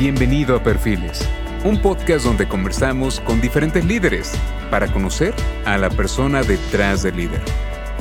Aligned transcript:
Bienvenido 0.00 0.56
a 0.56 0.62
Perfiles, 0.62 1.28
un 1.62 1.82
podcast 1.82 2.24
donde 2.24 2.48
conversamos 2.48 3.20
con 3.20 3.38
diferentes 3.38 3.84
líderes 3.84 4.32
para 4.70 4.90
conocer 4.90 5.34
a 5.66 5.76
la 5.76 5.90
persona 5.90 6.42
detrás 6.42 7.02
del 7.02 7.16
líder. 7.16 7.42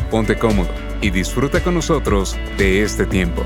Ponte 0.10 0.38
cómodo 0.40 0.70
y 1.02 1.10
disfruta 1.10 1.62
con 1.62 1.74
nosotros 1.74 2.38
de 2.58 2.84
este 2.84 3.06
tiempo. 3.06 3.44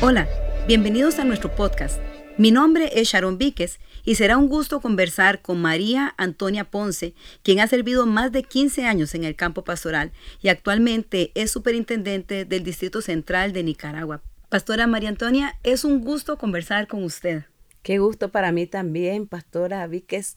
Hola, 0.00 0.28
bienvenidos 0.68 1.18
a 1.18 1.24
nuestro 1.24 1.52
podcast. 1.56 2.00
Mi 2.36 2.52
nombre 2.52 2.92
es 2.94 3.08
Sharon 3.08 3.36
Víquez 3.36 3.80
y 4.04 4.14
será 4.14 4.36
un 4.36 4.48
gusto 4.48 4.80
conversar 4.80 5.42
con 5.42 5.60
María 5.60 6.14
Antonia 6.18 6.62
Ponce, 6.62 7.14
quien 7.42 7.58
ha 7.58 7.66
servido 7.66 8.06
más 8.06 8.30
de 8.30 8.44
15 8.44 8.86
años 8.86 9.16
en 9.16 9.24
el 9.24 9.34
campo 9.34 9.64
pastoral 9.64 10.12
y 10.40 10.50
actualmente 10.50 11.32
es 11.34 11.50
superintendente 11.50 12.44
del 12.44 12.62
Distrito 12.62 13.02
Central 13.02 13.52
de 13.52 13.64
Nicaragua. 13.64 14.22
Pastora 14.48 14.86
María 14.86 15.10
Antonia, 15.10 15.58
es 15.62 15.84
un 15.84 16.00
gusto 16.00 16.38
conversar 16.38 16.86
con 16.86 17.04
usted. 17.04 17.44
Qué 17.82 17.98
gusto 17.98 18.30
para 18.30 18.50
mí 18.50 18.66
también, 18.66 19.26
Pastora 19.26 19.86
Víquez. 19.86 20.36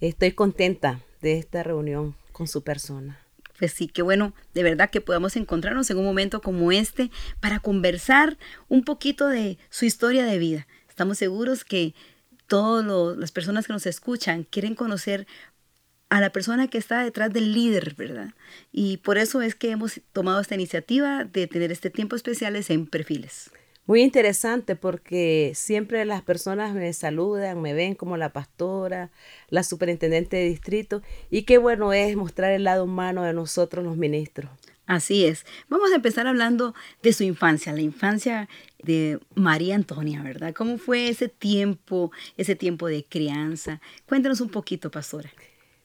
Estoy 0.00 0.32
contenta 0.32 0.98
de 1.20 1.38
esta 1.38 1.62
reunión 1.62 2.16
con 2.32 2.48
su 2.48 2.64
persona. 2.64 3.20
Pues 3.60 3.72
sí, 3.72 3.86
qué 3.86 4.02
bueno, 4.02 4.34
de 4.52 4.64
verdad 4.64 4.90
que 4.90 5.00
podamos 5.00 5.36
encontrarnos 5.36 5.88
en 5.90 5.98
un 5.98 6.04
momento 6.04 6.42
como 6.42 6.72
este 6.72 7.12
para 7.38 7.60
conversar 7.60 8.36
un 8.68 8.82
poquito 8.82 9.28
de 9.28 9.58
su 9.70 9.84
historia 9.84 10.24
de 10.24 10.38
vida. 10.38 10.66
Estamos 10.88 11.18
seguros 11.18 11.64
que 11.64 11.94
todas 12.48 13.16
las 13.16 13.30
personas 13.30 13.68
que 13.68 13.74
nos 13.74 13.86
escuchan 13.86 14.42
quieren 14.42 14.74
conocer 14.74 15.28
a 16.12 16.20
la 16.20 16.28
persona 16.28 16.68
que 16.68 16.76
está 16.76 17.02
detrás 17.02 17.32
del 17.32 17.54
líder, 17.54 17.94
¿verdad? 17.94 18.34
Y 18.70 18.98
por 18.98 19.16
eso 19.16 19.40
es 19.40 19.54
que 19.54 19.70
hemos 19.70 19.98
tomado 20.12 20.42
esta 20.42 20.54
iniciativa 20.54 21.24
de 21.24 21.46
tener 21.46 21.72
este 21.72 21.88
tiempo 21.88 22.16
especiales 22.16 22.68
en 22.68 22.86
perfiles. 22.86 23.50
Muy 23.86 24.02
interesante 24.02 24.76
porque 24.76 25.52
siempre 25.54 26.04
las 26.04 26.20
personas 26.20 26.74
me 26.74 26.92
saludan, 26.92 27.62
me 27.62 27.72
ven 27.72 27.94
como 27.94 28.18
la 28.18 28.30
pastora, 28.30 29.10
la 29.48 29.62
superintendente 29.62 30.36
de 30.36 30.50
distrito 30.50 31.00
y 31.30 31.44
qué 31.44 31.56
bueno 31.56 31.94
es 31.94 32.14
mostrar 32.14 32.52
el 32.52 32.64
lado 32.64 32.84
humano 32.84 33.22
de 33.22 33.32
nosotros 33.32 33.82
los 33.82 33.96
ministros. 33.96 34.50
Así 34.84 35.24
es. 35.24 35.46
Vamos 35.70 35.92
a 35.92 35.96
empezar 35.96 36.26
hablando 36.26 36.74
de 37.02 37.14
su 37.14 37.24
infancia, 37.24 37.72
la 37.72 37.80
infancia 37.80 38.50
de 38.82 39.18
María 39.34 39.76
Antonia, 39.76 40.22
¿verdad? 40.22 40.52
¿Cómo 40.52 40.76
fue 40.76 41.08
ese 41.08 41.30
tiempo, 41.30 42.12
ese 42.36 42.54
tiempo 42.54 42.86
de 42.88 43.02
crianza? 43.02 43.80
Cuéntanos 44.06 44.42
un 44.42 44.50
poquito, 44.50 44.90
pastora. 44.90 45.32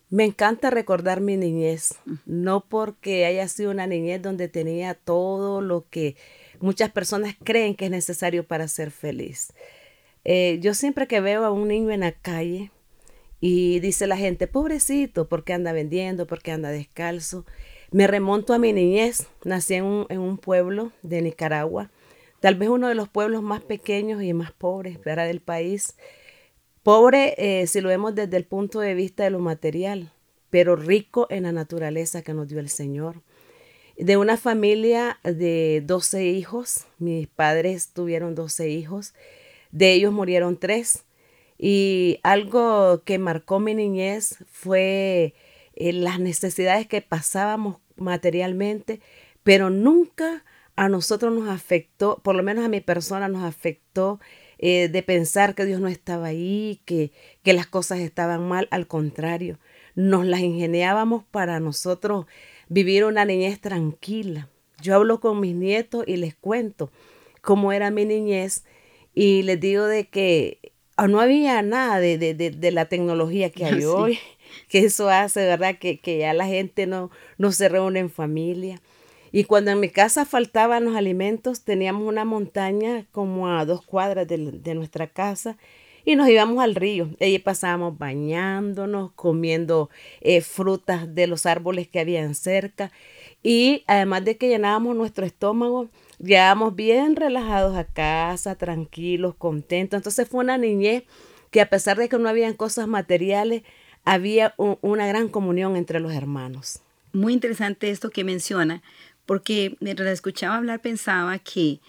Me 0.10 0.24
encanta 0.24 0.70
recordar 0.70 1.20
mi 1.20 1.36
niñez, 1.36 1.96
no 2.26 2.62
porque 2.62 3.26
haya 3.26 3.46
sido 3.50 3.72
una 3.72 3.88
niñez 3.88 4.22
donde 4.22 4.48
tenía 4.48 4.94
todo 4.94 5.60
lo 5.60 5.86
que 5.90 6.16
muchas 6.62 6.92
personas 6.92 7.36
creen 7.44 7.76
que 7.76 7.86
es 7.86 7.92
necesario 7.92 8.48
para 8.48 8.70
ser 8.70 8.92
feliz. 8.92 9.52
Eh, 10.24 10.60
yo 10.62 10.74
siempre 10.74 11.08
que 11.08 11.20
veo 11.20 11.44
a 11.44 11.52
un 11.52 11.68
niño 11.68 11.92
en 11.92 12.00
la 12.02 12.14
calle 12.14 12.72
y 13.42 13.82
dice 13.82 14.08
la 14.08 14.16
gente, 14.16 14.48
pobrecito, 14.48 15.28
porque 15.28 15.52
anda 15.52 15.74
vendiendo, 15.74 16.26
porque 16.26 16.54
anda 16.54 16.70
descalzo, 16.70 17.46
me 17.92 18.08
remonto 18.08 18.54
a 18.54 18.60
mi 18.60 18.72
niñez. 18.72 19.28
Nací 19.44 19.74
en 19.74 19.84
un, 19.84 20.06
en 20.08 20.20
un 20.20 20.38
pueblo 20.38 20.94
de 21.02 21.22
Nicaragua, 21.22 21.92
tal 22.40 22.56
vez 22.56 22.70
uno 22.70 22.88
de 22.88 22.96
los 22.96 23.10
pueblos 23.10 23.44
más 23.44 23.62
pequeños 23.62 24.24
y 24.24 24.32
más 24.32 24.54
pobres 24.54 25.04
del 25.04 25.42
país 25.42 25.98
Pobre 26.88 27.36
eh, 27.38 27.68
si 27.68 27.82
lo 27.82 27.90
vemos 27.90 28.16
desde 28.16 28.38
el 28.38 28.46
punto 28.46 28.80
de 28.80 28.94
vista 28.94 29.26
de 29.26 29.30
lo 29.30 29.40
material, 29.40 30.14
pero 30.50 30.78
rico 30.78 31.28
en 31.30 31.44
la 31.44 31.52
naturaleza 31.52 32.22
que 32.22 32.34
nos 32.34 32.48
dio 32.48 32.62
el 32.62 32.70
Señor. 32.70 33.24
De 33.98 34.16
una 34.16 34.38
familia 34.38 35.20
de 35.22 35.84
12 35.86 36.28
hijos, 36.28 36.86
mis 36.98 37.28
padres 37.28 37.92
tuvieron 37.92 38.36
12 38.36 38.70
hijos, 38.70 39.14
de 39.72 39.92
ellos 39.92 40.14
murieron 40.14 40.56
tres. 40.56 41.04
Y 41.58 42.22
algo 42.24 43.04
que 43.04 43.20
marcó 43.20 43.60
mi 43.60 43.76
niñez 43.76 44.38
fue 44.50 45.34
eh, 45.76 45.92
las 45.92 46.22
necesidades 46.22 46.88
que 46.88 47.02
pasábamos 47.02 47.80
materialmente, 47.98 49.02
pero 49.44 49.70
nunca 49.70 50.46
a 50.78 50.88
nosotros 50.88 51.34
nos 51.34 51.50
afectó, 51.50 52.22
por 52.24 52.34
lo 52.34 52.44
menos 52.44 52.64
a 52.64 52.70
mi 52.70 52.80
persona 52.80 53.28
nos 53.28 53.44
afectó 53.44 54.22
eh, 54.60 54.88
de 54.88 55.04
pensar 55.04 55.56
que 55.56 55.66
Dios 55.66 55.80
no 55.80 55.88
estaba 55.88 56.28
ahí, 56.28 56.82
que, 56.86 57.12
que 57.44 57.54
las 57.54 57.68
cosas 57.68 58.00
estaban 58.00 58.48
mal, 58.48 58.68
al 58.72 58.88
contrario, 58.88 59.60
nos 59.96 60.26
las 60.26 60.42
ingeniábamos 60.42 61.24
para 61.24 61.60
nosotros 61.60 62.26
vivir 62.70 63.06
una 63.06 63.26
niñez 63.26 63.60
tranquila. 63.60 64.50
Yo 64.82 64.96
hablo 64.96 65.20
con 65.20 65.40
mis 65.40 65.56
nietos 65.56 66.04
y 66.08 66.18
les 66.18 66.36
cuento 66.36 66.92
cómo 67.42 67.72
era 67.72 67.92
mi 67.92 68.06
niñez 68.06 68.64
y 69.16 69.42
les 69.44 69.60
digo 69.60 69.86
de 69.86 70.08
que 70.08 70.60
ah, 70.96 71.08
no 71.08 71.20
había 71.20 71.62
nada 71.62 72.00
de, 72.00 72.18
de, 72.18 72.34
de, 72.34 72.72
la 72.72 72.86
tecnología 72.86 73.50
que 73.50 73.66
hay 73.66 73.86
hoy, 73.86 74.20
que 74.70 74.80
eso 74.80 75.10
hace, 75.10 75.46
¿verdad? 75.46 75.78
Que, 75.80 76.00
que 76.00 76.20
ya 76.20 76.34
la 76.34 76.46
gente 76.46 76.86
no, 76.86 77.10
no 77.38 77.52
se 77.52 77.70
reúne 77.70 78.00
en 78.00 78.10
familia. 78.10 78.80
Y 79.32 79.44
cuando 79.44 79.72
en 79.72 79.80
mi 79.80 79.90
casa 79.90 80.26
faltaban 80.26 80.86
los 80.86 80.96
alimentos, 80.96 81.62
teníamos 81.62 82.08
una 82.08 82.26
montaña 82.26 83.06
como 83.12 83.50
a 83.50 83.66
dos 83.66 83.82
cuadras 83.86 84.28
de, 84.28 84.76
nuestra 84.76 85.08
casa 85.08 85.58
y 86.06 86.16
nos 86.16 86.30
íbamos 86.30 86.64
al 86.64 86.76
río. 86.76 87.10
Allí 87.20 87.40
pasábamos 87.40 87.98
bañándonos, 87.98 89.12
comiendo 89.14 89.90
eh, 90.22 90.42
frutas 90.42 91.14
de 91.14 91.28
los 91.28 91.46
árboles 91.46 91.88
que 91.88 92.00
habían 92.00 92.36
cerca. 92.36 92.92
Y 93.44 93.84
además 93.88 94.24
de 94.26 94.38
que 94.38 94.48
llenábamos 94.48 94.96
nuestro 94.96 95.26
estómago, 95.26 95.90
llegábamos 96.20 96.76
bien 96.76 97.16
relajados 97.16 97.76
a 97.76 97.84
casa, 97.84 98.56
tranquilos, 98.56 99.36
contentos. 99.36 99.98
Entonces 99.98 100.28
fue 100.28 100.40
una 100.44 100.58
niñez 100.58 101.04
que 101.52 101.62
a 101.62 101.70
pesar 101.70 101.98
de 101.98 102.10
que 102.10 102.18
no 102.18 102.30
habían 102.30 102.54
cosas 102.54 102.88
materiales, 102.88 103.64
había 104.06 104.54
una 104.58 105.06
gran 105.06 105.28
comunión 105.28 105.76
entre 105.76 106.00
los 106.00 106.14
hermanos. 106.14 106.80
Muy 107.12 107.34
interesante 107.34 107.90
esto 107.90 108.10
que 108.10 108.24
menciona, 108.24 108.82
porque 109.28 109.78
mientras 109.80 110.08
la 110.08 110.14
escuchaba 110.14 110.56
hablar 110.56 110.82
pensaba 110.82 111.38
que 111.38 111.80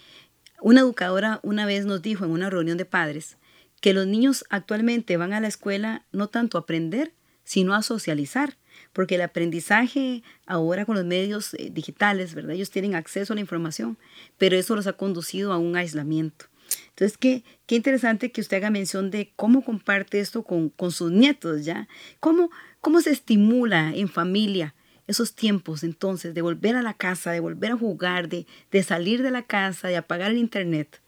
una 0.60 0.80
educadora 0.80 1.40
una 1.42 1.64
vez 1.64 1.86
nos 1.86 2.02
dijo 2.02 2.26
en 2.26 2.32
una 2.32 2.50
reunión 2.50 2.76
de 2.76 2.84
padres 2.84 3.38
que 3.80 3.94
los 3.94 4.06
niños 4.06 4.44
actualmente 4.50 5.16
van 5.16 5.32
a 5.32 5.40
la 5.40 5.48
escuela 5.48 6.04
no 6.12 6.26
tanto 6.26 6.58
a 6.58 6.62
aprender, 6.62 7.14
sino 7.44 7.74
a 7.74 7.82
socializar, 7.82 8.58
porque 8.92 9.14
el 9.14 9.22
aprendizaje 9.22 10.24
ahora 10.46 10.84
con 10.84 10.96
los 10.96 11.04
medios 11.04 11.54
eh, 11.54 11.70
digitales, 11.72 12.34
¿verdad? 12.34 12.52
Ellos 12.52 12.70
tienen 12.70 12.96
acceso 12.96 13.32
a 13.32 13.36
la 13.36 13.40
información, 13.40 13.96
pero 14.36 14.56
eso 14.56 14.74
los 14.74 14.88
ha 14.88 14.94
conducido 14.94 15.52
a 15.52 15.58
un 15.58 15.76
aislamiento. 15.76 16.46
Entonces, 16.90 17.16
qué, 17.16 17.44
qué 17.66 17.76
interesante 17.76 18.32
que 18.32 18.40
usted 18.40 18.56
haga 18.58 18.70
mención 18.70 19.10
de 19.10 19.32
cómo 19.36 19.64
comparte 19.64 20.18
esto 20.18 20.42
con, 20.42 20.70
con 20.70 20.90
sus 20.90 21.12
nietos, 21.12 21.64
¿ya? 21.64 21.88
¿Cómo, 22.18 22.50
¿Cómo 22.80 23.00
se 23.00 23.10
estimula 23.10 23.92
en 23.94 24.08
familia 24.08 24.74
esos 25.08 25.34
tiempos 25.34 25.82
entonces 25.82 26.34
de 26.34 26.42
volver 26.42 26.76
a 26.76 26.82
la 26.82 26.94
casa, 26.94 27.32
de 27.32 27.40
volver 27.40 27.72
a 27.72 27.76
jugar, 27.76 28.28
de, 28.28 28.46
de 28.70 28.82
salir 28.82 29.22
de 29.22 29.32
la 29.32 29.42
casa, 29.42 29.88
de 29.88 29.96
apagar 29.96 30.30
el 30.30 30.38
internet. 30.38 31.00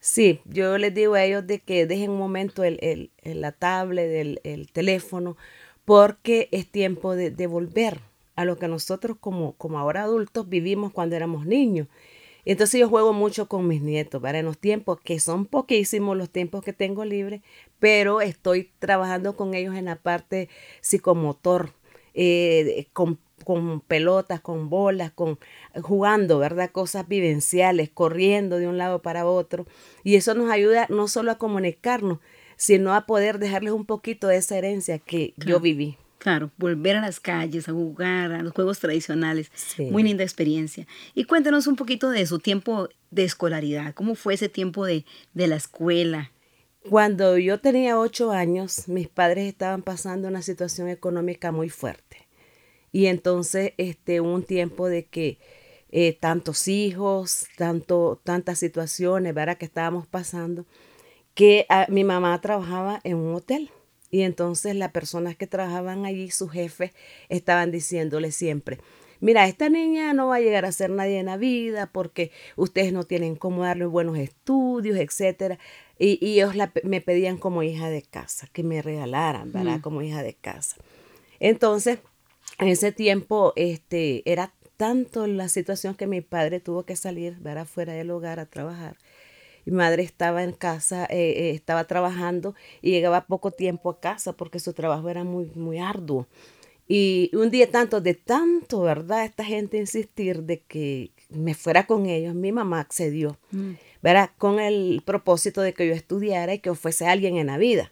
Sí, 0.00 0.40
yo 0.46 0.78
les 0.78 0.92
digo 0.92 1.14
a 1.14 1.22
ellos 1.22 1.46
de 1.46 1.60
que 1.60 1.86
dejen 1.86 2.10
un 2.10 2.18
momento 2.18 2.64
el, 2.64 2.78
el, 2.80 3.40
la 3.40 3.52
tablet, 3.52 4.40
el, 4.42 4.72
teléfono, 4.72 5.36
porque 5.84 6.48
es 6.50 6.68
tiempo 6.68 7.14
de, 7.14 7.30
de, 7.30 7.46
volver 7.46 8.00
a 8.34 8.44
lo 8.44 8.58
que 8.58 8.66
nosotros 8.66 9.16
como, 9.20 9.52
como 9.52 9.78
ahora 9.78 10.02
adultos 10.02 10.48
vivimos 10.48 10.92
cuando 10.92 11.14
éramos 11.14 11.46
niños. 11.46 11.86
Entonces 12.44 12.80
yo 12.80 12.88
juego 12.88 13.12
mucho 13.12 13.46
con 13.46 13.68
mis 13.68 13.82
nietos, 13.82 14.20
para 14.20 14.40
En 14.40 14.46
los 14.46 14.58
tiempos, 14.58 15.00
que 15.00 15.20
son 15.20 15.46
poquísimos 15.46 16.16
los 16.16 16.30
tiempos 16.30 16.64
que 16.64 16.72
tengo 16.72 17.04
libre, 17.04 17.42
pero 17.78 18.20
estoy 18.20 18.72
trabajando 18.80 19.36
con 19.36 19.54
ellos 19.54 19.76
en 19.76 19.84
la 19.84 19.96
parte 19.96 20.48
psicomotor, 20.80 21.72
eh, 22.14 22.88
con 22.92 23.18
con 23.44 23.80
pelotas, 23.80 24.40
con 24.40 24.68
bolas, 24.70 25.12
con 25.12 25.38
jugando, 25.80 26.38
¿verdad? 26.38 26.70
Cosas 26.70 27.08
vivenciales, 27.08 27.90
corriendo 27.90 28.58
de 28.58 28.68
un 28.68 28.78
lado 28.78 29.02
para 29.02 29.26
otro. 29.26 29.66
Y 30.04 30.16
eso 30.16 30.34
nos 30.34 30.50
ayuda 30.50 30.86
no 30.88 31.08
solo 31.08 31.30
a 31.30 31.38
comunicarnos, 31.38 32.18
sino 32.56 32.94
a 32.94 33.06
poder 33.06 33.38
dejarles 33.38 33.72
un 33.72 33.86
poquito 33.86 34.28
de 34.28 34.36
esa 34.36 34.56
herencia 34.56 34.98
que 34.98 35.34
yo 35.36 35.60
viví. 35.60 35.96
Claro, 36.18 36.52
volver 36.56 36.94
a 36.94 37.00
las 37.00 37.18
calles, 37.18 37.68
a 37.68 37.72
jugar, 37.72 38.30
a 38.30 38.42
los 38.42 38.52
juegos 38.52 38.78
tradicionales. 38.78 39.50
Muy 39.90 40.04
linda 40.04 40.22
experiencia. 40.22 40.86
Y 41.14 41.24
cuéntanos 41.24 41.66
un 41.66 41.74
poquito 41.74 42.10
de 42.10 42.24
su 42.26 42.38
tiempo 42.38 42.88
de 43.10 43.24
escolaridad. 43.24 43.92
¿Cómo 43.94 44.14
fue 44.14 44.34
ese 44.34 44.48
tiempo 44.48 44.86
de, 44.86 45.04
de 45.34 45.48
la 45.48 45.56
escuela? 45.56 46.30
Cuando 46.88 47.38
yo 47.38 47.58
tenía 47.58 47.98
ocho 47.98 48.30
años, 48.30 48.88
mis 48.88 49.08
padres 49.08 49.48
estaban 49.48 49.82
pasando 49.82 50.28
una 50.28 50.42
situación 50.42 50.88
económica 50.88 51.50
muy 51.50 51.68
fuerte. 51.68 52.28
Y 52.92 53.06
entonces 53.06 53.72
este, 53.78 54.20
un 54.20 54.44
tiempo 54.44 54.88
de 54.88 55.06
que 55.06 55.38
eh, 55.90 56.16
tantos 56.18 56.68
hijos, 56.68 57.46
tanto, 57.56 58.20
tantas 58.24 58.58
situaciones, 58.58 59.34
¿verdad? 59.34 59.58
Que 59.58 59.64
estábamos 59.64 60.06
pasando, 60.06 60.66
que 61.34 61.66
ah, 61.68 61.86
mi 61.88 62.04
mamá 62.04 62.40
trabajaba 62.40 63.00
en 63.04 63.16
un 63.16 63.34
hotel 63.34 63.70
Y 64.10 64.22
entonces 64.22 64.76
las 64.76 64.90
personas 64.92 65.36
que 65.36 65.46
trabajaban 65.46 66.04
allí, 66.04 66.30
sus 66.30 66.50
jefes, 66.52 66.92
estaban 67.28 67.70
diciéndole 67.70 68.30
siempre, 68.30 68.78
mira, 69.20 69.46
esta 69.46 69.68
niña 69.70 70.12
no 70.12 70.28
va 70.28 70.36
a 70.36 70.40
llegar 70.40 70.66
a 70.66 70.72
ser 70.72 70.90
nadie 70.90 71.18
en 71.18 71.26
la 71.26 71.38
vida 71.38 71.90
porque 71.92 72.30
ustedes 72.56 72.92
no 72.92 73.04
tienen 73.04 73.36
cómo 73.36 73.62
darle 73.62 73.86
buenos 73.86 74.18
estudios, 74.18 74.98
etcétera. 74.98 75.58
Y, 75.98 76.18
ellos 76.22 76.54
me 76.84 77.00
pedían 77.00 77.38
como 77.38 77.62
hija 77.62 77.88
de 77.88 78.02
casa, 78.02 78.48
que 78.52 78.62
me 78.62 78.82
regalaran, 78.82 79.52
¿verdad? 79.52 79.78
Mm. 79.78 79.82
Como 79.82 80.02
hija 80.02 80.22
de 80.22 80.34
casa. 80.34 80.76
Entonces, 81.38 81.98
en 82.62 82.68
ese 82.68 82.92
tiempo, 82.92 83.52
este, 83.56 84.22
era 84.30 84.52
tanto 84.76 85.26
la 85.26 85.48
situación 85.48 85.94
que 85.94 86.06
mi 86.06 86.20
padre 86.20 86.60
tuvo 86.60 86.84
que 86.84 86.96
salir, 86.96 87.36
¿verdad? 87.40 87.66
Fuera 87.66 87.92
del 87.92 88.10
hogar 88.10 88.40
a 88.40 88.46
trabajar. 88.46 88.96
Mi 89.64 89.72
madre 89.72 90.02
estaba 90.02 90.42
en 90.42 90.52
casa, 90.52 91.04
eh, 91.04 91.34
eh, 91.36 91.50
estaba 91.50 91.84
trabajando 91.84 92.54
y 92.80 92.90
llegaba 92.90 93.26
poco 93.26 93.52
tiempo 93.52 93.90
a 93.90 94.00
casa 94.00 94.32
porque 94.32 94.58
su 94.58 94.72
trabajo 94.72 95.08
era 95.08 95.24
muy, 95.24 95.50
muy 95.54 95.78
arduo. 95.78 96.26
Y 96.88 97.30
un 97.34 97.50
día 97.50 97.70
tanto, 97.70 98.00
de 98.00 98.14
tanto, 98.14 98.82
¿verdad? 98.82 99.24
Esta 99.24 99.44
gente 99.44 99.76
insistir 99.78 100.42
de 100.42 100.60
que 100.60 101.12
me 101.30 101.54
fuera 101.54 101.86
con 101.86 102.06
ellos, 102.06 102.34
mi 102.34 102.50
mamá 102.50 102.80
accedió. 102.80 103.38
Mm. 103.52 103.72
¿verdad? 104.02 104.30
Con 104.36 104.58
el 104.58 105.00
propósito 105.04 105.62
de 105.62 105.72
que 105.72 105.86
yo 105.86 105.94
estudiara 105.94 106.52
y 106.52 106.58
que 106.58 106.74
fuese 106.74 107.06
alguien 107.06 107.36
en 107.36 107.46
la 107.46 107.56
vida. 107.56 107.90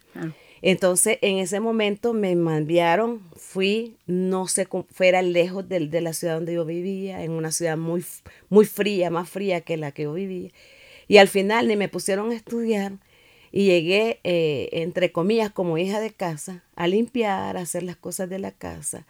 Entonces, 0.61 1.17
en 1.21 1.37
ese 1.37 1.59
momento 1.59 2.13
me 2.13 2.31
enviaron, 2.31 3.21
fui, 3.35 3.97
no 4.05 4.47
sé, 4.47 4.67
fuera 4.91 5.21
lejos 5.21 5.67
de, 5.67 5.87
de, 5.87 6.01
la 6.01 6.13
ciudad 6.13 6.35
donde 6.35 6.53
yo 6.53 6.65
vivía, 6.65 7.23
en 7.23 7.31
una 7.31 7.51
ciudad 7.51 7.77
muy, 7.77 8.05
muy 8.49 8.65
fría, 8.65 9.09
más 9.09 9.29
fría 9.29 9.61
que 9.61 9.77
la 9.77 9.91
que 9.91 10.03
yo 10.03 10.13
vivía. 10.13 10.51
Y 11.07 11.17
al 11.17 11.27
final 11.27 11.67
ni 11.67 11.75
me 11.75 11.89
pusieron 11.89 12.31
a 12.31 12.35
estudiar 12.35 12.93
y 13.51 13.65
llegué, 13.65 14.19
eh, 14.23 14.69
entre 14.73 15.11
comillas, 15.11 15.51
como 15.51 15.77
hija 15.77 15.99
de 15.99 16.11
casa, 16.11 16.63
a 16.75 16.87
limpiar, 16.87 17.57
a 17.57 17.61
hacer 17.61 17.83
las 17.83 17.97
cosas 17.97 18.29
de 18.29 18.39
la 18.39 18.51
casa. 18.51 19.07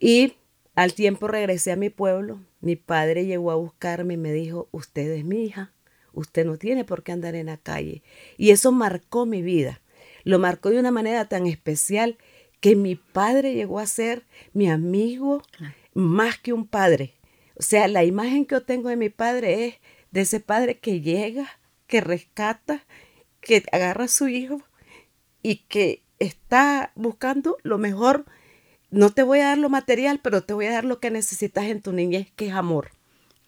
Y 0.00 0.34
al 0.74 0.94
tiempo 0.94 1.28
regresé 1.28 1.72
a 1.72 1.76
mi 1.76 1.90
pueblo. 1.90 2.40
Mi 2.60 2.76
padre 2.76 3.26
llegó 3.26 3.50
a 3.50 3.56
buscarme 3.56 4.14
y 4.14 4.16
me 4.18 4.32
dijo, 4.32 4.68
usted 4.72 5.10
es 5.12 5.24
mi 5.24 5.44
hija 5.44 5.72
usted 6.18 6.44
no 6.44 6.56
tiene 6.56 6.84
por 6.84 7.02
qué 7.02 7.12
andar 7.12 7.34
en 7.34 7.46
la 7.46 7.56
calle. 7.56 8.02
Y 8.36 8.50
eso 8.50 8.72
marcó 8.72 9.26
mi 9.26 9.42
vida. 9.42 9.80
Lo 10.28 10.38
marcó 10.38 10.68
de 10.68 10.78
una 10.78 10.90
manera 10.90 11.26
tan 11.26 11.46
especial 11.46 12.18
que 12.60 12.76
mi 12.76 12.96
padre 12.96 13.54
llegó 13.54 13.78
a 13.78 13.86
ser 13.86 14.26
mi 14.52 14.68
amigo 14.68 15.42
más 15.94 16.38
que 16.38 16.52
un 16.52 16.66
padre. 16.66 17.14
O 17.54 17.62
sea, 17.62 17.88
la 17.88 18.04
imagen 18.04 18.44
que 18.44 18.56
yo 18.56 18.62
tengo 18.62 18.90
de 18.90 18.96
mi 18.96 19.08
padre 19.08 19.64
es 19.64 19.74
de 20.10 20.20
ese 20.20 20.40
padre 20.40 20.80
que 20.80 21.00
llega, 21.00 21.48
que 21.86 22.02
rescata, 22.02 22.84
que 23.40 23.64
agarra 23.72 24.04
a 24.04 24.08
su 24.08 24.28
hijo 24.28 24.60
y 25.42 25.62
que 25.66 26.02
está 26.18 26.92
buscando 26.94 27.56
lo 27.62 27.78
mejor. 27.78 28.26
No 28.90 29.08
te 29.08 29.22
voy 29.22 29.38
a 29.38 29.46
dar 29.46 29.58
lo 29.58 29.70
material, 29.70 30.20
pero 30.22 30.42
te 30.42 30.52
voy 30.52 30.66
a 30.66 30.72
dar 30.72 30.84
lo 30.84 31.00
que 31.00 31.10
necesitas 31.10 31.64
en 31.64 31.80
tu 31.80 31.92
niñez, 31.92 32.28
que 32.36 32.48
es 32.48 32.52
amor. 32.52 32.90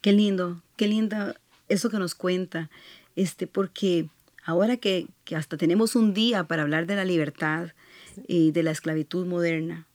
Qué 0.00 0.12
lindo, 0.12 0.62
qué 0.76 0.88
lindo 0.88 1.34
eso 1.68 1.90
que 1.90 1.98
nos 1.98 2.14
cuenta, 2.14 2.70
este, 3.16 3.46
porque 3.46 4.08
ahora 4.44 4.76
que, 4.76 5.08
hasta 5.34 5.56
tenemos 5.56 5.96
un 5.96 6.14
día 6.14 6.44
para 6.44 6.62
hablar 6.62 6.86
de 6.86 6.96
la 6.96 7.04
libertad 7.04 7.72
y 8.26 8.52
de 8.52 8.62
la 8.62 8.70
esclavitud 8.70 9.26
moderna, 9.26 9.86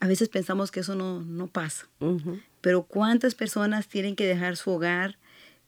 a 0.00 0.06
veces 0.06 0.28
pensamos 0.28 0.70
que 0.70 0.80
eso 0.80 0.94
no, 0.94 1.20
no 1.22 1.48
pasa. 1.48 1.88
Pero 2.60 2.82
¿cuántas 2.82 3.34
personas 3.34 3.88
tienen 3.88 4.16
que 4.16 4.26
dejar 4.26 4.56
su 4.56 4.70
hogar 4.70 5.18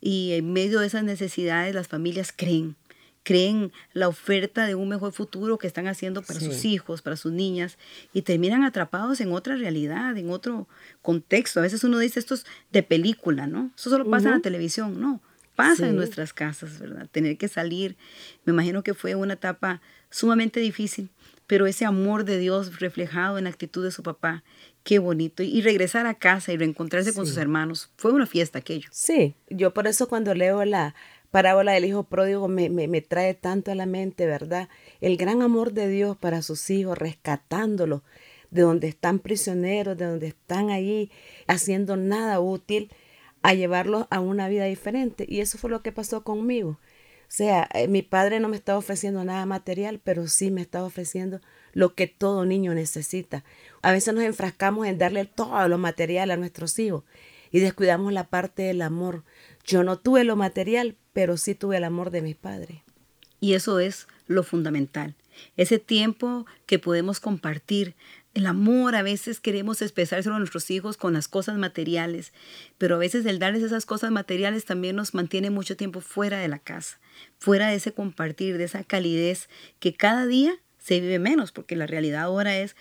y 0.00 0.32
en 0.32 0.52
medio 0.52 0.80
de 0.80 0.86
esas 0.86 1.04
necesidades 1.04 1.74
las 1.74 1.88
familias 1.88 2.32
creen? 2.34 2.76
creen 3.22 3.70
la 3.92 4.08
oferta 4.08 4.66
de 4.66 4.74
un 4.74 4.88
mejor 4.88 5.12
futuro 5.12 5.58
que 5.58 5.66
están 5.66 5.86
haciendo 5.86 6.22
para 6.22 6.40
sus 6.40 6.64
hijos, 6.64 7.02
para 7.02 7.16
sus 7.16 7.32
niñas, 7.32 7.76
y 8.14 8.22
terminan 8.22 8.64
atrapados 8.64 9.20
en 9.20 9.32
otra 9.32 9.56
realidad, 9.56 10.16
en 10.16 10.30
otro 10.30 10.68
contexto. 11.02 11.60
A 11.60 11.62
veces 11.62 11.84
uno 11.84 11.98
dice 11.98 12.18
esto 12.18 12.32
es 12.32 12.46
de 12.72 12.82
película, 12.82 13.46
¿no? 13.46 13.70
Eso 13.76 13.90
solo 13.90 14.08
pasa 14.08 14.28
en 14.28 14.34
la 14.36 14.40
televisión, 14.40 14.98
no 15.00 15.20
pasa 15.68 15.88
en 15.88 15.96
nuestras 15.96 16.32
casas, 16.32 16.78
¿verdad? 16.78 17.08
Tener 17.10 17.36
que 17.36 17.48
salir, 17.48 17.96
me 18.44 18.52
imagino 18.52 18.82
que 18.82 18.94
fue 18.94 19.14
una 19.14 19.34
etapa 19.34 19.80
sumamente 20.10 20.60
difícil, 20.60 21.10
pero 21.46 21.66
ese 21.66 21.84
amor 21.84 22.24
de 22.24 22.38
Dios 22.38 22.80
reflejado 22.80 23.38
en 23.38 23.44
la 23.44 23.50
actitud 23.50 23.84
de 23.84 23.90
su 23.90 24.02
papá, 24.02 24.44
qué 24.84 24.98
bonito. 24.98 25.42
Y 25.42 25.60
regresar 25.62 26.06
a 26.06 26.14
casa 26.14 26.52
y 26.52 26.56
reencontrarse 26.56 27.12
con 27.12 27.26
sus 27.26 27.36
hermanos, 27.36 27.90
fue 27.96 28.12
una 28.12 28.26
fiesta 28.26 28.60
aquello. 28.60 28.88
Sí, 28.92 29.34
yo 29.48 29.74
por 29.74 29.86
eso 29.86 30.08
cuando 30.08 30.34
leo 30.34 30.64
la 30.64 30.94
parábola 31.30 31.72
del 31.72 31.84
hijo 31.84 32.04
pródigo 32.04 32.48
me, 32.48 32.70
me, 32.70 32.88
me 32.88 33.00
trae 33.00 33.34
tanto 33.34 33.70
a 33.70 33.74
la 33.74 33.86
mente, 33.86 34.26
¿verdad? 34.26 34.68
El 35.00 35.16
gran 35.16 35.42
amor 35.42 35.72
de 35.72 35.88
Dios 35.88 36.16
para 36.16 36.42
sus 36.42 36.70
hijos, 36.70 36.98
rescatándolos 36.98 38.02
de 38.50 38.62
donde 38.62 38.88
están 38.88 39.20
prisioneros, 39.20 39.96
de 39.96 40.06
donde 40.06 40.28
están 40.28 40.70
ahí 40.70 41.10
haciendo 41.46 41.96
nada 41.96 42.40
útil 42.40 42.90
a 43.42 43.54
llevarlos 43.54 44.06
a 44.10 44.20
una 44.20 44.48
vida 44.48 44.64
diferente. 44.64 45.24
Y 45.28 45.40
eso 45.40 45.58
fue 45.58 45.70
lo 45.70 45.82
que 45.82 45.92
pasó 45.92 46.24
conmigo. 46.24 46.70
O 46.70 47.32
sea, 47.32 47.68
eh, 47.74 47.86
mi 47.86 48.02
padre 48.02 48.40
no 48.40 48.48
me 48.48 48.56
estaba 48.56 48.78
ofreciendo 48.78 49.24
nada 49.24 49.46
material, 49.46 50.00
pero 50.02 50.26
sí 50.26 50.50
me 50.50 50.62
estaba 50.62 50.84
ofreciendo 50.84 51.40
lo 51.72 51.94
que 51.94 52.08
todo 52.08 52.44
niño 52.44 52.74
necesita. 52.74 53.44
A 53.82 53.92
veces 53.92 54.14
nos 54.14 54.24
enfrascamos 54.24 54.86
en 54.86 54.98
darle 54.98 55.24
todo 55.26 55.68
lo 55.68 55.78
material 55.78 56.32
a 56.32 56.36
nuestros 56.36 56.78
hijos 56.78 57.04
y 57.52 57.60
descuidamos 57.60 58.12
la 58.12 58.28
parte 58.28 58.62
del 58.62 58.82
amor. 58.82 59.24
Yo 59.64 59.84
no 59.84 59.98
tuve 59.98 60.24
lo 60.24 60.36
material, 60.36 60.96
pero 61.12 61.36
sí 61.36 61.54
tuve 61.54 61.76
el 61.76 61.84
amor 61.84 62.10
de 62.10 62.22
mis 62.22 62.36
padres. 62.36 62.82
Y 63.40 63.54
eso 63.54 63.78
es 63.78 64.06
lo 64.26 64.42
fundamental. 64.42 65.14
Ese 65.56 65.78
tiempo 65.78 66.46
que 66.66 66.78
podemos 66.78 67.20
compartir, 67.20 67.94
el 68.34 68.46
amor 68.46 68.94
a 68.94 69.02
veces 69.02 69.40
queremos 69.40 69.82
expresárselo 69.82 70.36
a 70.36 70.38
nuestros 70.38 70.70
hijos 70.70 70.96
con 70.96 71.12
las 71.12 71.26
cosas 71.26 71.58
materiales, 71.58 72.32
pero 72.78 72.94
a 72.94 72.98
veces 72.98 73.26
el 73.26 73.38
darles 73.38 73.62
esas 73.62 73.86
cosas 73.86 74.10
materiales 74.12 74.64
también 74.64 74.96
nos 74.96 75.14
mantiene 75.14 75.50
mucho 75.50 75.76
tiempo 75.76 76.00
fuera 76.00 76.38
de 76.38 76.48
la 76.48 76.60
casa, 76.60 77.00
fuera 77.38 77.68
de 77.68 77.76
ese 77.76 77.92
compartir, 77.92 78.56
de 78.56 78.64
esa 78.64 78.84
calidez 78.84 79.48
que 79.80 79.94
cada 79.94 80.26
día 80.26 80.54
se 80.78 81.00
vive 81.00 81.18
menos, 81.18 81.50
porque 81.50 81.76
la 81.76 81.86
realidad 81.86 82.22
ahora 82.22 82.56
es 82.56 82.76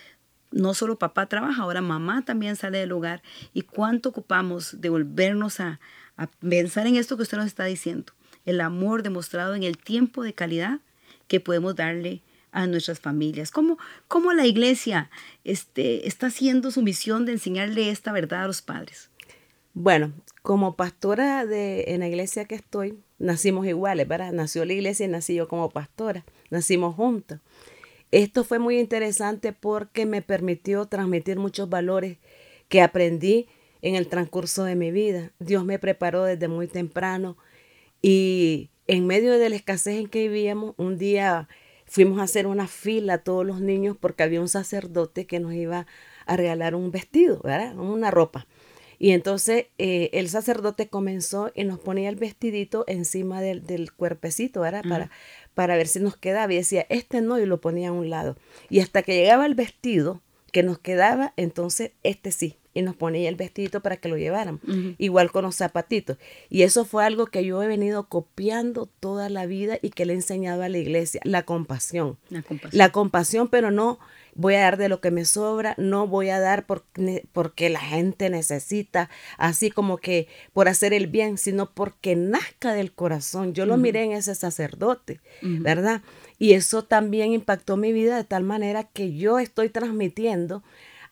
no 0.51 0.74
solo 0.74 0.98
papá 0.98 1.28
trabaja, 1.28 1.62
ahora 1.62 1.81
mamá 1.81 2.24
también 2.25 2.56
sale 2.56 2.80
del 2.80 2.92
hogar. 2.92 3.22
Y 3.54 3.63
cuánto 3.63 4.10
ocupamos 4.10 4.81
de 4.81 4.90
volvernos 4.90 5.60
a, 5.60 5.80
a 6.18 6.28
pensar 6.28 6.88
en 6.88 6.95
esto 6.95 7.18
que 7.18 7.24
usted 7.24 7.38
nos 7.38 7.45
está 7.45 7.66
diciendo, 7.66 8.13
el 8.45 8.62
amor 8.62 9.04
demostrado 9.04 9.56
en 9.56 9.63
el 9.63 9.78
tiempo 9.78 10.24
de 10.24 10.34
calidad 10.34 10.80
que 11.28 11.40
podemos 11.40 11.75
darle 11.75 12.24
a 12.51 12.68
nuestras 12.68 13.00
familias? 13.00 13.51
¿Cómo, 13.51 13.78
cómo 14.07 14.34
la 14.34 14.46
iglesia 14.46 15.10
este, 15.44 16.07
está 16.07 16.28
haciendo 16.28 16.72
su 16.72 16.81
misión 16.81 17.25
de 17.25 17.34
enseñarle 17.34 17.90
esta 17.90 18.12
verdad 18.12 18.44
a 18.44 18.48
los 18.48 18.62
padres? 18.62 19.10
Bueno, 19.74 20.13
como 20.42 20.75
pastora 20.75 21.45
de, 21.45 21.85
en 21.88 22.00
la 22.00 22.07
iglesia 22.07 22.45
que 22.45 22.56
estoy, 22.56 23.00
nacimos 23.18 23.68
iguales, 23.68 24.07
¿verdad? 24.07 24.31
Nació 24.33 24.66
la 24.66 24.74
iglesia 24.74 25.06
y 25.06 25.09
nací 25.09 25.35
yo 25.35 25.47
como 25.47 25.69
pastora, 25.69 26.26
nacimos 26.50 26.95
juntos. 26.95 27.40
Esto 28.12 28.44
fue 28.44 28.57
muy 28.57 28.80
interesante 28.80 29.54
porque 29.54 30.06
me 30.06 30.21
permitió 30.21 30.85
transmitir 30.88 31.38
muchos 31.38 31.69
valores 31.69 32.18
que 32.68 32.81
aprendí 32.81 33.47
en 33.81 33.95
el 33.95 34.07
transcurso 34.07 34.64
de 34.64 34.76
mi 34.76 34.92
vida. 34.92 35.31
Dios 35.40 35.64
me 35.64 35.80
preparó 35.80 36.24
desde 36.24 36.47
muy 36.47 36.68
temprano 36.68 37.38
y 38.02 38.69
en 38.88 39.06
medio 39.06 39.38
de 39.38 39.50
la 39.50 39.56
escasez 39.56 40.00
en 40.00 40.07
que 40.07 40.28
vivíamos, 40.28 40.74
un 40.78 40.97
día 40.97 41.47
fuimos 41.90 42.19
a 42.19 42.24
hacer 42.24 42.48
una 42.48 42.68
fila 42.68 43.18
todos 43.18 43.46
los 43.46 43.60
niños 43.60 43.98
porque 44.00 44.24
había 44.24 44.40
un 44.40 44.48
sacerdote 44.48 45.26
que 45.26 45.40
nos 45.40 45.54
iba 45.54 45.88
a 46.26 46.38
regalar 46.38 46.76
un 46.76 46.92
vestido, 46.92 47.42
¿verdad? 47.44 47.78
Una 47.78 48.12
ropa. 48.12 48.48
Y 49.00 49.12
entonces 49.12 49.68
eh, 49.78 50.10
el 50.14 50.30
sacerdote 50.30 50.88
comenzó 50.88 51.52
y 51.56 51.64
nos 51.64 51.80
ponía 51.80 52.10
el 52.10 52.16
vestidito 52.16 52.84
encima 52.88 53.42
del, 53.42 53.66
del 53.66 53.92
cuerpecito, 53.94 54.62
¿verdad? 54.62 54.84
Para, 54.88 55.10
para 55.56 55.78
ver 55.78 55.88
si 55.88 56.00
nos 56.00 56.16
quedaba. 56.16 56.54
Y 56.54 56.58
decía, 56.58 56.86
este 56.90 57.22
no, 57.22 57.40
y 57.40 57.46
lo 57.46 57.62
ponía 57.62 57.90
a 57.90 57.94
un 57.94 58.10
lado. 58.10 58.38
Y 58.69 58.81
hasta 58.81 59.02
que 59.02 59.16
llegaba 59.16 59.46
el 59.46 59.56
vestido 59.56 60.22
que 60.52 60.64
nos 60.64 60.80
quedaba, 60.80 61.34
entonces 61.38 61.92
este 62.04 62.31
sí 62.31 62.58
y 62.80 62.81
nos 62.81 62.95
ponía 62.95 63.30
el 63.30 63.36
vestidito 63.36 63.81
para 63.81 63.98
que 63.98 64.09
lo 64.09 64.18
llevaran. 64.18 64.59
Igual 64.98 65.31
con 65.31 65.44
los 65.44 65.56
zapatitos. 65.56 66.18
Y 66.50 66.64
eso 66.64 66.86
fue 66.86 67.06
algo 67.06 67.28
que 67.28 67.45
yo 67.45 67.62
he 67.62 67.68
venido 67.68 68.07
copiando 68.07 68.88
toda 69.00 69.30
la 69.30 69.45
vida 69.45 69.78
y 69.81 69.92
que 69.92 70.06
le 70.06 70.14
he 70.14 70.16
enseñado 70.16 70.64
a 70.64 70.69
la 70.69 70.78
iglesia, 70.78 71.21
la 71.24 71.44
compasión. 71.44 72.18
La 72.30 72.42
compasión, 72.42 72.78
la 72.78 72.90
compasión 72.92 73.48
pero 73.50 73.71
no 73.71 74.00
voy 74.36 74.56
a 74.56 74.62
dar 74.62 74.78
de 74.78 74.90
lo 74.90 75.02
que 75.02 75.12
me 75.12 75.26
sobra, 75.26 75.76
no 75.78 76.07
voy 76.07 76.30
a 76.30 76.40
dar 76.40 76.66
porque, 76.66 77.28
porque 77.33 77.69
la 77.69 77.81
gente 77.81 78.30
necesita, 78.30 79.09
así 79.38 79.69
como 79.69 79.98
que 79.98 80.28
por 80.54 80.69
hacer 80.69 80.94
el 80.94 81.07
bien, 81.07 81.38
sino 81.38 81.71
porque 81.71 82.16
nazca 82.16 82.74
del 82.74 82.94
corazón. 82.94 83.54
Yo 83.54 83.66
lo 83.66 83.76
miré 83.78 84.04
en 84.04 84.14
ese 84.14 84.36
sacerdote, 84.36 85.19
¿verdad? 85.42 86.02
Y 86.38 86.54
eso 86.54 86.83
también 86.83 87.33
impactó 87.33 87.76
mi 87.76 87.92
vida 87.92 88.16
de 88.16 88.24
tal 88.24 88.44
manera 88.44 88.86
que 88.86 89.14
yo 89.14 89.40
estoy 89.40 89.69
transmitiendo 89.69 90.64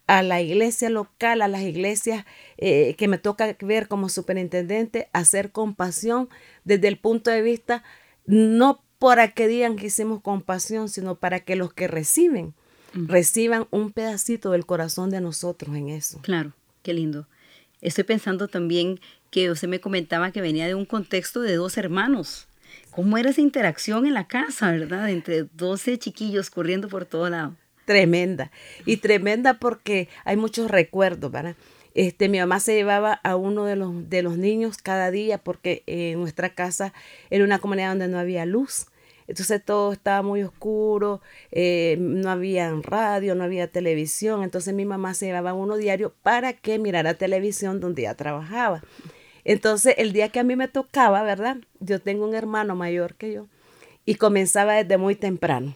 a 0.07 0.23
la 0.23 0.41
iglesia 0.41 0.89
local, 0.89 1.41
a 1.41 1.47
las 1.47 1.61
iglesias 1.61 2.25
eh, 2.57 2.95
que 2.97 3.07
me 3.07 3.17
toca 3.17 3.55
ver 3.61 3.87
como 3.87 4.09
superintendente, 4.09 5.09
hacer 5.13 5.51
compasión 5.51 6.29
desde 6.63 6.87
el 6.87 6.97
punto 6.97 7.29
de 7.29 7.41
vista, 7.41 7.83
no 8.25 8.81
para 8.99 9.31
que 9.33 9.47
digan 9.47 9.75
que 9.75 9.87
hicimos 9.87 10.21
compasión, 10.21 10.89
sino 10.89 11.15
para 11.15 11.41
que 11.41 11.55
los 11.55 11.73
que 11.73 11.87
reciben 11.87 12.55
reciban 12.93 13.67
un 13.69 13.91
pedacito 13.91 14.51
del 14.51 14.65
corazón 14.65 15.09
de 15.09 15.21
nosotros 15.21 15.75
en 15.75 15.89
eso. 15.89 16.19
Claro, 16.21 16.53
qué 16.81 16.93
lindo. 16.93 17.27
Estoy 17.81 18.05
pensando 18.05 18.47
también 18.47 18.99
que 19.29 19.51
usted 19.51 19.67
me 19.67 19.79
comentaba 19.79 20.31
que 20.31 20.41
venía 20.41 20.67
de 20.67 20.73
un 20.73 20.85
contexto 20.85 21.41
de 21.41 21.55
dos 21.55 21.77
hermanos. 21.77 22.47
¿Cómo 22.89 23.17
era 23.17 23.29
esa 23.29 23.41
interacción 23.41 24.07
en 24.07 24.13
la 24.13 24.27
casa, 24.27 24.71
verdad? 24.71 25.09
Entre 25.09 25.43
12 25.43 25.99
chiquillos 25.99 26.49
corriendo 26.49 26.87
por 26.87 27.05
todo 27.05 27.29
lado. 27.29 27.55
Tremenda. 27.87 28.51
Y 28.85 28.97
tremenda 28.97 29.59
porque 29.59 30.09
hay 30.25 30.35
muchos 30.35 30.69
recuerdos, 30.69 31.31
¿verdad? 31.31 31.55
Este, 31.93 32.27
mi 32.27 32.37
mamá 32.37 32.59
se 32.59 32.73
llevaba 32.75 33.13
a 33.13 33.37
uno 33.37 33.63
de 33.63 33.77
los, 33.77 34.09
de 34.09 34.23
los 34.23 34.37
niños 34.37 34.77
cada 34.77 35.09
día 35.09 35.37
porque 35.37 35.83
en 35.85 36.19
nuestra 36.19 36.49
casa 36.53 36.93
era 37.29 37.45
una 37.45 37.59
comunidad 37.59 37.91
donde 37.91 38.09
no 38.09 38.19
había 38.19 38.45
luz. 38.45 38.87
Entonces 39.29 39.63
todo 39.63 39.93
estaba 39.93 40.21
muy 40.21 40.43
oscuro, 40.43 41.21
eh, 41.49 41.95
no 41.97 42.29
había 42.29 42.69
radio, 42.83 43.35
no 43.35 43.45
había 43.45 43.71
televisión. 43.71 44.43
Entonces 44.43 44.73
mi 44.73 44.83
mamá 44.83 45.13
se 45.13 45.27
llevaba 45.27 45.53
uno 45.53 45.77
diario 45.77 46.13
para 46.23 46.51
que 46.51 46.79
mirara 46.79 47.13
televisión 47.13 47.79
donde 47.79 48.01
ella 48.01 48.15
trabajaba. 48.15 48.83
Entonces 49.45 49.95
el 49.97 50.11
día 50.11 50.27
que 50.27 50.41
a 50.41 50.43
mí 50.43 50.57
me 50.57 50.67
tocaba, 50.67 51.23
¿verdad? 51.23 51.55
Yo 51.79 52.01
tengo 52.01 52.25
un 52.25 52.35
hermano 52.35 52.75
mayor 52.75 53.15
que 53.15 53.31
yo 53.31 53.47
y 54.03 54.15
comenzaba 54.15 54.73
desde 54.73 54.97
muy 54.97 55.15
temprano. 55.15 55.73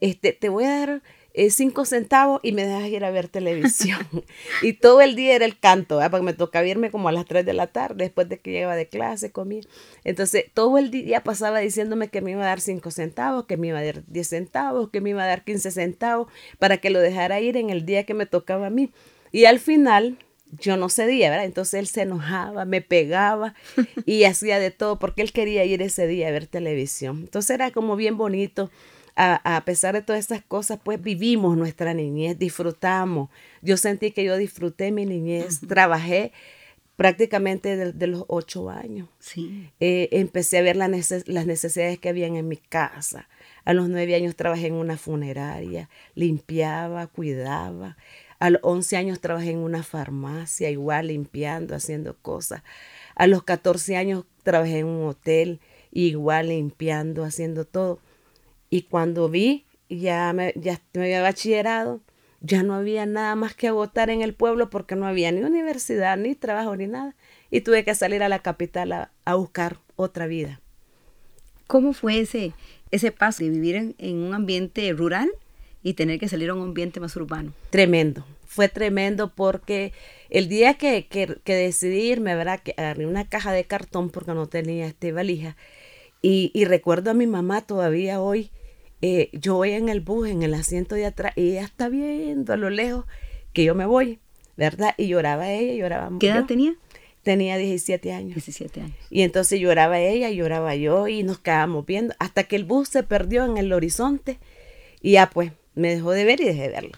Este, 0.00 0.34
te 0.34 0.50
voy 0.50 0.64
a 0.64 0.78
dar 0.80 1.02
eh, 1.36 1.50
cinco 1.50 1.84
centavos 1.84 2.40
y 2.42 2.52
me 2.52 2.64
dejas 2.64 2.88
ir 2.88 3.04
a 3.04 3.10
ver 3.10 3.28
televisión. 3.28 4.00
y 4.62 4.72
todo 4.72 5.02
el 5.02 5.14
día 5.14 5.36
era 5.36 5.44
el 5.44 5.58
canto, 5.58 6.00
porque 6.10 6.24
me 6.24 6.32
tocaba 6.32 6.66
irme 6.66 6.90
como 6.90 7.10
a 7.10 7.12
las 7.12 7.26
3 7.26 7.44
de 7.44 7.52
la 7.52 7.66
tarde, 7.66 8.04
después 8.04 8.26
de 8.30 8.38
que 8.38 8.52
llegaba 8.52 8.74
de 8.74 8.88
clase, 8.88 9.32
comía. 9.32 9.60
Entonces, 10.02 10.46
todo 10.54 10.78
el 10.78 10.90
día 10.90 11.22
pasaba 11.22 11.58
diciéndome 11.58 12.08
que 12.08 12.22
me 12.22 12.30
iba 12.30 12.42
a 12.42 12.46
dar 12.46 12.62
cinco 12.62 12.90
centavos, 12.90 13.44
que 13.44 13.58
me 13.58 13.68
iba 13.68 13.78
a 13.78 13.84
dar 13.84 14.02
10 14.06 14.26
centavos, 14.26 14.88
que 14.88 15.02
me 15.02 15.10
iba 15.10 15.24
a 15.24 15.26
dar 15.26 15.44
15 15.44 15.70
centavos, 15.72 16.28
para 16.58 16.78
que 16.78 16.88
lo 16.88 17.00
dejara 17.00 17.38
ir 17.38 17.58
en 17.58 17.68
el 17.68 17.84
día 17.84 18.04
que 18.04 18.14
me 18.14 18.24
tocaba 18.24 18.68
a 18.68 18.70
mí. 18.70 18.90
Y 19.30 19.44
al 19.44 19.58
final, 19.58 20.16
yo 20.58 20.78
no 20.78 20.88
cedía, 20.88 21.28
¿verdad? 21.28 21.44
Entonces 21.44 21.74
él 21.80 21.86
se 21.86 22.00
enojaba, 22.00 22.64
me 22.64 22.80
pegaba 22.80 23.52
y 24.06 24.24
hacía 24.24 24.58
de 24.58 24.70
todo 24.70 24.98
porque 24.98 25.20
él 25.20 25.32
quería 25.32 25.66
ir 25.66 25.82
ese 25.82 26.06
día 26.06 26.28
a 26.28 26.30
ver 26.30 26.46
televisión. 26.46 27.18
Entonces 27.18 27.50
era 27.50 27.72
como 27.72 27.94
bien 27.96 28.16
bonito 28.16 28.70
a, 29.16 29.62
pesar 29.64 29.94
de 29.94 30.02
todas 30.02 30.20
estas 30.20 30.42
cosas, 30.42 30.78
pues 30.82 31.02
vivimos 31.02 31.56
nuestra 31.56 31.94
niñez, 31.94 32.38
disfrutamos. 32.38 33.30
Yo 33.62 33.78
sentí 33.78 34.10
que 34.10 34.24
yo 34.24 34.36
disfruté 34.36 34.92
mi 34.92 35.06
niñez, 35.06 35.60
trabajé 35.66 36.32
prácticamente 36.96 37.76
de, 37.76 38.06
los 38.06 38.24
ocho 38.28 38.68
años. 38.68 39.08
Sí. 39.18 39.70
Eh, 39.80 40.08
empecé 40.12 40.58
a 40.58 40.62
ver 40.62 40.76
las 40.76 40.90
necesidades 41.46 41.98
que 41.98 42.08
habían 42.10 42.36
en 42.36 42.48
mi 42.48 42.56
casa. 42.56 43.28
A 43.64 43.72
los 43.72 43.88
nueve 43.88 44.14
años 44.14 44.36
trabajé 44.36 44.66
en 44.66 44.74
una 44.74 44.98
funeraria, 44.98 45.88
limpiaba, 46.14 47.06
cuidaba. 47.06 47.96
A 48.38 48.50
los 48.50 48.60
once 48.62 48.98
años 48.98 49.20
trabajé 49.20 49.52
en 49.52 49.58
una 49.58 49.82
farmacia, 49.82 50.68
igual 50.68 51.08
limpiando, 51.08 51.74
haciendo 51.74 52.16
cosas. 52.16 52.62
A 53.14 53.26
los 53.26 53.44
catorce 53.44 53.96
años 53.96 54.24
trabajé 54.42 54.80
en 54.80 54.86
un 54.86 55.08
hotel, 55.08 55.60
igual 55.90 56.48
limpiando, 56.50 57.24
haciendo 57.24 57.64
todo. 57.64 57.98
Y 58.70 58.82
cuando 58.82 59.28
vi, 59.28 59.66
ya 59.88 60.32
me, 60.32 60.52
ya 60.56 60.80
me 60.94 61.04
había 61.04 61.22
bachillerado, 61.22 62.00
ya 62.40 62.62
no 62.62 62.74
había 62.74 63.06
nada 63.06 63.34
más 63.34 63.54
que 63.54 63.68
agotar 63.68 64.10
en 64.10 64.22
el 64.22 64.34
pueblo 64.34 64.70
porque 64.70 64.96
no 64.96 65.06
había 65.06 65.32
ni 65.32 65.42
universidad, 65.42 66.16
ni 66.16 66.34
trabajo, 66.34 66.76
ni 66.76 66.86
nada. 66.86 67.14
Y 67.50 67.60
tuve 67.60 67.84
que 67.84 67.94
salir 67.94 68.22
a 68.22 68.28
la 68.28 68.40
capital 68.40 68.92
a, 68.92 69.34
buscar 69.34 69.78
otra 69.96 70.26
vida. 70.26 70.60
¿Cómo 71.66 71.92
fue 71.92 72.20
ese, 72.20 72.52
ese 72.90 73.10
paso 73.10 73.42
de 73.42 73.50
vivir 73.50 73.94
en, 73.98 74.16
un 74.18 74.34
ambiente 74.34 74.92
rural 74.92 75.30
y 75.82 75.94
tener 75.94 76.18
que 76.20 76.28
salir 76.28 76.50
a 76.50 76.54
un 76.54 76.62
ambiente 76.62 77.00
más 77.00 77.16
urbano? 77.16 77.52
Tremendo, 77.70 78.24
fue 78.46 78.68
tremendo 78.68 79.32
porque 79.34 79.92
el 80.30 80.48
día 80.48 80.74
que, 80.74 81.06
que, 81.06 81.38
que 81.42 81.54
decidí 81.54 82.10
irme, 82.10 82.36
¿verdad? 82.36 82.60
Que 82.60 82.74
agarré 82.76 83.06
una 83.06 83.28
caja 83.28 83.52
de 83.52 83.64
cartón 83.64 84.10
porque 84.10 84.34
no 84.34 84.46
tenía 84.46 84.86
este 84.86 85.12
valija. 85.12 85.56
Y, 86.28 86.50
y 86.54 86.64
recuerdo 86.64 87.12
a 87.12 87.14
mi 87.14 87.28
mamá 87.28 87.60
todavía 87.60 88.20
hoy 88.20 88.50
eh, 89.00 89.30
yo 89.32 89.54
voy 89.54 89.70
en 89.70 89.88
el 89.88 90.00
bus, 90.00 90.28
en 90.28 90.42
el 90.42 90.54
asiento 90.54 90.96
de 90.96 91.06
atrás, 91.06 91.32
y 91.36 91.50
ella 91.50 91.62
está 91.62 91.88
viendo 91.88 92.52
a 92.52 92.56
lo 92.56 92.68
lejos 92.68 93.04
que 93.52 93.62
yo 93.62 93.76
me 93.76 93.86
voy, 93.86 94.18
¿verdad? 94.56 94.92
Y 94.96 95.06
lloraba 95.06 95.52
ella, 95.52 95.74
lloraba 95.74 96.10
¿Qué 96.18 96.26
edad 96.26 96.44
tenía? 96.44 96.74
Tenía 97.22 97.56
17 97.58 98.12
años. 98.12 98.34
17 98.34 98.80
años. 98.80 98.96
Y 99.08 99.22
entonces 99.22 99.60
lloraba 99.60 100.00
ella, 100.00 100.28
lloraba 100.30 100.74
yo, 100.74 101.06
y 101.06 101.22
nos 101.22 101.38
quedábamos 101.38 101.86
viendo, 101.86 102.12
hasta 102.18 102.42
que 102.42 102.56
el 102.56 102.64
bus 102.64 102.88
se 102.88 103.04
perdió 103.04 103.44
en 103.44 103.56
el 103.56 103.72
horizonte, 103.72 104.40
y 105.00 105.12
ya 105.12 105.30
pues, 105.30 105.52
me 105.76 105.94
dejó 105.94 106.10
de 106.10 106.24
ver 106.24 106.40
y 106.40 106.46
dejé 106.46 106.62
de 106.62 106.68
verlo. 106.70 106.92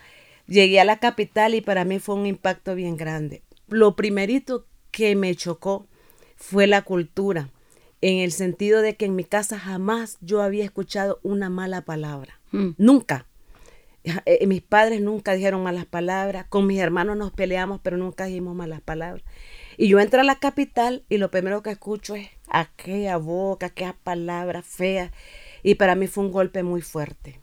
Llegué 0.47 0.81
a 0.81 0.87
la 0.87 1.01
capital 1.01 1.55
y 1.55 1.61
para 1.61 1.85
mí 1.85 1.99
fue 1.99 2.15
un 2.15 2.25
impacto 2.25 2.75
bien 2.75 2.97
grande. 2.97 3.43
Lo 3.69 3.95
primerito 3.95 4.65
que 4.91 5.15
me 5.17 5.35
chocó 5.35 5.87
fue 6.35 6.67
la 6.67 6.81
cultura 6.81 7.51
en 8.01 8.19
el 8.19 8.33
sentido 8.33 8.81
de 8.81 8.97
que 8.97 9.07
en 9.07 9.17
mi 9.17 9.25
casa 9.25 9.59
jamás 9.59 10.19
yo 10.21 10.43
había 10.43 10.65
escuchado 10.65 11.19
una 11.23 11.51
mala 11.51 11.83
palabra. 11.83 12.39
Mm. 12.53 12.71
Nunca. 12.79 13.27
Eh, 14.25 14.47
mis 14.47 14.63
padres 14.63 15.01
nunca 15.01 15.33
dijeron 15.33 15.63
malas 15.63 15.85
palabras, 15.85 16.47
con 16.49 16.67
mis 16.67 16.79
hermanos 16.79 17.17
nos 17.17 17.33
peleamos, 17.33 17.81
pero 17.83 17.97
nunca 17.97 18.25
dijimos 18.25 18.55
malas 18.55 18.81
palabras. 18.81 19.25
Y 19.77 19.89
yo 19.89 20.01
entro 20.01 20.21
a 20.21 20.25
la 20.25 20.39
capital 20.39 21.05
y 21.09 21.19
lo 21.19 21.31
primero 21.31 21.63
que 21.63 21.71
escucho 21.71 22.15
es 22.15 22.29
aquella 22.49 23.17
boca, 23.17 23.67
aquella 23.67 23.97
palabra 24.03 24.63
fea. 24.63 25.13
Y 25.63 25.75
para 25.75 25.95
mí 25.95 26.07
fue 26.07 26.25
un 26.25 26.33
golpe 26.33 26.63
muy 26.63 26.81
fuerte. 26.81 27.41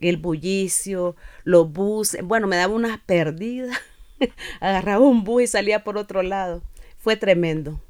El 0.00 0.16
bullicio, 0.16 1.16
los 1.44 1.72
buses, 1.72 2.22
bueno, 2.24 2.46
me 2.46 2.56
daba 2.56 2.74
unas 2.74 2.98
perdidas. 3.00 3.76
Agarraba 4.60 5.04
un 5.04 5.24
bus 5.24 5.42
y 5.42 5.46
salía 5.46 5.84
por 5.84 5.98
otro 5.98 6.22
lado. 6.22 6.62
Fue 6.98 7.16
tremendo. 7.16 7.80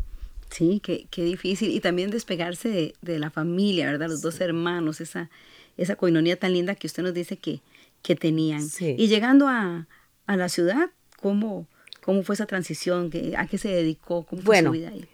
Sí, 0.54 0.80
qué, 0.80 1.08
qué 1.10 1.24
difícil. 1.24 1.72
Y 1.72 1.80
también 1.80 2.10
despegarse 2.10 2.68
de, 2.68 2.94
de, 3.02 3.18
la 3.18 3.30
familia, 3.30 3.90
¿verdad? 3.90 4.08
Los 4.08 4.22
dos 4.22 4.40
hermanos, 4.40 5.00
esa, 5.00 5.28
esa 5.76 5.96
coinonía 5.96 6.38
tan 6.38 6.52
linda 6.52 6.76
que 6.76 6.86
usted 6.86 7.02
nos 7.02 7.12
dice 7.12 7.38
que, 7.38 7.60
que 8.02 8.14
tenían. 8.14 8.62
Y 8.78 9.08
llegando 9.08 9.48
a, 9.48 9.88
a, 10.26 10.36
la 10.36 10.48
ciudad, 10.48 10.90
¿cómo, 11.20 11.66
¿cómo 12.04 12.22
fue 12.22 12.36
esa 12.36 12.46
transición? 12.46 13.10
¿A 13.36 13.48
qué 13.48 13.58
se 13.58 13.68
dedicó? 13.68 14.24
¿Cómo 14.26 14.42
fue 14.42 14.62
su 14.62 14.70
vida 14.70 14.90
ahí? 14.90 15.08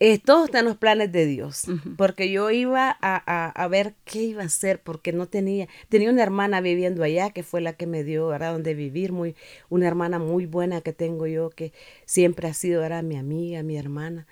Eh, 0.00 0.20
todo 0.20 0.44
está 0.44 0.60
en 0.60 0.66
los 0.66 0.76
planes 0.76 1.10
de 1.10 1.26
Dios, 1.26 1.64
porque 1.96 2.30
yo 2.30 2.52
iba 2.52 2.88
a, 2.88 3.22
a, 3.26 3.50
a, 3.50 3.66
ver 3.66 3.94
qué 4.04 4.22
iba 4.22 4.44
a 4.44 4.46
hacer, 4.46 4.80
porque 4.80 5.12
no 5.12 5.26
tenía, 5.26 5.66
tenía 5.88 6.08
una 6.08 6.22
hermana 6.22 6.60
viviendo 6.60 7.02
allá, 7.02 7.30
que 7.30 7.42
fue 7.42 7.60
la 7.60 7.72
que 7.72 7.88
me 7.88 8.04
dio, 8.04 8.28
¿verdad?, 8.28 8.52
donde 8.52 8.74
vivir, 8.74 9.10
muy, 9.10 9.34
una 9.70 9.88
hermana 9.88 10.20
muy 10.20 10.46
buena 10.46 10.82
que 10.82 10.92
tengo 10.92 11.26
yo, 11.26 11.50
que 11.50 11.72
siempre 12.04 12.46
ha 12.46 12.54
sido, 12.54 12.84
era 12.84 13.02
mi 13.02 13.16
amiga, 13.16 13.64
mi 13.64 13.76
hermana. 13.76 14.28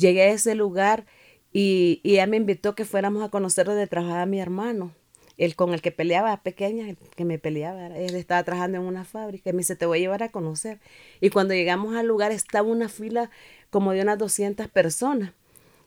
Llegué 0.00 0.22
a 0.22 0.28
ese 0.30 0.54
lugar 0.54 1.04
y, 1.52 2.00
ella 2.04 2.26
me 2.26 2.38
invitó 2.38 2.74
que 2.74 2.86
fuéramos 2.86 3.22
a 3.22 3.28
conocer 3.28 3.66
donde 3.66 3.86
trabajaba 3.86 4.24
mi 4.24 4.40
hermano, 4.40 4.94
el 5.36 5.56
con 5.56 5.74
el 5.74 5.82
que 5.82 5.92
peleaba 5.92 6.42
pequeña, 6.42 6.94
que 7.16 7.24
me 7.24 7.38
peleaba, 7.38 7.86
él 7.98 8.14
estaba 8.14 8.42
trabajando 8.44 8.78
en 8.78 8.84
una 8.84 9.04
fábrica 9.04 9.50
y 9.50 9.52
me 9.52 9.58
dice, 9.58 9.76
te 9.76 9.86
voy 9.86 9.98
a 9.98 10.00
llevar 10.00 10.22
a 10.22 10.30
conocer. 10.30 10.80
Y 11.20 11.30
cuando 11.30 11.54
llegamos 11.54 11.94
al 11.96 12.06
lugar 12.06 12.32
estaba 12.32 12.68
una 12.68 12.88
fila 12.88 13.30
como 13.68 13.92
de 13.92 14.02
unas 14.02 14.18
200 14.18 14.68
personas. 14.68 15.32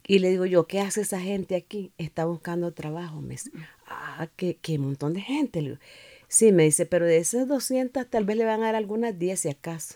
Y 0.05 0.19
le 0.19 0.29
digo 0.29 0.45
yo, 0.45 0.67
¿qué 0.67 0.81
hace 0.81 1.01
esa 1.01 1.19
gente 1.19 1.55
aquí? 1.55 1.91
Está 1.97 2.25
buscando 2.25 2.73
trabajo. 2.73 3.21
Me 3.21 3.29
dice, 3.29 3.51
ah, 3.87 4.27
qué, 4.35 4.57
qué 4.61 4.77
montón 4.77 5.13
de 5.13 5.21
gente. 5.21 5.79
Sí, 6.27 6.51
me 6.51 6.63
dice, 6.63 6.85
pero 6.85 7.05
de 7.05 7.17
esas 7.17 7.47
200 7.47 8.09
tal 8.09 8.25
vez 8.25 8.37
le 8.37 8.45
van 8.45 8.61
a 8.61 8.65
dar 8.65 8.75
algunas 8.75 9.17
10 9.17 9.39
si 9.39 9.49
acaso. 9.49 9.95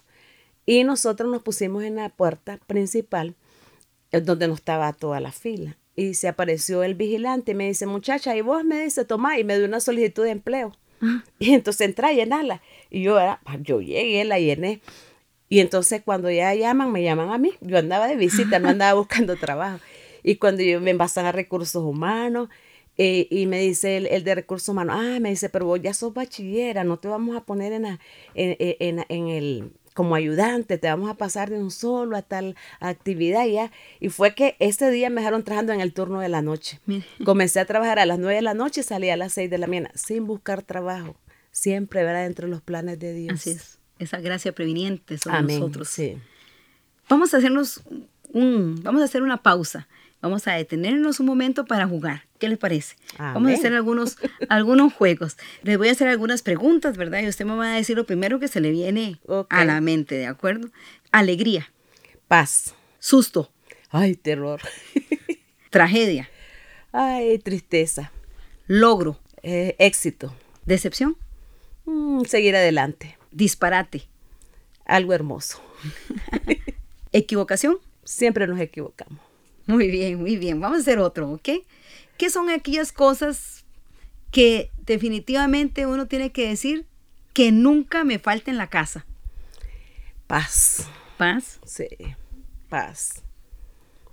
Y 0.66 0.84
nosotros 0.84 1.30
nos 1.32 1.42
pusimos 1.42 1.84
en 1.84 1.96
la 1.96 2.10
puerta 2.10 2.58
principal 2.68 3.36
donde 4.12 4.48
no 4.48 4.54
estaba 4.54 4.94
toda 4.94 5.20
la 5.20 5.32
fila. 5.32 5.78
Y 5.96 6.14
se 6.14 6.28
apareció 6.28 6.84
el 6.84 6.96
vigilante 6.96 7.52
y 7.52 7.56
me 7.56 7.68
dice, 7.68 7.88
muchacha, 7.88 8.36
y 8.36 8.42
vos 8.42 8.64
me 8.64 8.84
dice, 8.84 9.04
toma, 9.04 9.40
y 9.40 9.44
me 9.44 9.58
dio 9.58 9.66
una 9.66 9.80
solicitud 9.80 10.24
de 10.24 10.32
empleo. 10.32 10.74
Ah. 11.02 11.24
Y 11.40 11.54
entonces 11.54 11.88
entra 11.88 12.10
a 12.10 12.14
llenarla. 12.14 12.62
Y 12.90 13.02
yo, 13.02 13.20
era, 13.20 13.42
yo 13.62 13.82
llegué, 13.82 14.24
la 14.24 14.40
llené. 14.40 14.82
Y 15.50 15.60
entonces 15.60 16.02
cuando 16.04 16.30
ya 16.30 16.54
llaman, 16.54 16.92
me 16.92 17.04
llaman 17.04 17.32
a 17.32 17.38
mí. 17.38 17.52
Yo 17.62 17.78
andaba 17.78 18.08
de 18.08 18.16
visita, 18.16 18.60
no 18.60 18.70
andaba 18.70 18.94
buscando 19.00 19.36
trabajo. 19.36 19.80
Y 20.24 20.36
cuando 20.36 20.62
yo 20.62 20.80
me 20.82 20.92
envasan 20.92 21.26
a 21.26 21.32
recursos 21.32 21.84
humanos, 21.84 22.50
eh, 23.00 23.28
y 23.30 23.46
me 23.46 23.60
dice 23.60 23.98
el, 23.98 24.24
de 24.24 24.36
recursos 24.36 24.70
humanos, 24.70 24.98
ah, 25.00 25.20
me 25.20 25.30
dice, 25.30 25.50
pero 25.50 25.66
vos 25.68 25.80
ya 25.82 25.94
sos 25.94 26.14
bachillera, 26.14 26.84
no 26.84 26.98
te 26.98 27.08
vamos 27.08 27.38
a 27.38 27.42
poner 27.42 27.72
en, 27.72 27.86
en, 27.86 27.98
en, 28.36 29.06
en 29.08 29.28
el 29.28 29.72
como 29.98 30.14
ayudante, 30.14 30.78
te 30.78 30.88
vamos 30.88 31.10
a 31.10 31.16
pasar 31.16 31.50
de 31.50 31.58
un 31.58 31.72
solo 31.72 32.18
a 32.18 32.22
tal 32.22 32.56
actividad 32.80 33.48
ya. 33.48 33.72
Y 34.00 34.10
fue 34.10 34.36
que 34.36 34.56
ese 34.60 34.92
día 34.92 35.10
me 35.10 35.22
dejaron 35.22 35.42
trabajando 35.42 35.74
en 35.74 35.82
el 35.82 35.92
turno 35.92 36.20
de 36.20 36.30
la 36.30 36.44
noche. 36.44 36.80
Comencé 37.26 37.60
a 37.60 37.66
trabajar 37.66 37.98
a 37.98 38.06
las 38.06 38.20
nueve 38.20 38.36
de 38.36 38.44
la 38.44 38.54
noche 38.54 38.82
y 38.82 38.84
salí 38.84 39.10
a 39.10 39.18
las 39.18 39.34
seis 39.34 39.50
de 39.50 39.58
la 39.58 39.66
mañana 39.66 39.90
sin 39.96 40.28
buscar 40.28 40.62
trabajo. 40.62 41.16
Siempre, 41.50 42.04
¿verdad? 42.04 42.26
Dentro 42.26 42.46
de 42.46 42.52
los 42.52 42.62
planes 42.62 43.00
de 43.00 43.12
Dios. 43.12 43.34
Así 43.34 43.50
es. 43.50 43.80
Esa 43.98 44.20
gracia 44.20 44.52
previniente 44.52 45.18
sobre 45.18 45.42
nosotros. 45.42 45.90
Sí. 45.90 46.16
Vamos 47.10 47.34
a 47.34 47.38
hacernos 47.38 47.82
un, 48.34 48.80
vamos 48.84 49.02
a 49.02 49.06
hacer 49.06 49.24
una 49.24 49.42
pausa. 49.42 49.88
Vamos 50.22 50.48
a 50.48 50.54
detenernos 50.54 51.20
un 51.20 51.26
momento 51.26 51.66
para 51.66 51.88
jugar. 51.88 52.27
¿Qué 52.40 52.50
les 52.50 52.58
parece? 52.58 52.96
Vamos 53.18 53.52
a 53.52 53.56
hacer 53.56 53.74
algunos, 53.74 54.18
algunos 54.50 54.94
juegos. 54.94 55.38
Les 55.64 55.78
voy 55.78 55.90
a 55.90 55.92
hacer 55.92 56.08
algunas 56.08 56.42
preguntas, 56.42 56.98
¿verdad? 56.98 57.22
Y 57.22 57.28
usted 57.28 57.46
me 57.46 57.56
va 57.56 57.74
a 57.74 57.76
decir 57.76 57.96
lo 57.96 58.06
primero 58.06 58.40
que 58.40 58.48
se 58.48 58.62
le 58.62 58.72
viene 58.72 59.20
a 59.50 59.66
la 59.66 59.82
mente, 59.82 60.16
¿de 60.16 60.28
acuerdo? 60.28 60.70
Alegría. 61.12 61.72
Paz. 62.28 62.76
Susto. 63.00 63.52
Ay, 63.90 64.16
terror. 64.16 64.62
Tragedia. 65.70 66.30
Ay, 66.92 67.40
tristeza. 67.40 68.12
Logro. 68.68 69.20
Eh, 69.44 69.76
éxito. 69.80 70.34
Decepción. 70.66 71.18
Mm, 71.86 72.24
seguir 72.26 72.56
adelante. 72.56 73.18
Disparate. 73.32 74.04
Algo 74.86 75.14
hermoso. 75.14 75.62
Equivocación. 77.12 77.78
Siempre 78.04 78.48
nos 78.48 78.60
equivocamos. 78.60 79.20
Muy 79.66 79.90
bien, 79.90 80.20
muy 80.20 80.38
bien. 80.38 80.60
Vamos 80.60 80.80
a 80.80 80.82
hacer 80.82 81.00
otro, 81.00 81.32
¿ok? 81.32 81.50
¿Qué 82.18 82.30
son 82.30 82.50
aquellas 82.50 82.92
cosas 82.92 83.66
que 84.32 84.72
definitivamente 84.86 85.86
uno 85.86 86.08
tiene 86.08 86.32
que 86.32 86.50
decir 86.50 86.86
que 87.34 87.52
nunca 87.52 88.04
me 88.04 88.20
falte 88.20 88.52
en 88.52 88.58
la 88.58 88.68
casa? 88.68 89.06
Paz. 90.28 90.88
Paz. 91.18 91.60
Sí, 91.66 91.88
paz. 92.70 93.24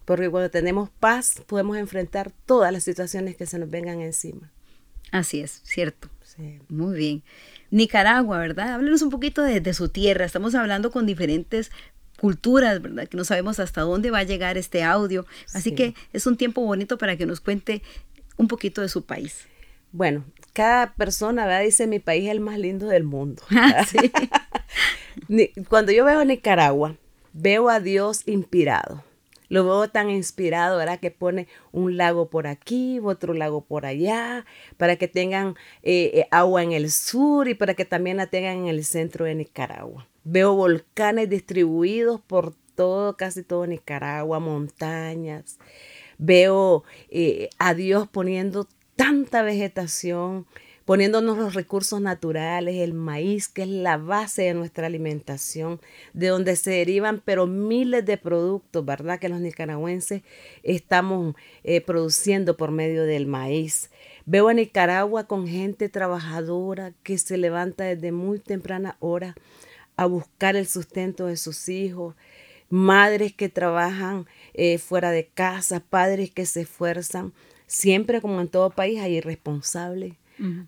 Porque 0.04 0.30
cuando 0.30 0.50
tenemos 0.50 0.90
paz 0.90 1.42
podemos 1.46 1.76
enfrentar 1.76 2.30
todas 2.46 2.72
las 2.72 2.84
situaciones 2.84 3.36
que 3.36 3.46
se 3.46 3.58
nos 3.58 3.70
vengan 3.70 4.00
encima. 4.00 4.50
Así 5.10 5.40
es, 5.40 5.60
cierto. 5.64 6.08
Muy 6.68 6.96
bien. 6.96 7.22
Nicaragua, 7.70 8.38
¿verdad? 8.38 8.74
Háblenos 8.74 9.02
un 9.02 9.10
poquito 9.10 9.42
de, 9.42 9.74
su 9.74 9.88
tierra. 9.88 10.24
Estamos 10.24 10.54
hablando 10.54 10.90
con 10.90 11.06
diferentes 11.06 11.70
culturas, 12.24 12.80
¿verdad? 12.80 13.06
Que 13.06 13.18
no 13.18 13.24
sabemos 13.24 13.60
hasta 13.60 13.82
dónde 13.82 14.10
va 14.10 14.20
a 14.20 14.22
llegar 14.22 14.56
este 14.56 14.82
audio. 14.82 15.26
Así 15.52 15.72
que 15.72 15.94
es 16.14 16.26
un 16.26 16.38
tiempo 16.38 16.62
bonito 16.62 16.96
para 16.96 17.18
que 17.18 17.26
nos 17.26 17.42
cuente 17.42 17.82
un 18.38 18.48
poquito 18.48 18.80
de 18.80 18.88
su 18.88 19.04
país. 19.04 19.46
Bueno, 19.92 20.24
cada 20.54 20.94
persona 20.94 21.44
¿verdad? 21.44 21.64
dice 21.64 21.86
mi 21.86 21.98
país 21.98 22.24
es 22.24 22.30
el 22.30 22.40
más 22.40 22.58
lindo 22.58 22.86
del 22.86 23.04
mundo. 23.04 23.42
Ah, 23.50 23.84
Cuando 25.68 25.92
yo 25.92 26.06
veo 26.06 26.20
a 26.20 26.24
Nicaragua, 26.24 26.96
veo 27.34 27.68
a 27.68 27.78
Dios 27.78 28.22
inspirado. 28.24 29.04
Lo 29.54 29.62
veo 29.62 29.86
tan 29.86 30.10
inspirado, 30.10 30.78
¿verdad? 30.78 30.98
Que 30.98 31.12
pone 31.12 31.46
un 31.70 31.96
lago 31.96 32.28
por 32.28 32.48
aquí, 32.48 32.98
otro 33.00 33.34
lago 33.34 33.60
por 33.64 33.86
allá, 33.86 34.44
para 34.78 34.96
que 34.96 35.06
tengan 35.06 35.54
eh, 35.84 36.10
eh, 36.12 36.26
agua 36.32 36.64
en 36.64 36.72
el 36.72 36.90
sur 36.90 37.46
y 37.46 37.54
para 37.54 37.74
que 37.74 37.84
también 37.84 38.16
la 38.16 38.26
tengan 38.26 38.56
en 38.56 38.66
el 38.66 38.84
centro 38.84 39.26
de 39.26 39.36
Nicaragua. 39.36 40.08
Veo 40.24 40.56
volcanes 40.56 41.30
distribuidos 41.30 42.20
por 42.20 42.52
todo, 42.74 43.16
casi 43.16 43.44
todo 43.44 43.64
Nicaragua, 43.68 44.40
montañas. 44.40 45.60
Veo 46.18 46.82
eh, 47.08 47.48
a 47.60 47.74
Dios 47.74 48.08
poniendo 48.08 48.66
tanta 48.96 49.42
vegetación, 49.42 50.46
poniéndonos 50.84 51.38
los 51.38 51.54
recursos 51.54 52.00
naturales, 52.00 52.76
el 52.76 52.92
maíz, 52.92 53.48
que 53.48 53.62
es 53.62 53.68
la 53.68 53.96
base 53.96 54.42
de 54.42 54.54
nuestra 54.54 54.86
alimentación, 54.86 55.80
de 56.12 56.28
donde 56.28 56.56
se 56.56 56.72
derivan, 56.72 57.22
pero 57.24 57.46
miles 57.46 58.04
de 58.04 58.18
productos, 58.18 58.84
¿verdad? 58.84 59.18
Que 59.18 59.28
los 59.28 59.40
nicaragüenses 59.40 60.22
estamos 60.62 61.34
eh, 61.62 61.80
produciendo 61.80 62.56
por 62.56 62.70
medio 62.70 63.04
del 63.04 63.26
maíz. 63.26 63.90
Veo 64.26 64.48
a 64.48 64.54
Nicaragua 64.54 65.24
con 65.24 65.46
gente 65.46 65.88
trabajadora 65.88 66.92
que 67.02 67.18
se 67.18 67.36
levanta 67.36 67.84
desde 67.84 68.12
muy 68.12 68.38
temprana 68.38 68.96
hora 69.00 69.34
a 69.96 70.06
buscar 70.06 70.56
el 70.56 70.66
sustento 70.66 71.26
de 71.26 71.36
sus 71.36 71.68
hijos, 71.68 72.14
madres 72.68 73.32
que 73.32 73.48
trabajan 73.48 74.26
eh, 74.54 74.78
fuera 74.78 75.10
de 75.10 75.26
casa, 75.26 75.80
padres 75.80 76.30
que 76.30 76.46
se 76.46 76.62
esfuerzan. 76.62 77.32
Siempre, 77.66 78.20
como 78.20 78.40
en 78.40 78.48
todo 78.48 78.70
país, 78.70 79.00
hay 79.00 79.16
irresponsables, 79.16 80.14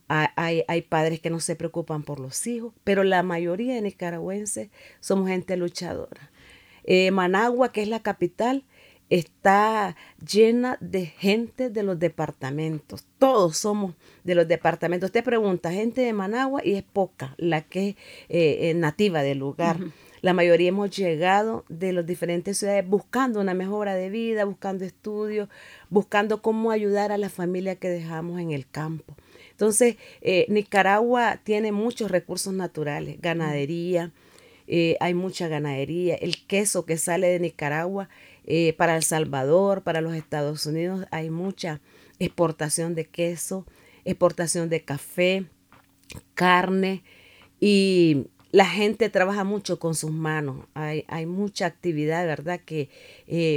hay, 0.09 0.83
padres 0.83 1.21
que 1.21 1.31
no 1.31 1.41
se 1.41 1.57
preocupan 1.57 2.03
por 2.03 2.21
los 2.21 2.47
hijos, 2.47 2.73
pero 2.85 3.05
la 3.05 3.23
mayoría 3.23 3.75
de 3.75 3.83
nicaragüenses 3.83 4.69
somos 5.01 5.29
gente 5.29 5.57
luchadora. 5.57 6.31
Eh, 6.85 7.11
Managua, 7.11 7.73
que 7.73 7.83
es 7.83 7.89
la 7.89 8.01
capital, 8.01 8.65
está 9.11 9.97
llena 10.25 10.79
de 10.81 11.07
gente 11.07 11.71
de 11.71 11.83
los 11.83 11.99
departamentos. 11.99 13.07
Todos 13.19 13.57
somos 13.57 13.95
de 14.25 14.35
los 14.35 14.49
departamentos. 14.49 15.09
Usted 15.09 15.25
pregunta, 15.25 15.73
gente 15.73 16.01
de 16.01 16.13
Managua 16.13 16.61
y 16.65 16.75
es 16.75 16.83
poca 16.83 17.35
la 17.39 17.63
que 17.63 17.91
es 17.91 17.97
eh, 18.29 18.75
nativa 18.75 19.23
del 19.23 19.39
lugar. 19.39 19.79
La 20.23 20.33
mayoría 20.33 20.71
hemos 20.71 20.91
llegado 20.91 21.65
de 21.69 21.93
las 21.93 22.07
diferentes 22.07 22.59
ciudades 22.59 22.87
buscando 22.87 23.41
una 23.41 23.55
mejora 23.55 23.95
de 23.95 24.11
vida, 24.11 24.45
buscando 24.45 24.85
estudios, 24.85 25.49
buscando 25.89 26.43
cómo 26.43 26.71
ayudar 26.71 27.13
a 27.13 27.19
la 27.19 27.29
familia 27.29 27.77
que 27.77 27.89
dejamos 27.89 28.41
en 28.41 28.51
el 28.51 28.69
campo. 28.69 29.15
Entonces, 29.57 29.97
eh, 30.21 30.45
Nicaragua 30.51 31.41
tiene 31.43 31.73
muchos 31.73 32.11
recursos 32.11 32.53
naturales, 32.53 33.17
ganadería, 33.23 34.13
eh, 34.67 34.99
hay 35.01 35.15
mucha 35.15 35.49
ganadería, 35.49 36.15
el 36.17 36.47
queso 36.47 36.85
que 36.85 36.99
sale 36.99 37.29
de 37.29 37.41
Nicaragua 37.41 38.11
eh, 38.45 38.75
para 38.75 38.97
El 38.97 39.03
Salvador, 39.03 39.83
para 39.83 40.03
los 40.03 40.15
Estados 40.15 40.67
Unidos, 40.67 41.07
hay 41.11 41.31
mucha 41.31 41.81
exportación 42.19 42.95
de 42.95 43.07
queso, 43.07 43.65
exportación 44.05 44.69
de 44.69 44.85
café, 44.85 45.47
carne 46.35 47.03
y 47.59 48.27
la 48.53 48.67
gente 48.67 49.09
trabaja 49.09 49.43
mucho 49.43 49.79
con 49.79 49.95
sus 49.95 50.11
manos, 50.11 50.67
hay, 50.75 51.07
hay 51.09 51.25
mucha 51.25 51.65
actividad, 51.65 52.27
¿verdad? 52.27 52.61
Que 52.63 52.91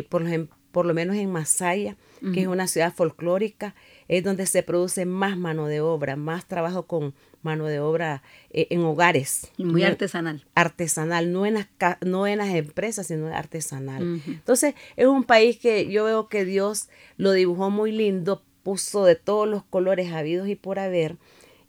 por, 0.09 0.23
por, 0.71 0.85
lo 0.85 0.93
menos 0.93 1.17
en 1.17 1.29
Masaya, 1.29 1.97
que 2.33 2.41
es 2.41 2.47
una 2.47 2.67
ciudad 2.67 2.93
folclórica, 2.93 3.75
es 4.09 4.23
donde 4.23 4.47
se 4.47 4.63
produce 4.63 5.05
más 5.05 5.37
mano 5.37 5.67
de 5.67 5.79
obra, 5.79 6.15
más 6.15 6.45
trabajo 6.45 6.87
con 6.87 7.13
mano 7.43 7.67
de 7.67 7.79
obra 7.79 8.23
eh, 8.49 8.67
en 8.71 8.81
hogares. 8.81 9.49
Muy 9.57 9.83
artesanal. 9.83 10.43
Artesanal, 10.55 11.31
no 11.31 11.45
en, 11.45 11.53
las, 11.53 11.67
no 12.01 12.27
en 12.27 12.39
las 12.39 12.49
empresas, 12.49 13.07
sino 13.07 13.27
artesanal. 13.27 14.21
Entonces, 14.25 14.73
es 14.97 15.05
un 15.05 15.23
país 15.23 15.57
que 15.57 15.89
yo 15.89 16.05
veo 16.05 16.27
que 16.27 16.43
Dios 16.43 16.89
lo 17.17 17.31
dibujó 17.31 17.69
muy 17.69 17.91
lindo, 17.91 18.43
puso 18.63 19.05
de 19.05 19.15
todos 19.15 19.47
los 19.47 19.63
colores 19.63 20.11
habidos 20.11 20.47
y 20.49 20.55
por 20.55 20.79
haber, 20.79 21.17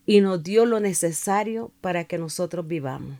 y 0.06 0.22
nos 0.22 0.42
dio 0.42 0.64
lo 0.64 0.80
necesario 0.80 1.70
para 1.82 2.04
que 2.04 2.16
nosotros 2.16 2.66
vivamos. 2.66 3.18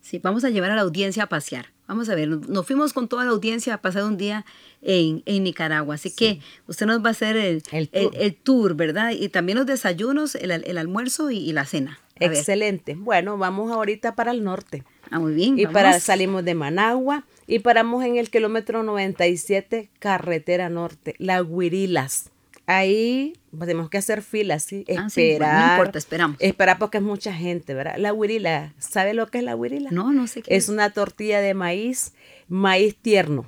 Sí, 0.00 0.18
vamos 0.18 0.42
a 0.44 0.50
llevar 0.50 0.70
a 0.70 0.74
la 0.74 0.82
audiencia 0.82 1.24
a 1.24 1.28
pasear. 1.28 1.73
Vamos 1.86 2.08
a 2.08 2.14
ver, 2.14 2.28
nos 2.28 2.66
fuimos 2.66 2.92
con 2.92 3.08
toda 3.08 3.24
la 3.24 3.32
audiencia 3.32 3.74
a 3.74 3.82
pasar 3.82 4.04
un 4.04 4.16
día 4.16 4.46
en, 4.80 5.22
Nicaragua. 5.26 5.96
Así 5.96 6.10
que 6.10 6.40
usted 6.66 6.86
nos 6.86 7.04
va 7.04 7.08
a 7.08 7.10
hacer 7.10 7.36
el, 7.36 7.62
el, 7.92 8.34
tour. 8.34 8.74
¿verdad? 8.74 9.10
Y 9.10 9.28
también 9.28 9.58
los 9.58 9.66
desayunos, 9.66 10.34
el, 10.34 10.78
almuerzo 10.78 11.30
y, 11.30 11.52
la 11.52 11.64
cena. 11.66 11.98
Excelente. 12.18 12.94
Bueno, 12.94 13.36
vamos 13.36 13.70
ahorita 13.72 14.14
para 14.14 14.30
el 14.30 14.44
norte. 14.44 14.84
Ah, 15.10 15.18
muy 15.18 15.34
bien. 15.34 15.58
Y 15.58 15.66
para 15.66 15.98
salimos 16.00 16.44
de 16.44 16.54
Managua 16.54 17.24
y 17.46 17.58
paramos 17.58 18.04
en 18.04 18.16
el 18.16 18.30
kilómetro 18.30 18.82
97, 18.82 19.90
carretera 19.98 20.70
norte, 20.70 21.14
La 21.18 21.42
Huirilas. 21.42 22.30
Ahí 22.66 23.34
tenemos 23.58 23.90
que 23.90 23.98
hacer 23.98 24.22
filas, 24.22 24.62
¿sí? 24.62 24.84
Ah, 24.96 25.06
esperar. 25.06 25.66
no 25.66 25.72
importa, 25.72 25.98
esperamos. 25.98 26.36
Esperar 26.40 26.78
porque 26.78 26.98
es 26.98 27.04
mucha 27.04 27.32
gente, 27.32 27.74
¿verdad? 27.74 27.96
La 27.98 28.12
huirila, 28.12 28.72
¿sabe 28.78 29.12
lo 29.12 29.26
que 29.26 29.38
es 29.38 29.44
la 29.44 29.54
huirila? 29.54 29.90
No, 29.90 30.12
no 30.12 30.26
sé 30.26 30.42
qué. 30.42 30.56
Es, 30.56 30.64
es 30.64 30.68
una 30.70 30.90
tortilla 30.90 31.40
de 31.40 31.52
maíz, 31.52 32.14
maíz 32.48 32.96
tierno, 32.96 33.44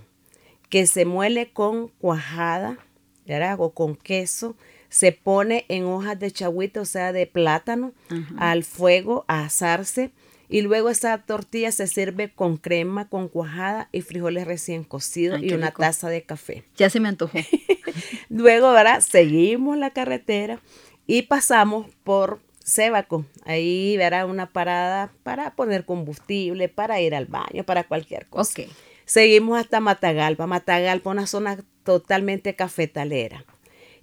que 0.69 0.87
se 0.87 1.07
muele 1.07 1.51
con 1.51 1.89
cuajada, 1.89 2.79
¿verdad? 3.27 3.57
O 3.59 3.71
con 3.71 3.97
queso. 3.97 4.57
Se 4.89 5.13
pone 5.13 5.65
en 5.69 5.85
hojas 5.85 6.19
de 6.19 6.31
chagüite, 6.31 6.79
o 6.81 6.85
sea, 6.85 7.13
de 7.13 7.27
plátano, 7.27 7.93
al 8.39 8.65
fuego 8.65 9.25
a 9.29 9.45
asarse 9.45 10.13
y 10.49 10.63
luego 10.63 10.91
esa 10.91 11.19
tortilla 11.19 11.73
se 11.73 11.87
sirve 11.87 12.33
con 12.33 12.57
crema, 12.57 13.09
con 13.09 13.29
cuajada 13.29 13.89
y 13.93 14.03
frijoles 14.03 14.47
recién 14.47 14.85
cocidos 14.85 15.43
y 15.43 15.53
una 15.53 15.71
taza 15.71 16.09
de 16.09 16.23
café. 16.23 16.65
Ya 16.77 16.91
se 16.91 17.01
me 17.01 17.09
antojó. 17.09 17.39
luego, 18.29 18.69
ahora 18.69 19.01
seguimos 19.01 19.77
la 19.77 19.91
carretera 19.91 20.61
y 21.07 21.23
pasamos 21.23 21.87
por 22.05 22.41
Sébaco. 22.67 23.25
Ahí 23.45 23.97
verá 23.97 24.27
una 24.27 24.53
parada 24.53 25.13
para 25.23 25.55
poner 25.55 25.85
combustible, 25.85 26.69
para 26.69 27.01
ir 27.01 27.15
al 27.15 27.27
baño, 27.27 27.65
para 27.65 27.85
cualquier 27.85 28.27
cosa. 28.27 28.63
Seguimos 29.05 29.59
hasta 29.59 29.81
Matagalpa. 29.81 30.47
Matagalpa, 30.47 31.11
una 31.11 31.27
zona 31.27 31.59
totalmente 31.85 32.57
cafetalera. 32.57 33.45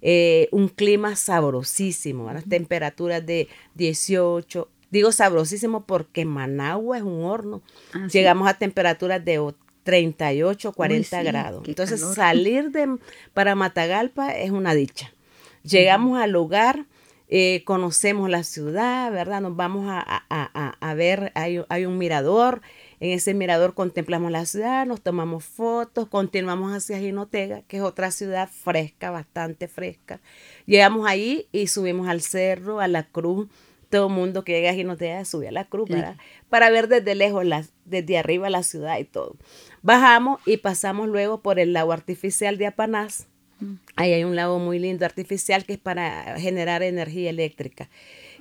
Eh, 0.06 0.48
un 0.50 0.68
clima 0.68 1.16
sabrosísimo, 1.16 2.30
las 2.30 2.44
temperaturas 2.44 3.24
de 3.24 3.48
18, 3.74 4.68
Digo 4.94 5.10
sabrosísimo 5.10 5.86
porque 5.86 6.24
Managua 6.24 6.98
es 6.98 7.02
un 7.02 7.24
horno. 7.24 7.62
Ah, 7.94 8.06
Llegamos 8.12 8.46
a 8.46 8.54
temperaturas 8.54 9.24
de 9.24 9.52
38, 9.82 10.72
40 10.72 11.22
grados. 11.24 11.66
Entonces 11.66 12.00
salir 12.14 12.70
de 12.70 12.98
para 13.32 13.56
Matagalpa 13.56 14.30
es 14.30 14.52
una 14.52 14.72
dicha. 14.72 15.12
Llegamos 15.64 16.20
al 16.20 16.30
lugar, 16.30 16.86
eh, 17.28 17.62
conocemos 17.64 18.30
la 18.30 18.44
ciudad, 18.44 19.10
¿verdad? 19.10 19.40
Nos 19.40 19.56
vamos 19.56 19.86
a, 19.88 20.94
ver, 20.94 21.32
hay, 21.34 21.86
un 21.86 21.98
mirador 21.98 22.62
En 23.00 23.10
ese 23.10 23.34
mirador 23.34 23.74
contemplamos 23.74 24.30
la 24.30 24.46
ciudad, 24.46 24.86
nos 24.86 25.00
tomamos 25.00 25.44
fotos, 25.44 26.06
continuamos 26.06 26.72
hacia 26.72 27.00
Jinotega, 27.00 27.62
que 27.62 27.78
es 27.78 27.82
otra 27.82 28.12
ciudad 28.12 28.48
fresca, 28.48 29.10
bastante 29.10 29.66
fresca. 29.66 30.20
Llegamos 30.66 31.04
ahí 31.08 31.48
y 31.50 31.66
subimos 31.66 32.06
al 32.06 32.20
cerro, 32.20 32.78
a 32.78 32.86
la 32.86 33.08
cruz. 33.08 33.48
Todo 33.94 34.08
el 34.08 34.12
mundo 34.12 34.42
que 34.42 34.54
llega 34.54 34.70
a 34.70 34.74
Jinotega 34.74 35.24
sube 35.24 35.46
a 35.46 35.52
la 35.52 35.66
cruz 35.66 35.88
para, 35.88 36.16
para 36.48 36.68
ver 36.68 36.88
desde 36.88 37.14
lejos, 37.14 37.44
la, 37.44 37.64
desde 37.84 38.18
arriba 38.18 38.50
la 38.50 38.64
ciudad 38.64 38.98
y 38.98 39.04
todo. 39.04 39.36
Bajamos 39.82 40.40
y 40.46 40.56
pasamos 40.56 41.06
luego 41.08 41.42
por 41.42 41.60
el 41.60 41.72
lago 41.72 41.92
artificial 41.92 42.58
de 42.58 42.66
Apanás. 42.66 43.28
Mm. 43.60 43.74
Ahí 43.94 44.12
hay 44.12 44.24
un 44.24 44.34
lago 44.34 44.58
muy 44.58 44.80
lindo 44.80 45.04
artificial 45.04 45.64
que 45.64 45.74
es 45.74 45.78
para 45.78 46.40
generar 46.40 46.82
energía 46.82 47.30
eléctrica. 47.30 47.88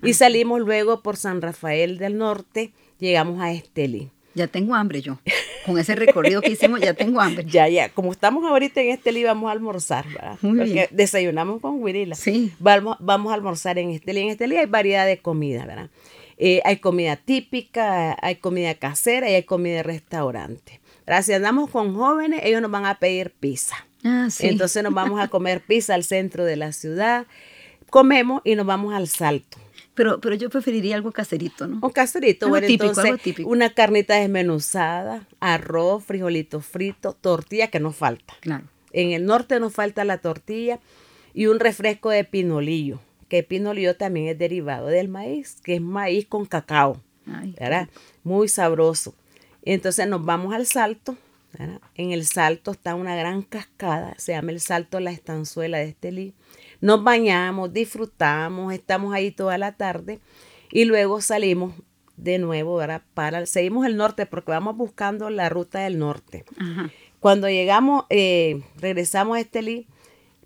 Y 0.01 0.09
ah, 0.09 0.13
salimos 0.15 0.59
luego 0.59 1.03
por 1.03 1.17
San 1.17 1.39
Rafael 1.39 1.99
del 1.99 2.17
Norte, 2.17 2.73
llegamos 2.97 3.39
a 3.39 3.51
Estelí. 3.51 4.09
Ya 4.35 4.47
tengo 4.47 4.75
hambre 4.75 5.01
yo. 5.01 5.19
Con 5.65 5.77
ese 5.77 5.95
recorrido 5.95 6.41
que 6.41 6.51
hicimos, 6.51 6.81
ya 6.81 6.93
tengo 6.93 7.21
hambre. 7.21 7.45
Ya, 7.47 7.67
ya. 7.67 7.89
Como 7.89 8.11
estamos 8.11 8.43
ahorita 8.45 8.81
en 8.81 8.89
Estelí, 8.89 9.23
vamos 9.23 9.49
a 9.49 9.51
almorzar, 9.51 10.07
¿verdad? 10.07 10.37
Porque 10.41 10.89
desayunamos 10.91 11.61
con 11.61 11.81
Wirila. 11.81 12.15
Sí. 12.15 12.51
Vamos, 12.59 12.97
vamos 12.99 13.31
a 13.31 13.35
almorzar 13.35 13.77
en 13.77 13.91
Estelí. 13.91 14.21
En 14.21 14.29
Estelí 14.29 14.57
hay 14.57 14.65
variedad 14.65 15.05
de 15.05 15.19
comida, 15.19 15.65
¿verdad? 15.65 15.89
Eh, 16.37 16.61
hay 16.65 16.77
comida 16.77 17.15
típica, 17.15 18.17
hay 18.21 18.37
comida 18.37 18.73
casera 18.73 19.29
y 19.29 19.35
hay 19.35 19.43
comida 19.43 19.77
de 19.77 19.83
restaurante. 19.83 20.81
Si 21.21 21.33
andamos 21.33 21.69
con 21.69 21.95
jóvenes, 21.95 22.41
ellos 22.43 22.61
nos 22.61 22.71
van 22.71 22.85
a 22.85 22.97
pedir 22.97 23.31
pizza. 23.39 23.75
Ah, 24.03 24.27
sí. 24.29 24.47
Entonces 24.47 24.83
nos 24.83 24.93
vamos 24.93 25.19
a 25.19 25.27
comer 25.27 25.61
pizza 25.61 25.93
al 25.93 26.03
centro 26.03 26.43
de 26.45 26.55
la 26.55 26.71
ciudad. 26.71 27.27
Comemos 27.89 28.41
y 28.43 28.55
nos 28.55 28.65
vamos 28.65 28.93
al 28.93 29.07
salto. 29.07 29.57
Pero, 29.93 30.19
pero 30.19 30.35
yo 30.35 30.49
preferiría 30.49 30.95
algo 30.95 31.11
caserito, 31.11 31.67
¿no? 31.67 31.79
Un 31.81 31.91
caserito, 31.91 32.49
bueno, 32.49 32.65
entonces 32.67 33.15
una 33.45 33.73
carnita 33.73 34.15
desmenuzada, 34.15 35.27
arroz, 35.39 36.03
frijolito 36.03 36.61
frito, 36.61 37.13
tortilla 37.13 37.67
que 37.67 37.79
no 37.79 37.91
falta. 37.91 38.33
Claro. 38.39 38.65
En 38.91 39.11
el 39.11 39.25
norte 39.25 39.59
nos 39.59 39.73
falta 39.73 40.03
la 40.03 40.17
tortilla 40.17 40.79
y 41.33 41.47
un 41.47 41.59
refresco 41.59 42.09
de 42.09 42.23
pinolillo, 42.23 42.99
que 43.27 43.43
pinolillo 43.43 43.95
también 43.95 44.27
es 44.27 44.37
derivado 44.37 44.87
del 44.87 45.09
maíz, 45.09 45.57
que 45.63 45.75
es 45.75 45.81
maíz 45.81 46.25
con 46.27 46.45
cacao, 46.45 46.99
¿verdad? 47.59 47.87
Muy 48.23 48.47
sabroso. 48.47 49.13
Entonces 49.63 50.07
nos 50.07 50.25
vamos 50.25 50.53
al 50.53 50.65
salto, 50.65 51.17
¿verdad? 51.57 51.81
En 51.95 52.11
el 52.11 52.25
salto 52.25 52.71
está 52.71 52.95
una 52.95 53.15
gran 53.15 53.43
cascada, 53.43 54.15
se 54.17 54.33
llama 54.33 54.51
el 54.51 54.59
salto 54.59 54.99
La 54.99 55.11
Estanzuela 55.11 55.77
de 55.77 55.85
Estelí 55.89 56.33
nos 56.83 57.01
bañamos, 57.01 57.71
disfrutamos, 57.71 58.73
estamos 58.73 59.13
ahí 59.13 59.31
toda 59.31 59.57
la 59.57 59.71
tarde 59.71 60.19
y 60.69 60.83
luego 60.83 61.21
salimos 61.21 61.75
de 62.17 62.39
nuevo, 62.39 62.75
¿verdad? 62.75 63.03
Para, 63.13 63.45
seguimos 63.45 63.85
el 63.85 63.95
norte 63.95 64.25
porque 64.25 64.51
vamos 64.51 64.75
buscando 64.75 65.29
la 65.29 65.47
ruta 65.47 65.79
del 65.79 65.97
norte. 65.97 66.43
Cuando 67.21 67.47
llegamos, 67.49 68.03
eh, 68.09 68.63
regresamos 68.75 69.37
a 69.37 69.39
Estelí, 69.39 69.87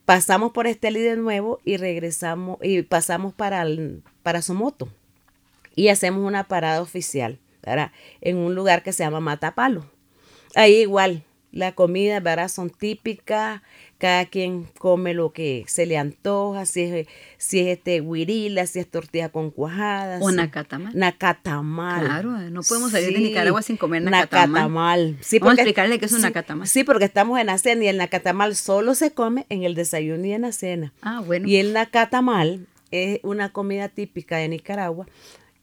pasamos 0.06 0.52
por 0.52 0.68
Estelí 0.68 1.00
de 1.00 1.18
nuevo 1.18 1.60
y 1.66 1.78
regresamos 1.78 2.60
y 2.62 2.84
pasamos 2.84 3.34
para, 3.34 3.66
para 4.22 4.44
Somoto 4.44 4.90
y 5.74 5.88
hacemos 5.88 6.24
una 6.24 6.44
parada 6.44 6.84
oficial, 6.84 7.40
¿verdad? 7.64 7.92
En 8.22 8.38
un 8.38 8.54
lugar 8.54 8.84
que 8.84 8.94
se 8.94 9.04
llama 9.04 9.22
Matapalo. 9.22 9.90
Ahí 10.54 10.76
igual, 10.82 11.24
la 11.52 11.74
comida, 11.74 12.20
¿verdad? 12.20 12.48
Son 12.48 12.70
típicas, 12.70 13.64
cada 13.98 14.26
quien 14.26 14.68
come 14.78 15.14
lo 15.14 15.32
que 15.32 15.66
se 15.68 15.86
le 15.86 15.98
antoja, 15.98 16.66
si 16.66 16.82
es, 16.82 17.08
si 17.38 17.60
es 17.60 17.78
este 17.78 18.02
huirila, 18.02 18.66
si 18.68 18.80
es 18.80 18.90
tortilla 18.90 19.30
con 19.30 19.52
cuajadas. 19.52 20.22
O 20.22 20.32
nacatamal. 20.32 20.94
Nacatamal. 20.96 22.06
Claro, 22.06 22.32
no 22.50 22.62
podemos 22.62 22.92
salir 22.92 23.14
de 23.14 23.20
Nicaragua 23.20 23.62
sin 23.62 23.78
comer 23.78 24.04
nacatamal. 24.04 24.50
Nacatamal. 24.52 25.18
Sí, 25.22 25.40
Vamos 25.40 25.58
a 25.58 25.62
explicarle 25.62 26.00
qué 26.00 26.06
es 26.06 26.14
un 26.14 26.22
nacatamal. 26.22 26.68
Sí, 26.68 26.84
porque 26.84 27.06
estamos 27.06 27.40
en 27.40 27.48
la 27.48 27.58
cena 27.58 27.84
y 27.86 27.88
el 27.88 27.98
nacatamal 27.98 28.56
solo 28.56 28.96
se 28.96 29.12
come 29.12 29.46
en 29.50 29.64
el 29.64 29.76
desayuno 29.76 30.26
y 30.26 30.34
en 30.34 30.42
la 30.44 30.52
cena. 30.52 30.94
Ah, 31.02 31.22
bueno. 31.26 31.48
Y 31.48 31.58
el 31.58 31.74
nacatamal 31.74 32.68
es 32.92 33.20
una 33.24 33.52
comida 33.52 33.90
típica 33.90 34.38
de 34.38 34.48
Nicaragua 34.48 35.08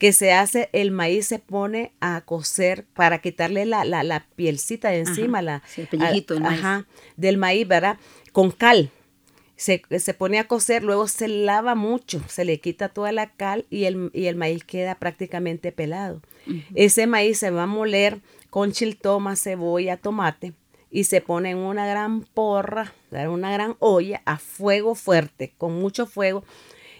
que 0.05 0.13
se 0.13 0.35
hace, 0.35 0.69
el 0.75 0.91
maíz 0.91 1.29
se 1.29 1.39
pone 1.39 1.95
a 1.99 2.21
cocer 2.27 2.85
para 2.93 3.23
quitarle 3.23 3.65
la, 3.65 3.87
la, 3.87 4.03
la 4.03 4.27
pielcita 4.37 4.91
de 4.91 4.99
encima, 4.99 5.41
la, 5.41 5.63
el 5.79 5.87
pellejito 5.87 6.35
del 6.35 6.43
maíz. 6.43 6.63
del 7.17 7.39
maíz, 7.39 7.67
¿verdad? 7.67 7.97
Con 8.31 8.51
cal. 8.51 8.91
Se, 9.57 9.79
pone 10.19 10.39
a 10.39 10.47
cocer, 10.47 10.85
luego 10.85 11.09
se 11.09 11.27
lava 11.27 11.75
mucho, 11.75 12.23
se 12.29 12.45
le 12.45 12.61
quita 12.61 12.91
toda 12.91 13.13
la 13.13 13.31
cal 13.31 13.65
y 13.71 13.85
el, 13.85 14.11
y 14.13 14.27
el 14.27 14.37
maíz 14.37 14.63
queda 14.63 14.97
prácticamente 14.97 15.73
pelado. 15.73 16.21
Ese 16.75 17.07
maíz 17.07 17.39
se 17.39 17.51
va 17.51 17.63
a 17.63 17.67
moler 17.67 18.21
con 18.51 18.73
chiltoma, 18.73 19.37
cebolla, 19.37 19.97
tomate 19.97 20.53
y 20.91 21.05
se 21.05 21.23
pone 21.23 21.53
en 21.53 21.57
una 21.57 21.87
gran 21.87 22.21
porra, 22.21 22.93
una 23.11 23.51
gran 23.51 23.77
olla 23.79 24.21
a 24.27 24.37
fuego 24.37 24.95
fuerte, 24.95 25.55
con 25.57 25.73
mucho 25.73 26.05
fuego 26.05 26.45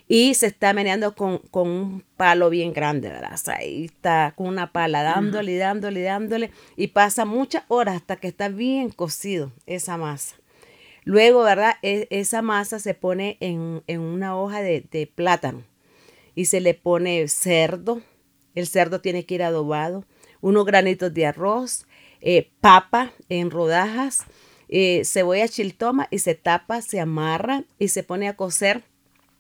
y 0.07 0.35
se 0.35 0.47
está 0.47 0.73
meneando 0.73 1.15
con, 1.15 1.41
un 1.53 2.05
palo 2.17 2.51
bien 2.51 2.73
grande, 2.73 3.09
¿verdad? 3.09 3.39
ahí 3.47 3.87
está 3.87 4.35
con 4.37 4.49
una 4.49 4.71
pala 4.73 5.03
dándole, 5.03 5.57
dándole, 5.57 6.03
dándole 6.03 6.51
y 6.77 6.89
pasa 6.89 7.25
muchas 7.25 7.65
horas 7.69 7.97
hasta 7.97 8.17
que 8.17 8.29
está 8.29 8.49
bien 8.49 8.91
cocido 8.91 9.53
esa 9.67 9.97
masa. 9.97 10.37
Luego, 11.05 11.43
¿verdad? 11.43 11.75
E, 11.83 12.07
esa 12.11 12.43
masa 12.43 12.79
se 12.79 12.95
pone 12.95 13.37
en, 13.41 13.83
una 14.01 14.37
hoja 14.37 14.63
de, 14.63 15.13
plátano 15.15 15.63
y 16.35 16.47
se 16.47 16.61
le 16.61 16.75
pone 16.75 17.29
cerdo. 17.29 18.01
El 18.55 18.67
cerdo 18.67 19.01
tiene 19.01 19.27
que 19.27 19.35
ir 19.35 19.43
adobado, 19.43 20.05
unos 20.41 20.65
granitos 20.65 21.13
de 21.13 21.27
arroz, 21.27 21.87
eh, 22.21 22.51
papa 22.61 23.13
en 23.29 23.51
rodajas, 23.51 24.25
eh, 24.69 25.03
cebolla 25.05 25.49
chiltoma 25.49 26.09
y 26.11 26.21
se 26.21 26.35
tapa, 26.35 26.81
se 26.81 27.01
amarra 27.01 27.65
y 27.79 27.89
se 27.89 28.03
pone 28.03 28.29
a 28.29 28.37
cocer 28.37 28.85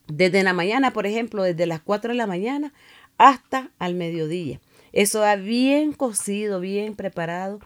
desde 0.06 0.42
la 0.42 0.52
mañana, 0.52 0.92
por 0.92 1.06
ejemplo, 1.06 1.42
desde 1.42 1.66
las 1.66 1.80
4 1.80 2.12
de 2.12 2.16
la 2.16 2.26
mañana 2.26 2.72
hasta 3.18 3.70
al 3.78 3.94
mediodía. 3.94 4.60
Eso 4.92 5.20
va 5.20 5.36
bien 5.36 5.92
cocido, 5.92 6.60
bien 6.60 6.94
preparado. 6.94 7.60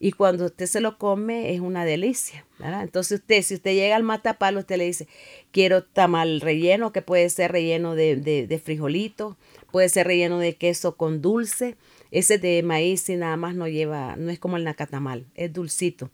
Y 0.00 0.12
cuando 0.12 0.46
usted 0.46 0.66
se 0.66 0.80
lo 0.80 0.98
come 0.98 1.54
es 1.54 1.60
una 1.60 1.84
delicia. 1.84 2.44
Entonces 2.60 3.20
usted, 3.20 3.42
si 3.42 3.54
usted 3.54 3.72
llega 3.72 3.96
al 3.96 4.02
matapalo, 4.02 4.60
usted 4.60 4.76
le 4.76 4.84
dice, 4.84 5.08
quiero 5.50 5.82
tamal 5.84 6.40
relleno, 6.40 6.92
que 6.92 7.00
puede 7.00 7.30
ser 7.30 7.52
relleno 7.52 7.94
de, 7.94 8.16
de, 8.16 8.58
frijolito, 8.58 9.38
puede 9.70 9.88
ser 9.88 10.06
relleno 10.06 10.38
de 10.38 10.56
queso 10.56 10.96
con 10.96 11.22
dulce. 11.22 11.76
Ese 12.10 12.38
de 12.38 12.62
maíz 12.62 13.08
y 13.08 13.16
nada 13.16 13.36
más 13.36 13.54
no 13.54 13.66
lleva, 13.66 14.14
no 14.16 14.30
es 14.30 14.38
como 14.38 14.56
el 14.56 14.64
nacatamal, 14.64 15.26
es 15.34 15.52
dulcito. 15.52 16.10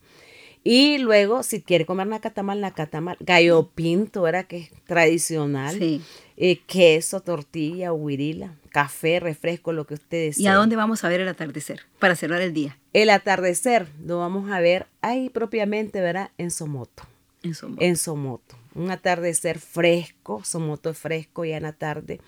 Y 0.62 0.98
luego, 0.98 1.42
si 1.42 1.62
quiere 1.62 1.86
comer 1.86 2.06
nacatamal, 2.06 2.60
nacatamal, 2.60 3.16
gallo 3.20 3.70
pinto, 3.74 4.22
¿verdad? 4.22 4.46
Que 4.46 4.58
es 4.58 4.70
tradicional. 4.84 5.78
Sí. 5.78 6.02
Eh, 6.36 6.60
queso, 6.66 7.20
tortilla, 7.20 7.92
huirila, 7.92 8.54
café, 8.70 9.20
refresco, 9.20 9.72
lo 9.72 9.86
que 9.86 9.94
ustedes 9.94 10.38
¿Y 10.38 10.46
a 10.46 10.54
dónde 10.54 10.76
vamos 10.76 11.04
a 11.04 11.08
ver 11.08 11.20
el 11.20 11.28
atardecer 11.28 11.82
para 11.98 12.16
cerrar 12.16 12.40
el 12.40 12.54
día? 12.54 12.78
El 12.94 13.10
atardecer 13.10 13.88
lo 14.04 14.18
vamos 14.18 14.50
a 14.50 14.60
ver 14.60 14.86
ahí 15.02 15.28
propiamente, 15.28 16.00
¿verdad? 16.00 16.30
En 16.38 16.50
Somoto. 16.50 17.02
En 17.42 17.54
Somoto. 17.54 17.84
En 17.84 17.96
Somoto. 17.96 18.56
Un 18.74 18.90
atardecer 18.90 19.58
fresco, 19.58 20.42
Somoto 20.44 20.90
es 20.90 20.98
fresco 20.98 21.44
ya 21.44 21.58
en 21.58 21.64
la 21.64 21.72
tarde. 21.72 22.20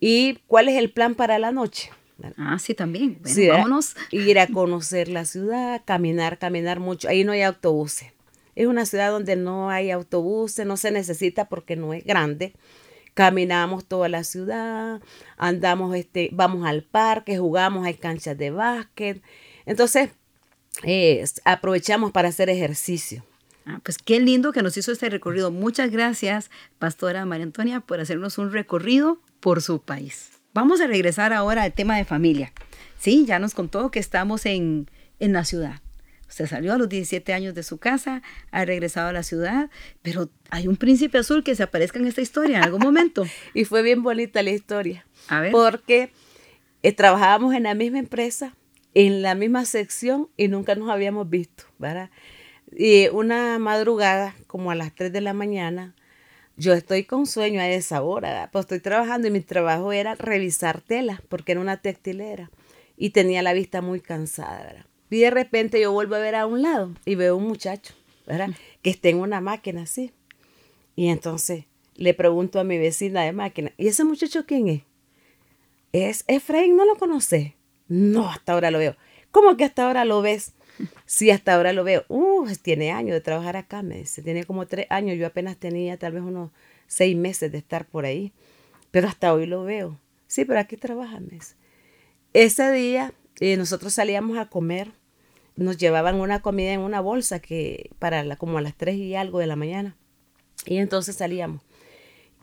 ¿Y 0.00 0.38
cuál 0.46 0.68
es 0.68 0.76
el 0.76 0.90
plan 0.90 1.14
para 1.14 1.38
la 1.38 1.50
noche? 1.50 1.90
Ah, 2.36 2.58
sí, 2.58 2.74
también. 2.74 3.18
Bueno, 3.22 3.52
vámonos. 3.52 3.94
Ir 4.10 4.38
a 4.38 4.46
conocer 4.52 5.08
la 5.08 5.24
ciudad, 5.24 5.82
caminar, 5.84 6.38
caminar 6.38 6.80
mucho. 6.80 7.08
Ahí 7.08 7.24
no 7.24 7.32
hay 7.32 7.42
autobuses. 7.42 8.12
Es 8.56 8.66
una 8.66 8.86
ciudad 8.86 9.10
donde 9.10 9.36
no 9.36 9.70
hay 9.70 9.92
autobuses, 9.92 10.66
no 10.66 10.76
se 10.76 10.90
necesita 10.90 11.48
porque 11.48 11.76
no 11.76 11.94
es 11.94 12.04
grande. 12.04 12.54
Caminamos 13.14 13.84
toda 13.84 14.08
la 14.08 14.24
ciudad, 14.24 15.00
andamos, 15.36 15.94
este, 15.94 16.30
vamos 16.32 16.66
al 16.66 16.82
parque, 16.82 17.38
jugamos, 17.38 17.86
hay 17.86 17.94
canchas 17.94 18.36
de 18.36 18.50
básquet. 18.50 19.22
Entonces, 19.64 20.10
eh, 20.82 21.24
aprovechamos 21.44 22.10
para 22.10 22.28
hacer 22.28 22.50
ejercicio. 22.50 23.24
Ah, 23.64 23.80
pues 23.82 23.98
qué 23.98 24.18
lindo 24.18 24.52
que 24.52 24.62
nos 24.62 24.76
hizo 24.76 24.92
este 24.92 25.10
recorrido. 25.10 25.50
Muchas 25.50 25.90
gracias, 25.90 26.50
Pastora 26.78 27.24
María 27.26 27.44
Antonia, 27.44 27.80
por 27.80 28.00
hacernos 28.00 28.38
un 28.38 28.52
recorrido 28.52 29.20
por 29.40 29.62
su 29.62 29.82
país. 29.82 30.37
Vamos 30.58 30.80
a 30.80 30.88
regresar 30.88 31.32
ahora 31.32 31.62
al 31.62 31.72
tema 31.72 31.96
de 31.96 32.04
familia. 32.04 32.52
Sí, 32.98 33.24
ya 33.26 33.38
nos 33.38 33.54
contó 33.54 33.92
que 33.92 34.00
estamos 34.00 34.44
en, 34.44 34.90
en 35.20 35.32
la 35.32 35.44
ciudad. 35.44 35.82
Usted 36.28 36.48
salió 36.48 36.72
a 36.72 36.78
los 36.78 36.88
17 36.88 37.32
años 37.32 37.54
de 37.54 37.62
su 37.62 37.78
casa, 37.78 38.22
ha 38.50 38.64
regresado 38.64 39.06
a 39.06 39.12
la 39.12 39.22
ciudad, 39.22 39.70
pero 40.02 40.30
hay 40.50 40.66
un 40.66 40.76
príncipe 40.76 41.16
azul 41.18 41.44
que 41.44 41.54
se 41.54 41.62
aparezca 41.62 42.00
en 42.00 42.08
esta 42.08 42.22
historia 42.22 42.56
en 42.56 42.64
algún 42.64 42.82
momento. 42.82 43.24
y 43.54 43.66
fue 43.66 43.82
bien 43.82 44.02
bonita 44.02 44.42
la 44.42 44.50
historia. 44.50 45.06
A 45.28 45.40
ver. 45.40 45.52
Porque 45.52 46.10
eh, 46.82 46.92
trabajábamos 46.92 47.54
en 47.54 47.62
la 47.62 47.74
misma 47.74 48.00
empresa, 48.00 48.56
en 48.94 49.22
la 49.22 49.36
misma 49.36 49.64
sección 49.64 50.28
y 50.36 50.48
nunca 50.48 50.74
nos 50.74 50.90
habíamos 50.90 51.30
visto, 51.30 51.66
¿verdad? 51.78 52.10
Y 52.76 53.06
una 53.10 53.60
madrugada, 53.60 54.34
como 54.48 54.72
a 54.72 54.74
las 54.74 54.92
3 54.92 55.12
de 55.12 55.20
la 55.20 55.34
mañana, 55.34 55.94
yo 56.58 56.74
estoy 56.74 57.04
con 57.04 57.26
sueño 57.26 57.60
a 57.60 57.68
esa 57.68 58.02
hora, 58.02 58.50
pues 58.52 58.64
estoy 58.64 58.80
trabajando 58.80 59.28
y 59.28 59.30
mi 59.30 59.40
trabajo 59.40 59.92
era 59.92 60.16
revisar 60.16 60.80
telas 60.80 61.20
porque 61.28 61.52
era 61.52 61.60
una 61.60 61.80
textilera 61.80 62.50
y 62.96 63.10
tenía 63.10 63.42
la 63.42 63.52
vista 63.52 63.80
muy 63.80 64.00
cansada, 64.00 64.64
¿verdad? 64.64 64.86
Y 65.08 65.20
de 65.20 65.30
repente 65.30 65.80
yo 65.80 65.92
vuelvo 65.92 66.16
a 66.16 66.18
ver 66.18 66.34
a 66.34 66.46
un 66.46 66.62
lado 66.62 66.92
y 67.04 67.14
veo 67.14 67.36
un 67.36 67.44
muchacho, 67.46 67.94
¿verdad? 68.26 68.50
Que 68.82 68.90
está 68.90 69.08
en 69.08 69.20
una 69.20 69.40
máquina 69.40 69.82
así. 69.82 70.12
Y 70.96 71.08
entonces 71.08 71.64
le 71.94 72.12
pregunto 72.12 72.58
a 72.58 72.64
mi 72.64 72.76
vecina 72.76 73.22
de 73.22 73.32
máquina, 73.32 73.72
¿y 73.78 73.86
ese 73.86 74.02
muchacho 74.02 74.44
quién 74.44 74.68
es? 74.68 74.82
¿Es 75.92 76.24
Efraín? 76.26 76.76
¿No 76.76 76.84
lo 76.84 76.96
conoce? 76.96 77.54
No, 77.86 78.28
hasta 78.28 78.52
ahora 78.52 78.72
lo 78.72 78.78
veo. 78.78 78.96
¿Cómo 79.30 79.56
que 79.56 79.64
hasta 79.64 79.86
ahora 79.86 80.04
lo 80.04 80.22
ves? 80.22 80.54
Sí, 81.06 81.30
hasta 81.30 81.54
ahora 81.54 81.72
lo 81.72 81.84
veo. 81.84 82.04
Uh, 82.08 82.48
tiene 82.62 82.92
años 82.92 83.12
de 83.12 83.20
trabajar 83.20 83.56
acá, 83.56 83.82
me 83.82 83.98
dice. 83.98 84.22
Tiene 84.22 84.44
como 84.44 84.66
tres 84.66 84.86
años. 84.90 85.16
Yo 85.18 85.26
apenas 85.26 85.56
tenía 85.56 85.96
tal 85.96 86.12
vez 86.12 86.22
unos 86.22 86.50
seis 86.86 87.16
meses 87.16 87.50
de 87.50 87.58
estar 87.58 87.86
por 87.86 88.04
ahí. 88.04 88.32
Pero 88.90 89.08
hasta 89.08 89.32
hoy 89.32 89.46
lo 89.46 89.64
veo. 89.64 89.98
Sí, 90.26 90.44
pero 90.44 90.60
aquí 90.60 90.76
trabaja, 90.76 91.20
me 91.20 91.30
dice. 91.30 91.54
Ese 92.32 92.70
día 92.72 93.12
eh, 93.40 93.56
nosotros 93.56 93.92
salíamos 93.94 94.38
a 94.38 94.46
comer. 94.46 94.92
Nos 95.56 95.76
llevaban 95.76 96.20
una 96.20 96.40
comida 96.40 96.72
en 96.72 96.80
una 96.80 97.00
bolsa 97.00 97.40
que 97.40 97.90
para 97.98 98.22
la, 98.22 98.36
como 98.36 98.58
a 98.58 98.60
las 98.60 98.76
tres 98.76 98.96
y 98.96 99.14
algo 99.14 99.40
de 99.40 99.46
la 99.46 99.56
mañana. 99.56 99.96
Y 100.66 100.78
entonces 100.78 101.16
salíamos. 101.16 101.62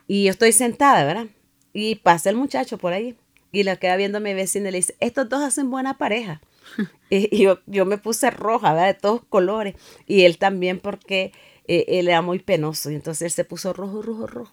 Y 0.08 0.26
yo 0.26 0.32
estoy 0.32 0.52
sentada, 0.52 1.06
¿verdad? 1.06 1.28
Y 1.74 1.96
pasa 1.96 2.30
el 2.30 2.36
muchacho 2.36 2.78
por 2.78 2.94
ahí. 2.94 3.16
Y 3.52 3.64
la 3.64 3.78
queda 3.78 3.96
viendo 3.96 4.20
mi 4.20 4.34
vecina 4.34 4.70
y 4.70 4.72
le 4.72 4.78
dice, 4.80 4.96
estos 5.00 5.30
dos 5.30 5.42
hacen 5.42 5.70
buena 5.72 5.98
pareja. 5.98 6.42
y 7.10 7.44
yo, 7.44 7.60
yo 7.66 7.86
me 7.86 7.98
puse 7.98 8.32
roja, 8.32 8.74
¿verdad? 8.74 8.88
De 8.88 9.00
todos 9.00 9.22
colores. 9.28 9.76
Y 10.06 10.24
él 10.24 10.38
también 10.38 10.80
porque 10.80 11.32
eh, 11.68 11.86
él 11.88 12.08
era 12.08 12.22
muy 12.22 12.40
penoso. 12.40 12.92
Y 12.92 12.96
entonces 12.96 13.24
él 13.24 13.32
se 13.32 13.46
puso 13.46 13.74
rojo, 13.74 14.02
rojo, 14.02 14.28
rojo. 14.28 14.52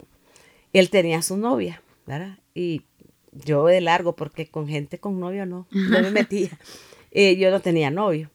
Él 0.72 0.90
tenía 0.90 1.22
su 1.22 1.36
novia, 1.36 1.82
¿verdad? 2.06 2.38
Y 2.54 2.82
yo 3.32 3.66
de 3.66 3.80
largo, 3.80 4.14
porque 4.14 4.46
con 4.46 4.68
gente 4.68 4.98
con 4.98 5.18
novio 5.20 5.46
no, 5.46 5.66
no 5.70 6.02
me 6.02 6.10
metía. 6.12 6.50
Eh, 7.10 7.36
yo 7.36 7.50
no 7.50 7.60
tenía 7.60 7.90
novio. 7.90 8.30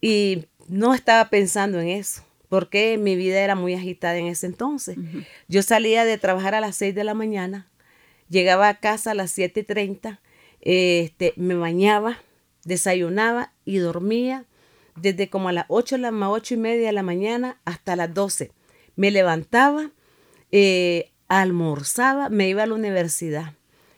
Y 0.00 0.46
no 0.68 0.94
estaba 0.94 1.30
pensando 1.30 1.80
en 1.80 1.88
eso, 1.88 2.22
porque 2.48 2.98
mi 2.98 3.16
vida 3.16 3.40
era 3.40 3.54
muy 3.54 3.74
agitada 3.74 4.16
en 4.16 4.26
ese 4.26 4.46
entonces. 4.46 4.96
Yo 5.48 5.62
salía 5.62 6.04
de 6.04 6.18
trabajar 6.18 6.54
a 6.54 6.60
las 6.60 6.76
6 6.76 6.94
de 6.94 7.04
la 7.04 7.14
mañana, 7.14 7.68
llegaba 8.28 8.68
a 8.68 8.80
casa 8.80 9.12
a 9.12 9.14
las 9.14 9.30
7 9.30 9.60
y 9.60 9.62
30, 9.62 10.20
este, 10.60 11.34
me 11.36 11.54
bañaba, 11.54 12.18
desayunaba 12.64 13.52
y 13.64 13.78
dormía 13.78 14.46
desde 14.96 15.30
como 15.30 15.48
a 15.48 15.52
las 15.52 15.66
8, 15.68 15.98
las 15.98 16.12
8 16.12 16.54
y 16.54 16.56
media 16.56 16.86
de 16.88 16.92
la 16.92 17.02
mañana 17.02 17.58
hasta 17.64 17.96
las 17.96 18.12
12. 18.12 18.52
Me 18.96 19.10
levantaba, 19.10 19.90
eh, 20.50 21.10
almorzaba, 21.28 22.28
me 22.28 22.48
iba 22.48 22.62
a 22.62 22.66
la 22.66 22.74
universidad. 22.74 23.54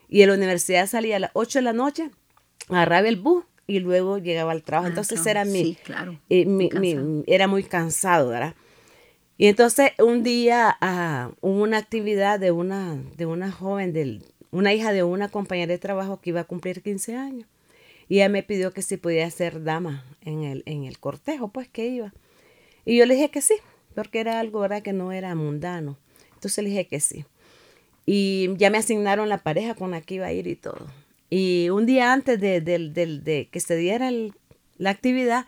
Y 0.08 0.22
en 0.22 0.28
la 0.28 0.36
universidad 0.36 0.86
salía 0.86 1.16
a 1.16 1.20
las 1.20 1.30
8 1.34 1.58
de 1.58 1.62
la 1.62 1.72
noche, 1.72 2.10
agarraba 2.68 3.08
el 3.08 3.16
bus 3.16 3.44
y 3.66 3.80
luego 3.80 4.18
llegaba 4.18 4.52
al 4.52 4.62
trabajo. 4.62 4.86
Ah, 4.86 4.90
entonces 4.90 5.26
era 5.26 5.44
mi, 5.44 5.74
claro. 5.74 6.20
Eh, 6.28 6.44
mi, 6.46 6.70
era 7.26 7.48
muy 7.48 7.64
cansado, 7.64 8.28
¿verdad? 8.28 8.54
Y 9.36 9.46
entonces 9.46 9.92
un 9.98 10.22
día 10.22 10.76
uh, 10.80 11.34
hubo 11.40 11.62
una 11.62 11.78
actividad 11.78 12.38
de 12.38 12.52
una, 12.52 12.96
de 13.16 13.26
una 13.26 13.50
joven, 13.50 13.92
de, 13.92 14.20
una 14.52 14.72
hija 14.72 14.92
de 14.92 15.02
una 15.02 15.28
compañera 15.28 15.72
de 15.72 15.78
trabajo 15.78 16.20
que 16.20 16.30
iba 16.30 16.40
a 16.40 16.44
cumplir 16.44 16.82
15 16.82 17.16
años. 17.16 17.48
Y 18.08 18.16
ella 18.16 18.28
me 18.28 18.42
pidió 18.42 18.72
que 18.72 18.82
si 18.82 18.96
podía 18.96 19.30
ser 19.30 19.62
dama 19.64 20.04
en 20.20 20.42
el, 20.42 20.62
en 20.66 20.84
el 20.84 20.98
cortejo, 20.98 21.48
pues 21.48 21.68
que 21.68 21.86
iba. 21.86 22.12
Y 22.84 22.98
yo 22.98 23.06
le 23.06 23.14
dije 23.14 23.30
que 23.30 23.40
sí, 23.40 23.54
porque 23.94 24.20
era 24.20 24.40
algo 24.40 24.60
¿verdad? 24.60 24.82
que 24.82 24.92
no 24.92 25.12
era 25.12 25.34
mundano. 25.34 25.98
Entonces 26.34 26.62
le 26.62 26.70
dije 26.70 26.86
que 26.86 27.00
sí. 27.00 27.24
Y 28.06 28.50
ya 28.56 28.70
me 28.70 28.78
asignaron 28.78 29.28
la 29.28 29.38
pareja 29.38 29.74
con 29.74 29.90
la 29.90 30.02
que 30.02 30.16
iba 30.16 30.26
a 30.26 30.32
ir 30.32 30.46
y 30.46 30.56
todo. 30.56 30.86
Y 31.30 31.70
un 31.70 31.86
día 31.86 32.12
antes 32.12 32.40
de, 32.40 32.60
de, 32.60 33.48
que 33.50 33.60
se 33.60 33.76
diera 33.76 34.10
la 34.76 34.90
actividad, 34.90 35.46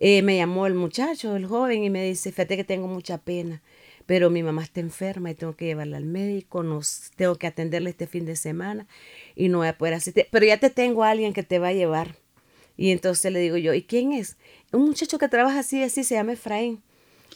eh, 0.00 0.22
me 0.22 0.36
llamó 0.36 0.66
el 0.66 0.74
muchacho, 0.74 1.36
el 1.36 1.46
joven, 1.46 1.84
y 1.84 1.90
me 1.90 2.02
dice, 2.04 2.32
fíjate 2.32 2.56
que 2.56 2.64
tengo 2.64 2.88
mucha 2.88 3.18
pena, 3.18 3.62
pero 4.10 4.28
mi 4.28 4.42
mamá 4.42 4.64
está 4.64 4.80
enferma 4.80 5.30
y 5.30 5.36
tengo 5.36 5.54
que 5.54 5.66
llevarla 5.66 5.96
al 5.96 6.04
médico, 6.04 6.64
nos, 6.64 7.12
tengo 7.14 7.36
que 7.36 7.46
atenderle 7.46 7.90
este 7.90 8.08
fin 8.08 8.26
de 8.26 8.34
semana 8.34 8.88
y 9.36 9.48
no 9.48 9.58
voy 9.58 9.68
a 9.68 9.78
poder 9.78 9.94
asistir. 9.94 10.26
Pero 10.32 10.44
ya 10.46 10.56
te 10.58 10.68
tengo 10.68 11.04
a 11.04 11.10
alguien 11.10 11.32
que 11.32 11.44
te 11.44 11.60
va 11.60 11.68
a 11.68 11.72
llevar. 11.72 12.16
Y 12.76 12.90
entonces 12.90 13.32
le 13.32 13.38
digo 13.38 13.56
yo, 13.56 13.72
¿y 13.72 13.82
quién 13.82 14.12
es? 14.12 14.36
Un 14.72 14.86
muchacho 14.86 15.16
que 15.16 15.28
trabaja 15.28 15.60
así, 15.60 15.80
así, 15.84 16.02
se 16.02 16.16
llama 16.16 16.32
Efraín. 16.32 16.82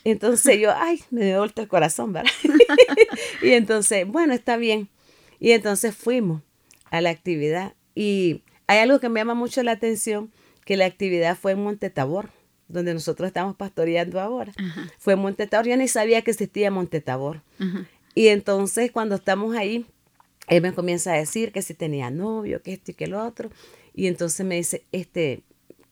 Entonces 0.02 0.58
yo, 0.58 0.72
ay, 0.74 1.00
me 1.10 1.24
dio 1.24 1.38
vuelta 1.38 1.62
el 1.62 1.68
corazón, 1.68 2.12
¿verdad? 2.12 2.32
y 3.40 3.52
entonces, 3.52 4.04
bueno, 4.08 4.34
está 4.34 4.56
bien. 4.56 4.88
Y 5.38 5.52
entonces 5.52 5.94
fuimos 5.94 6.42
a 6.90 7.00
la 7.00 7.10
actividad. 7.10 7.74
Y 7.94 8.42
hay 8.66 8.78
algo 8.78 8.98
que 8.98 9.08
me 9.08 9.20
llama 9.20 9.34
mucho 9.34 9.62
la 9.62 9.70
atención, 9.70 10.32
que 10.64 10.76
la 10.76 10.86
actividad 10.86 11.38
fue 11.38 11.52
en 11.52 11.62
Montetabor, 11.62 12.30
donde 12.68 12.94
nosotros 12.94 13.26
estamos 13.26 13.56
pastoreando 13.56 14.20
ahora. 14.20 14.52
Fue 14.98 15.16
Montetabor, 15.16 15.66
yo 15.66 15.76
ni 15.76 15.88
sabía 15.88 16.22
que 16.22 16.30
existía 16.30 16.70
Montetabor. 16.70 17.42
Y 18.14 18.28
entonces 18.28 18.90
cuando 18.92 19.16
estamos 19.16 19.56
ahí, 19.56 19.86
él 20.48 20.62
me 20.62 20.72
comienza 20.72 21.12
a 21.12 21.16
decir 21.16 21.52
que 21.52 21.62
si 21.62 21.74
tenía 21.74 22.10
novio, 22.10 22.62
que 22.62 22.72
esto 22.72 22.90
y 22.90 22.94
que 22.94 23.06
lo 23.06 23.24
otro. 23.24 23.50
Y 23.94 24.06
entonces 24.06 24.44
me 24.44 24.56
dice, 24.56 24.84
este, 24.92 25.42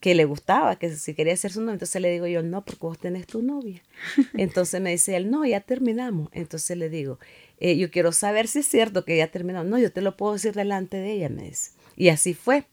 que 0.03 0.15
le 0.15 0.25
gustaba, 0.25 0.75
que 0.75 0.93
si 0.93 1.13
quería 1.13 1.35
ser 1.37 1.53
su 1.53 1.61
novio. 1.61 1.75
Entonces 1.75 2.01
le 2.01 2.11
digo 2.11 2.27
yo, 2.27 2.43
no, 2.43 2.65
porque 2.65 2.81
vos 2.81 2.99
tenés 2.99 3.25
tu 3.25 3.41
novia. 3.41 3.81
Entonces 4.33 4.81
me 4.81 4.91
dice 4.91 5.15
él, 5.15 5.31
no, 5.31 5.45
ya 5.45 5.61
terminamos. 5.61 6.27
Entonces 6.33 6.77
le 6.77 6.89
digo, 6.89 7.19
eh, 7.57 7.77
yo 7.77 7.89
quiero 7.89 8.11
saber 8.11 8.49
si 8.49 8.59
es 8.59 8.67
cierto 8.67 9.05
que 9.05 9.15
ya 9.15 9.27
terminamos. 9.27 9.69
No, 9.69 9.79
yo 9.79 9.93
te 9.93 10.01
lo 10.01 10.17
puedo 10.17 10.33
decir 10.33 10.53
delante 10.53 10.97
de 10.97 11.13
ella, 11.13 11.29
me 11.29 11.43
dice. 11.43 11.71
Y 11.95 12.09
así 12.09 12.33
fue. 12.33 12.65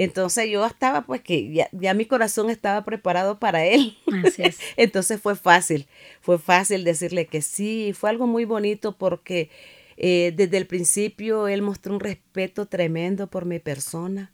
Entonces 0.00 0.48
yo 0.48 0.64
estaba, 0.64 1.02
pues 1.02 1.22
que 1.22 1.50
ya, 1.52 1.68
ya 1.72 1.92
mi 1.92 2.06
corazón 2.06 2.50
estaba 2.50 2.84
preparado 2.84 3.40
para 3.40 3.64
él. 3.64 3.98
Así 4.24 4.42
es. 4.42 4.60
Entonces 4.76 5.20
fue 5.20 5.34
fácil, 5.34 5.88
fue 6.20 6.38
fácil 6.38 6.84
decirle 6.84 7.26
que 7.26 7.42
sí. 7.42 7.92
Fue 7.98 8.08
algo 8.08 8.28
muy 8.28 8.44
bonito 8.44 8.96
porque 8.96 9.50
eh, 9.96 10.32
desde 10.36 10.56
el 10.56 10.68
principio 10.68 11.48
él 11.48 11.62
mostró 11.62 11.94
un 11.94 11.98
respeto 11.98 12.66
tremendo 12.66 13.26
por 13.26 13.44
mi 13.44 13.58
persona. 13.58 14.30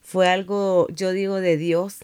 Fue 0.00 0.26
algo, 0.28 0.88
yo 0.90 1.12
digo, 1.12 1.36
de 1.40 1.58
Dios, 1.58 1.98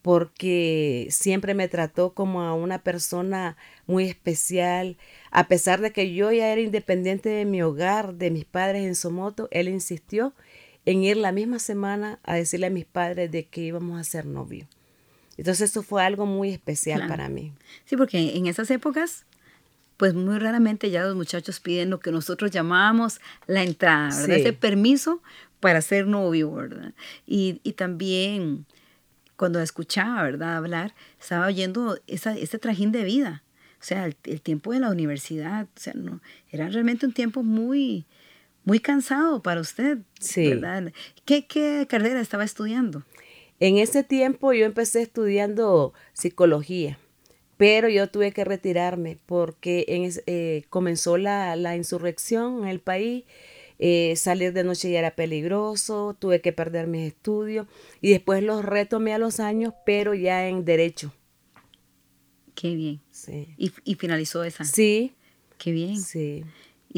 porque 0.00 1.06
siempre 1.10 1.52
me 1.52 1.68
trató 1.68 2.14
como 2.14 2.40
a 2.40 2.54
una 2.54 2.82
persona 2.82 3.58
muy 3.86 4.06
especial. 4.06 4.96
A 5.30 5.48
pesar 5.48 5.82
de 5.82 5.92
que 5.92 6.14
yo 6.14 6.32
ya 6.32 6.50
era 6.50 6.62
independiente 6.62 7.28
de 7.28 7.44
mi 7.44 7.60
hogar, 7.60 8.14
de 8.14 8.30
mis 8.30 8.46
padres 8.46 8.86
en 8.86 8.94
Somoto, 8.94 9.48
él 9.50 9.68
insistió 9.68 10.32
en 10.88 11.04
ir 11.04 11.18
la 11.18 11.32
misma 11.32 11.58
semana 11.58 12.18
a 12.22 12.36
decirle 12.36 12.68
a 12.68 12.70
mis 12.70 12.86
padres 12.86 13.30
de 13.30 13.44
que 13.44 13.60
íbamos 13.60 14.00
a 14.00 14.04
ser 14.04 14.24
novios. 14.24 14.66
Entonces 15.36 15.70
eso 15.70 15.82
fue 15.82 16.02
algo 16.02 16.24
muy 16.24 16.50
especial 16.50 17.06
para 17.06 17.28
mí. 17.28 17.52
Sí, 17.84 17.96
porque 17.96 18.36
en 18.36 18.46
esas 18.46 18.70
épocas 18.70 19.26
pues 19.98 20.14
muy 20.14 20.38
raramente 20.38 20.90
ya 20.90 21.02
los 21.02 21.14
muchachos 21.14 21.60
piden 21.60 21.90
lo 21.90 22.00
que 22.00 22.10
nosotros 22.10 22.50
llamamos 22.52 23.20
la 23.46 23.64
entrada, 23.64 24.16
¿verdad? 24.16 24.38
Ese 24.38 24.52
permiso 24.54 25.20
para 25.60 25.82
ser 25.82 26.06
novio, 26.06 26.54
¿verdad? 26.54 26.94
Y, 27.26 27.54
también 27.72 28.64
cuando 29.36 29.60
escuchaba, 29.60 30.22
¿verdad? 30.22 30.56
Hablar, 30.56 30.94
estaba 31.20 31.46
oyendo 31.46 31.98
esa, 32.06 32.34
ese 32.34 32.58
trajín 32.58 32.92
de 32.92 33.04
vida. 33.04 33.42
O 33.80 33.84
sea, 33.84 34.06
el, 34.06 34.40
tiempo 34.40 34.72
de 34.72 34.80
la 34.80 34.90
universidad, 34.90 35.64
o 35.64 35.80
sea, 35.80 35.92
no, 35.94 36.22
era 36.50 36.68
realmente 36.68 37.04
un 37.04 37.12
tiempo 37.12 37.42
muy, 37.42 38.06
muy 38.68 38.80
cansado 38.80 39.42
para 39.42 39.62
usted, 39.62 39.98
sí. 40.20 40.50
¿verdad? 40.50 40.92
¿Qué, 41.24 41.46
¿Qué 41.46 41.86
carrera 41.88 42.20
estaba 42.20 42.44
estudiando? 42.44 43.02
En 43.60 43.78
ese 43.78 44.04
tiempo 44.04 44.52
yo 44.52 44.66
empecé 44.66 45.00
estudiando 45.02 45.94
psicología 46.12 46.98
pero 47.58 47.88
yo 47.88 48.08
tuve 48.08 48.32
que 48.32 48.44
retirarme 48.44 49.18
porque 49.26 49.84
en, 49.88 50.10
eh, 50.26 50.62
comenzó 50.70 51.18
la, 51.18 51.76
insurrección 51.76 52.62
en 52.62 52.68
el 52.68 52.80
país. 52.80 53.24
Eh, 53.80 54.14
salir 54.16 54.52
de 54.52 54.64
noche 54.64 54.90
ya 54.90 55.00
era 55.00 55.14
peligroso, 55.14 56.16
tuve 56.18 56.40
que 56.40 56.52
perder 56.52 56.88
mis 56.88 57.06
estudios 57.06 57.68
y 58.00 58.10
después 58.10 58.42
los 58.42 58.64
retomé 58.64 59.12
a 59.14 59.18
los 59.18 59.38
años, 59.38 59.74
pero 59.84 60.14
ya 60.14 60.48
en 60.48 60.64
derecho. 60.64 61.12
Qué 62.54 62.74
bien. 62.74 63.00
Sí. 63.10 63.54
¿Y, 63.56 63.72
y 63.84 63.94
finalizó 63.96 64.42
esa? 64.42 64.64
Sí. 64.64 65.14
Qué 65.58 65.72
bien. 65.72 65.96
Sí. 66.00 66.44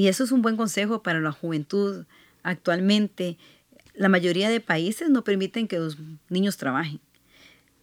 Y 0.01 0.09
eso 0.09 0.25
es 0.25 0.33
un 0.33 0.41
buen 0.41 0.57
consejo 0.57 1.03
para 1.03 1.21
la 1.21 1.31
juventud 1.31 2.07
actualmente. 2.43 3.37
La 3.93 4.09
mayoría 4.09 4.49
de 4.49 4.61
países 4.61 5.11
no 5.11 5.25
permiten 5.25 5.69
que 5.69 5.79
los 5.79 5.99
niños 6.31 6.57
trabajen 6.57 7.01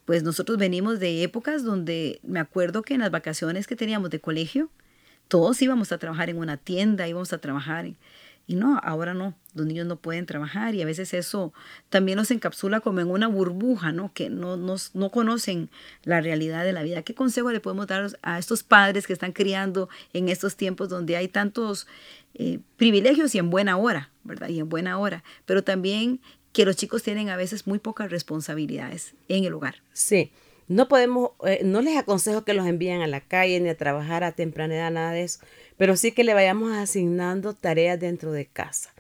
pues 0.08 0.24
nosotros 0.24 0.58
venimos 0.58 1.02
de 1.02 1.22
épocas 1.22 1.66
donde 1.66 2.22
me 2.24 2.40
acuerdo 2.40 2.82
que 2.82 2.94
en 2.94 3.02
las 3.02 3.12
vacaciones 3.12 3.68
que 3.68 3.76
teníamos 3.76 4.10
de 4.10 4.22
colegio, 4.22 4.70
todos 5.28 5.62
íbamos 5.62 5.92
a 5.92 5.98
trabajar 5.98 6.30
en 6.30 6.38
una 6.38 6.56
tienda, 6.56 7.10
íbamos 7.10 7.34
a 7.34 7.40
trabajar. 7.40 7.92
Y 8.48 8.56
no, 8.56 8.80
ahora 8.82 9.14
no, 9.14 9.36
los 9.54 9.66
niños 9.66 9.86
no 9.86 9.98
pueden 9.98 10.26
trabajar 10.26 10.74
y 10.74 10.82
a 10.82 10.86
veces 10.86 11.14
eso 11.14 11.54
también 11.90 12.16
nos 12.16 12.32
encapsula 12.32 12.80
como 12.80 13.02
en 13.02 13.12
una 13.12 13.28
burbuja, 13.28 13.92
¿no? 13.92 14.14
Que 14.14 14.30
no, 14.30 14.56
no 14.56 15.12
conocen 15.12 15.70
la 16.04 16.22
realidad 16.22 16.64
de 16.64 16.72
la 16.72 16.82
vida. 16.82 17.02
¿Qué 17.02 17.14
consejo 17.14 17.52
le 17.52 17.60
podemos 17.60 17.88
dar 17.88 18.18
a 18.22 18.40
estos 18.40 18.64
padres 18.64 19.06
que 19.06 19.12
están 19.12 19.34
criando 19.34 19.90
en 20.14 20.30
estos 20.30 20.56
tiempos 20.56 20.88
donde 20.88 21.18
hay 21.18 21.28
tantos 21.28 21.88
eh, 22.36 22.60
privilegios 22.78 23.36
y 23.36 23.40
en 23.40 23.50
buena 23.50 23.76
hora, 23.76 24.12
¿verdad? 24.24 24.48
Y 24.48 24.60
en 24.60 24.70
buena 24.70 24.98
hora, 24.98 25.26
pero 25.46 25.62
también 25.64 26.22
que 26.54 26.64
los 26.64 26.78
chicos 26.78 27.04
tienen 27.04 27.30
a 27.30 27.36
veces 27.36 27.68
muy 27.68 27.80
pocas 27.80 28.10
responsabilidades 28.10 29.14
en 29.28 29.44
el 29.44 29.54
hogar. 29.54 29.76
Sí, 29.92 30.32
no 30.68 30.88
podemos, 30.88 31.32
eh, 31.46 31.62
no 31.64 31.82
les 31.82 31.98
aconsejo 31.98 32.44
que 32.44 32.54
los 32.54 32.68
envíen 32.68 33.02
a 33.02 33.08
la 33.08 33.22
calle 33.22 33.60
ni 33.60 33.70
a 33.70 33.78
trabajar 33.78 34.24
a 34.24 34.34
temprana 34.34 34.76
edad, 34.76 34.92
nada 34.92 35.12
de 35.12 35.24
eso, 35.24 35.40
pero 35.78 35.96
sí 35.96 36.12
que 36.12 36.24
le 36.24 36.34
vayamos 36.34 36.74
asignando 36.74 37.54
tareas 37.54 38.00
dentro 38.00 38.32
de 38.32 38.46
casa. 38.46 38.94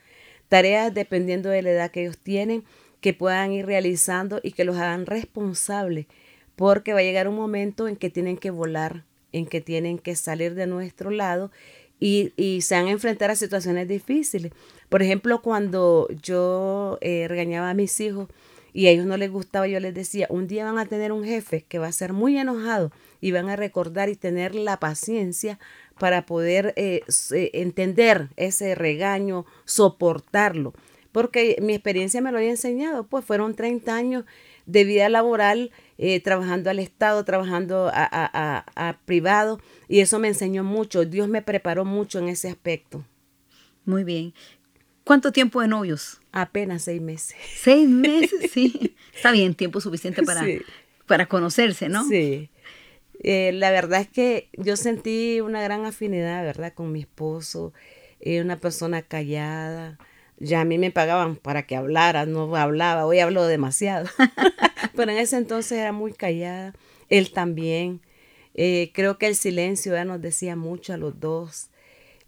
Tareas 0.47 0.93
dependiendo 0.93 1.49
de 1.49 1.61
la 1.61 1.71
edad 1.71 1.91
que 1.91 2.01
ellos 2.03 2.17
tienen, 2.17 2.63
que 3.01 3.13
puedan 3.13 3.51
ir 3.51 3.65
realizando 3.65 4.39
y 4.41 4.51
que 4.51 4.63
los 4.63 4.77
hagan 4.77 5.05
responsables, 5.05 6.07
porque 6.55 6.93
va 6.93 6.99
a 6.99 7.03
llegar 7.03 7.27
un 7.27 7.35
momento 7.35 7.87
en 7.87 7.95
que 7.95 8.09
tienen 8.09 8.37
que 8.37 8.49
volar, 8.49 9.03
en 9.33 9.45
que 9.45 9.61
tienen 9.61 9.99
que 9.99 10.15
salir 10.15 10.55
de 10.55 10.67
nuestro 10.67 11.11
lado 11.11 11.51
y, 11.99 12.61
se 12.61 12.75
van 12.75 12.87
a 12.87 12.91
enfrentar 12.91 13.31
a 13.31 13.35
situaciones 13.35 13.87
difíciles. 13.87 14.51
Por 14.89 15.01
ejemplo, 15.01 15.41
cuando 15.41 16.07
yo 16.21 16.97
eh, 17.01 17.27
regañaba 17.27 17.69
a 17.71 17.73
mis 17.73 17.99
hijos, 17.99 18.29
y 18.73 18.87
a 18.87 18.91
ellos 18.91 19.05
no 19.05 19.17
les 19.17 19.31
gustaba, 19.31 19.67
yo 19.67 19.79
les 19.79 19.93
decía, 19.93 20.27
un 20.29 20.47
día 20.47 20.65
van 20.65 20.77
a 20.77 20.85
tener 20.85 21.11
un 21.11 21.23
jefe 21.23 21.63
que 21.67 21.79
va 21.79 21.87
a 21.87 21.91
ser 21.91 22.13
muy 22.13 22.37
enojado 22.37 22.91
y 23.21 23.31
van 23.31 23.49
a 23.49 23.55
recordar 23.55 24.09
y 24.09 24.15
tener 24.15 24.55
la 24.55 24.79
paciencia 24.79 25.59
para 25.97 26.25
poder 26.25 26.73
eh, 26.75 27.01
eh, 27.31 27.51
entender 27.53 28.29
ese 28.35 28.75
regaño, 28.75 29.45
soportarlo. 29.65 30.73
Porque 31.11 31.57
mi 31.61 31.73
experiencia 31.73 32.21
me 32.21 32.31
lo 32.31 32.37
había 32.37 32.51
enseñado, 32.51 33.07
pues 33.07 33.25
fueron 33.25 33.55
30 33.55 33.95
años 33.95 34.25
de 34.67 34.83
vida 34.83 35.09
laboral, 35.09 35.71
eh, 35.97 36.19
trabajando 36.19 36.69
al 36.69 36.79
Estado, 36.79 37.23
trabajando 37.23 37.89
a, 37.91 38.65
a 38.75 38.97
privado, 39.05 39.59
y 39.87 40.01
eso 40.01 40.19
me 40.19 40.27
enseñó 40.27 40.63
mucho. 40.63 41.05
Dios 41.05 41.27
me 41.27 41.41
preparó 41.41 41.85
mucho 41.85 42.19
en 42.19 42.27
ese 42.27 42.49
aspecto. 42.49 43.03
Muy 43.85 44.03
bien. 44.03 44.33
¿Cuánto 45.05 45.31
tiempo 45.31 45.61
de 45.61 45.69
novios? 45.69 46.19
Apenas 46.37 46.83
seis 46.83 47.01
meses. 47.01 47.35
Seis 47.55 47.89
meses, 47.89 48.51
sí. 48.51 48.95
Está 49.15 49.31
bien, 49.31 49.55
tiempo 49.55 49.81
suficiente 49.81 50.21
para, 50.21 50.45
para 51.07 51.25
conocerse, 51.25 51.89
¿no? 51.89 52.07
Sí. 52.07 52.51
Eh, 53.23 53.53
la 53.53 53.71
verdad 53.71 54.01
es 54.01 54.07
que 54.07 54.47
yo 54.53 54.77
sentí 54.77 55.41
una 55.41 55.63
gran 55.63 55.85
afinidad, 55.85 56.43
¿verdad? 56.43 56.73
Con 56.75 56.91
mi 56.91 56.99
esposo. 56.99 57.73
Eh, 58.19 58.39
una 58.39 58.57
persona 58.57 59.01
callada. 59.01 59.97
Ya 60.37 60.61
a 60.61 60.65
mí 60.65 60.77
me 60.77 60.91
pagaban 60.91 61.37
para 61.37 61.63
que 61.63 61.75
hablara, 61.75 62.27
no 62.27 62.55
hablaba. 62.55 63.07
Hoy 63.07 63.17
hablo 63.17 63.47
demasiado. 63.47 64.07
Pero 64.95 65.11
en 65.11 65.17
ese 65.17 65.37
entonces 65.37 65.79
era 65.79 65.91
muy 65.91 66.13
callada. 66.13 66.75
Él 67.09 67.31
también. 67.31 68.01
Eh, 68.53 68.91
creo 68.93 69.17
que 69.17 69.25
el 69.25 69.35
silencio 69.35 69.93
ya 69.93 70.05
nos 70.05 70.21
decía 70.21 70.55
mucho 70.55 70.93
a 70.93 70.97
los 70.97 71.19
dos 71.19 71.71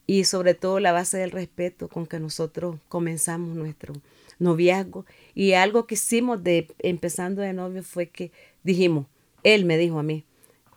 y 0.10 0.24
sobre 0.24 0.56
todo 0.56 0.80
la 0.80 0.92
base 0.92 1.20
del 1.20 1.30
respeto 1.30 1.88
con 1.88 2.08
que 2.08 2.20
nosotros 2.20 2.78
comenzamos 2.88 3.56
nuestro 3.56 3.94
noviazgo. 4.40 5.06
Y 5.36 5.54
algo 5.54 5.86
que 5.86 5.94
hicimos 5.94 6.44
de 6.44 6.68
empezando 6.80 7.44
de 7.44 7.54
novio 7.54 7.84
fue 7.84 8.10
que 8.10 8.32
dijimos, 8.64 9.06
él 9.44 9.66
me 9.66 9.78
dijo 9.78 10.00
a 10.00 10.04
mí, 10.04 10.26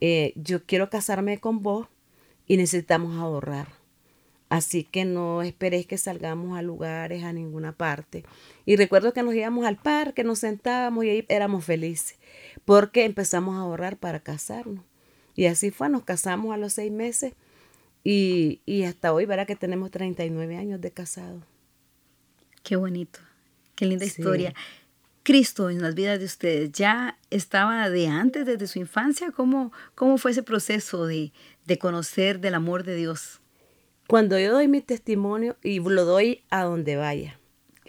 eh, 0.03 0.35
yo 0.37 0.67
quiero 0.67 0.91
casarme 0.91 1.39
con 1.39 1.63
vos 1.63 1.89
y 2.47 2.59
necesitamos 2.59 3.17
ahorrar. 3.17 3.69
Así 4.51 4.85
que 4.85 5.07
no 5.07 5.41
esperéis 5.41 5.87
que 5.87 5.97
salgamos 5.97 6.59
a 6.59 6.61
lugares, 6.61 7.25
a 7.25 7.33
ninguna 7.33 7.73
parte. 7.73 8.27
Y 8.67 8.77
recuerdo 8.77 9.15
que 9.15 9.23
nos 9.23 9.35
íbamos 9.35 9.65
al 9.65 9.79
parque, 9.79 10.25
nos 10.25 10.41
sentábamos 10.41 11.07
y 11.07 11.09
ahí 11.09 11.25
éramos 11.31 11.65
felices, 11.65 12.19
porque 12.67 13.07
empezamos 13.07 13.57
a 13.57 13.61
ahorrar 13.61 13.97
para 13.97 14.21
casarnos. 14.21 14.85
Y 15.35 15.47
así 15.47 15.71
fue, 15.71 15.89
nos 15.89 16.05
casamos 16.05 16.53
a 16.53 16.59
los 16.59 16.75
seis 16.75 16.93
meses 16.93 17.33
y, 18.05 18.83
hasta 18.85 19.13
hoy, 19.13 19.27
verá 19.27 19.47
que 19.47 19.57
tenemos 19.57 19.91
39 19.91 20.57
años 20.57 20.81
de 20.81 20.91
casado. 20.91 21.43
Qué 22.63 22.77
bonito, 22.77 23.21
qué 23.75 23.87
linda 23.87 24.05
historia. 24.05 24.55
Cristo 25.23 25.71
en 25.71 25.81
las 25.83 25.95
vidas 25.95 26.19
de 26.19 26.25
ustedes 26.25 26.73
ya 26.73 27.19
estaba 27.31 27.89
de 27.91 28.09
antes, 28.09 28.45
desde 28.45 28.67
su 28.67 28.81
infancia. 28.81 29.31
¿Cómo, 29.31 29.73
cómo 29.95 30.19
fue 30.19 30.33
ese 30.33 30.43
proceso 30.43 31.07
de, 31.07 31.33
de 31.65 31.79
conocer 31.79 32.41
del 32.41 32.55
amor 32.55 32.83
de 32.83 32.97
Dios? 32.97 33.41
Cuando 34.09 34.39
yo 34.39 34.53
doy 34.53 34.67
mi 34.67 34.81
testimonio 34.81 35.57
y 35.63 35.79
lo 35.79 36.05
doy 36.05 36.43
a 36.51 36.65
donde 36.65 36.97
vaya, 36.97 37.39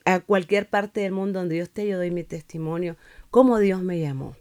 a 0.06 0.20
cualquier 0.20 0.70
parte 0.70 1.02
del 1.02 1.12
mundo 1.12 1.40
donde 1.40 1.58
yo 1.58 1.64
esté, 1.64 1.88
yo 1.88 1.98
doy 1.98 2.12
mi 2.12 2.24
testimonio, 2.24 2.98
cómo 3.32 3.58
Dios 3.58 3.82
me 3.82 4.00
llamó. 4.00 4.36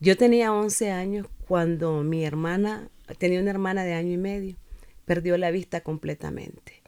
Yo 0.00 0.16
tenía 0.16 0.52
11 0.52 0.90
años 0.90 1.26
cuando 1.48 2.02
mi 2.02 2.24
hermana, 2.24 2.90
tenía 3.18 3.40
una 3.40 3.50
hermana 3.50 3.84
de 3.84 3.94
año 3.94 4.12
y 4.12 4.18
medio, 4.18 4.56
perdió 5.04 5.36
la 5.38 5.50
vista 5.50 5.82
completamente. 5.82 6.82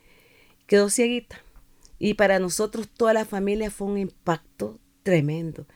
Quedó 0.66 0.90
cieguita. 0.90 1.40
Y 1.98 2.14
para 2.14 2.38
nosotros, 2.38 2.88
toda 2.88 3.14
la 3.14 3.24
familia, 3.24 3.70
fue 3.70 3.88
un 3.88 3.98
impacto 3.98 4.78
tremendo. 5.02 5.66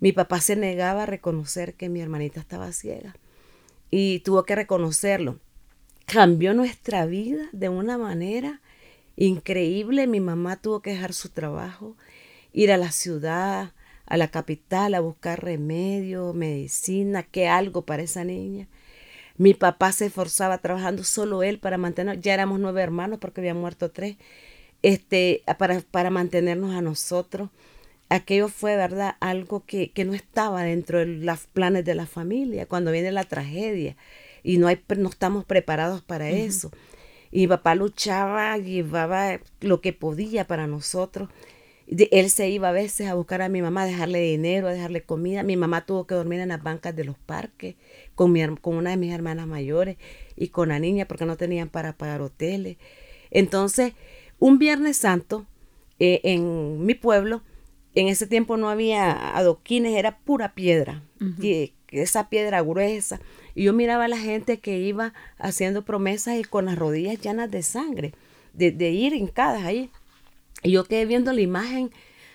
Mi 0.00 0.12
papá 0.12 0.40
se 0.40 0.56
negaba 0.56 1.04
a 1.04 1.06
reconocer 1.06 1.74
que 1.74 1.88
mi 1.88 2.00
hermanita 2.00 2.40
estaba 2.40 2.72
ciega 2.72 3.16
y 3.90 4.18
tuvo 4.20 4.44
que 4.44 4.54
reconocerlo. 4.54 5.38
Cambió 6.06 6.52
nuestra 6.52 7.06
vida 7.06 7.48
de 7.52 7.68
una 7.68 7.96
manera 7.96 8.60
increíble. 9.16 10.06
Mi 10.06 10.20
mamá 10.20 10.56
tuvo 10.56 10.80
que 10.80 10.90
dejar 10.90 11.12
su 11.14 11.28
trabajo, 11.28 11.96
ir 12.52 12.72
a 12.72 12.76
la 12.76 12.92
ciudad, 12.92 13.72
a 14.06 14.16
la 14.16 14.28
capital, 14.28 14.94
a 14.94 15.00
buscar 15.00 15.42
remedio, 15.42 16.32
medicina, 16.34 17.22
que 17.22 17.48
algo 17.48 17.82
para 17.82 18.02
esa 18.02 18.24
niña. 18.24 18.68
Mi 19.36 19.54
papá 19.54 19.92
se 19.92 20.06
esforzaba 20.06 20.58
trabajando 20.58 21.04
solo 21.04 21.42
él 21.42 21.58
para 21.58 21.78
mantener, 21.78 22.20
ya 22.20 22.34
éramos 22.34 22.60
nueve 22.60 22.82
hermanos 22.82 23.18
porque 23.18 23.40
había 23.40 23.54
muerto 23.54 23.90
tres, 23.90 24.16
este, 24.82 25.42
para, 25.58 25.80
para 25.90 26.10
mantenernos 26.10 26.74
a 26.74 26.82
nosotros. 26.82 27.50
Aquello 28.10 28.48
fue, 28.48 28.76
¿verdad? 28.76 29.16
Algo 29.20 29.64
que, 29.66 29.90
que 29.90 30.04
no 30.04 30.14
estaba 30.14 30.62
dentro 30.62 31.00
de 31.00 31.06
los 31.06 31.46
planes 31.46 31.84
de 31.84 31.94
la 31.94 32.06
familia, 32.06 32.66
cuando 32.66 32.92
viene 32.92 33.10
la 33.10 33.24
tragedia 33.24 33.96
y 34.44 34.58
no, 34.58 34.68
hay, 34.68 34.80
no 34.96 35.08
estamos 35.08 35.44
preparados 35.44 36.02
para 36.02 36.28
eso. 36.30 36.70
Y 37.32 37.48
papá 37.48 37.74
luchaba, 37.74 38.56
llevaba 38.58 39.40
lo 39.60 39.80
que 39.80 39.92
podía 39.92 40.46
para 40.46 40.68
nosotros. 40.68 41.28
Él 41.86 42.30
se 42.30 42.48
iba 42.48 42.70
a 42.70 42.72
veces 42.72 43.08
a 43.08 43.14
buscar 43.14 43.42
a 43.42 43.48
mi 43.48 43.60
mamá, 43.60 43.82
a 43.82 43.86
dejarle 43.86 44.20
dinero, 44.20 44.68
a 44.68 44.72
dejarle 44.72 45.02
comida. 45.02 45.42
Mi 45.42 45.56
mamá 45.56 45.84
tuvo 45.84 46.06
que 46.06 46.14
dormir 46.14 46.40
en 46.40 46.48
las 46.48 46.62
bancas 46.62 46.96
de 46.96 47.04
los 47.04 47.18
parques 47.18 47.76
con, 48.14 48.32
mi, 48.32 48.42
con 48.56 48.76
una 48.76 48.90
de 48.90 48.96
mis 48.96 49.12
hermanas 49.12 49.46
mayores 49.46 49.96
y 50.36 50.48
con 50.48 50.70
la 50.70 50.78
niña 50.78 51.06
porque 51.06 51.26
no 51.26 51.36
tenían 51.36 51.68
para 51.68 51.92
pagar 51.92 52.22
hoteles. 52.22 52.78
Entonces, 53.30 53.92
un 54.38 54.58
Viernes 54.58 54.96
Santo 54.96 55.46
eh, 55.98 56.20
en 56.24 56.84
mi 56.84 56.94
pueblo, 56.94 57.42
en 57.94 58.08
ese 58.08 58.26
tiempo 58.26 58.56
no 58.56 58.68
había 58.68 59.36
adoquines, 59.36 59.96
era 59.96 60.18
pura 60.18 60.54
piedra, 60.54 61.02
esa 61.90 62.28
piedra 62.28 62.62
gruesa. 62.62 63.20
Y 63.54 63.64
yo 63.64 63.72
miraba 63.72 64.06
a 64.06 64.08
la 64.08 64.18
gente 64.18 64.58
que 64.58 64.78
iba 64.78 65.12
haciendo 65.38 65.84
promesas 65.84 66.38
y 66.38 66.44
con 66.44 66.64
las 66.64 66.76
rodillas 66.76 67.20
llenas 67.20 67.50
de 67.50 67.62
sangre, 67.62 68.12
de, 68.52 68.72
de 68.72 68.90
ir 68.90 69.12
hincadas 69.12 69.64
ahí. 69.64 69.90
Y 70.64 70.72
yo 70.72 70.84
quedé 70.84 71.06
viendo 71.06 71.32
la 71.32 71.42
imagen 71.42 71.92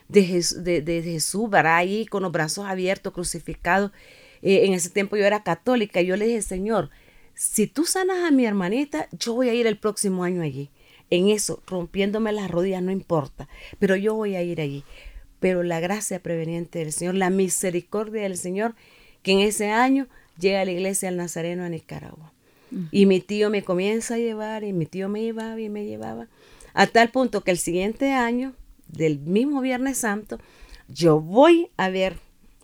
de, 0.07 0.23
Jesús, 0.23 0.63
de, 0.63 1.01
Jesús, 1.03 1.49
Ahí 1.53 2.05
con 2.05 2.23
los 2.23 2.31
brazos 2.31 2.65
abiertos, 2.65 3.11
crucificado. 3.11 3.91
Eh, 4.41 4.65
en 4.65 4.73
ese 4.73 4.89
tiempo 4.89 5.17
yo 5.17 5.25
era 5.25 5.43
católica 5.43 5.99
y 5.99 6.05
yo 6.05 6.15
le 6.15 6.27
dije, 6.27 6.41
Señor, 6.43 6.89
si 7.33 7.67
tú 7.67 7.85
sanas 7.85 8.23
a 8.23 8.31
mi 8.31 8.45
hermanita, 8.45 9.09
yo 9.11 9.33
voy 9.33 9.49
a 9.49 9.53
ir 9.53 9.65
el 9.65 9.77
próximo 9.77 10.23
año 10.23 10.43
allí. 10.43 10.69
En 11.09 11.29
eso, 11.29 11.63
rompiéndome 11.65 12.31
las 12.31 12.51
rodillas, 12.51 12.83
no 12.83 12.91
importa, 12.91 13.49
pero 13.79 13.95
yo 13.95 14.13
voy 14.13 14.35
a 14.35 14.43
ir 14.43 14.61
allí. 14.61 14.83
Pero 15.39 15.63
la 15.63 15.79
gracia 15.79 16.21
preveniente 16.21 16.79
del 16.79 16.91
Señor, 16.91 17.15
la 17.15 17.31
misericordia 17.31 18.21
del 18.21 18.37
Señor, 18.37 18.75
que 19.23 19.31
en 19.31 19.39
ese 19.39 19.71
año 19.71 20.07
llega 20.37 20.61
a 20.61 20.65
la 20.65 20.71
iglesia 20.71 21.09
del 21.09 21.17
Nazareno 21.17 21.63
a 21.63 21.69
Nicaragua. 21.69 22.31
Y 22.91 23.07
mi 23.07 23.19
tío 23.19 23.49
me 23.49 23.63
comienza 23.63 24.13
a 24.13 24.19
llevar 24.19 24.63
y 24.63 24.73
mi 24.73 24.85
tío 24.85 25.09
me 25.09 25.23
llevaba 25.23 25.59
y 25.59 25.69
me 25.69 25.85
llevaba. 25.85 26.27
A 26.73 26.88
tal 26.88 27.10
punto 27.12 27.43
que 27.43 27.51
el 27.51 27.58
siguiente 27.58 28.12
año, 28.12 28.53
del 28.88 29.19
mismo 29.19 29.62
Viernes 29.62 29.99
Santo, 29.99 30.39
yo 30.88 31.19
voy 31.19 31.69
a 31.77 31.89
ver 31.89 32.17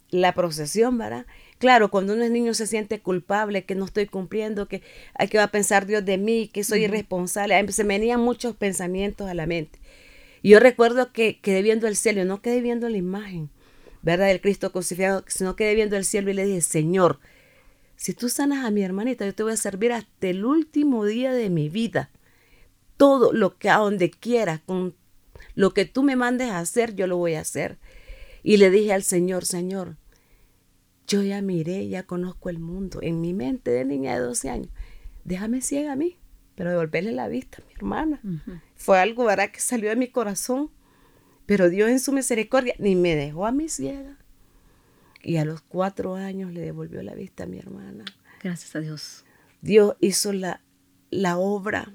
la 0.10 0.34
procesión, 0.34 0.98
¿verdad? 0.98 1.26
Claro, 1.58 1.90
cuando 1.90 2.14
uno 2.14 2.24
es 2.24 2.32
niño 2.32 2.54
se 2.54 2.68
siente 2.68 3.00
culpable, 3.00 3.64
que 3.64 3.76
no 3.76 3.86
estoy 3.86 4.08
cumpliendo, 4.08 4.68
que 4.68 4.82
hay 5.14 5.28
que 5.28 5.38
va 5.38 5.46
a 5.46 5.52
pensar 5.52 5.86
Dios 5.86 6.04
de 6.04 6.18
mí, 6.18 6.50
que 6.54 6.64
soy 6.64 6.84
irresponsable. 6.84 7.72
Se 7.72 7.84
me 7.84 7.98
venían 7.98 8.22
muchos 8.22 8.56
pensamientos 8.56 9.30
a 9.30 9.34
la 9.34 9.46
mente. 9.46 9.80
Y 10.42 10.50
yo 10.50 10.60
recuerdo 10.60 11.12
que 11.12 11.40
quedé 11.40 11.62
viendo 11.62 11.88
el 11.88 11.96
cielo, 11.96 12.26
no 12.26 12.42
quedé 12.42 12.62
viendo 12.62 12.90
la 12.90 12.98
imagen, 12.98 13.50
¿verdad? 14.02 14.28
Del 14.28 14.42
Cristo 14.42 14.72
crucificado, 14.72 15.24
sino 15.28 15.56
quedé 15.56 15.76
viendo 15.76 15.96
el 15.98 16.06
cielo 16.06 16.30
y 16.30 16.34
le 16.34 16.46
dije, 16.46 16.62
Señor, 16.62 17.20
si 17.96 18.14
tú 18.14 18.30
sanas 18.30 18.66
a 18.66 18.72
mi 18.72 18.84
hermanita, 18.84 19.26
yo 19.26 19.34
te 19.34 19.44
voy 19.44 19.54
a 19.54 19.58
servir 19.58 19.94
hasta 19.94 20.28
el 20.28 20.46
último 20.46 21.06
día 21.06 21.32
de 21.32 21.50
mi 21.50 21.70
vida 21.70 22.12
todo 22.98 23.34
lo 23.34 23.58
que 23.58 23.70
a 23.70 23.78
donde 23.78 24.10
quiera, 24.12 24.60
con 24.66 24.96
lo 25.56 25.74
que 25.74 25.86
tú 25.86 26.04
me 26.04 26.16
mandes 26.16 26.50
a 26.50 26.60
hacer, 26.60 26.96
yo 26.96 27.08
lo 27.08 27.18
voy 27.18 27.36
a 27.36 27.42
hacer. 27.42 27.78
Y 28.44 28.58
le 28.58 28.70
dije 28.70 28.94
al 28.94 29.04
Señor, 29.04 29.46
Señor, 29.46 29.98
yo 31.08 31.22
ya 31.24 31.42
miré, 31.42 31.88
ya 31.88 32.04
conozco 32.04 32.50
el 32.50 32.60
mundo. 32.60 33.00
En 33.02 33.22
mi 33.22 33.34
mente 33.34 33.72
de 33.72 33.86
niña 33.86 34.14
de 34.16 34.20
12 34.22 34.50
años, 34.50 34.70
déjame 35.24 35.62
ciega 35.62 35.94
a 35.94 35.96
mí, 35.96 36.18
pero 36.56 36.70
devolverle 36.70 37.12
la 37.12 37.28
vista 37.28 37.62
a 37.62 37.66
mi 37.66 37.74
hermana. 37.74 38.22
Fue 38.76 39.00
algo, 39.00 39.26
¿verdad?, 39.26 39.52
que 39.52 39.60
salió 39.60 39.90
de 39.90 39.96
mi 39.96 40.08
corazón. 40.08 40.72
Pero 41.46 41.70
Dios 41.70 41.90
en 41.90 42.00
su 42.00 42.12
misericordia 42.12 42.74
ni 42.80 42.96
me 42.96 43.16
dejó 43.16 43.46
a 43.46 43.52
mi 43.52 43.70
ciega. 43.70 44.18
Y 45.22 45.38
a 45.38 45.46
los 45.46 45.62
cuatro 45.62 46.16
años 46.16 46.52
le 46.52 46.62
devolvió 46.62 47.02
la 47.04 47.14
vista 47.16 47.44
a 47.44 47.48
mi 47.48 47.58
hermana. 47.58 48.06
Gracias 48.42 48.76
a 48.76 48.80
Dios. 48.80 49.26
Dios 49.62 49.96
hizo 50.00 50.34
la, 50.34 50.62
la 51.10 51.38
obra. 51.38 51.94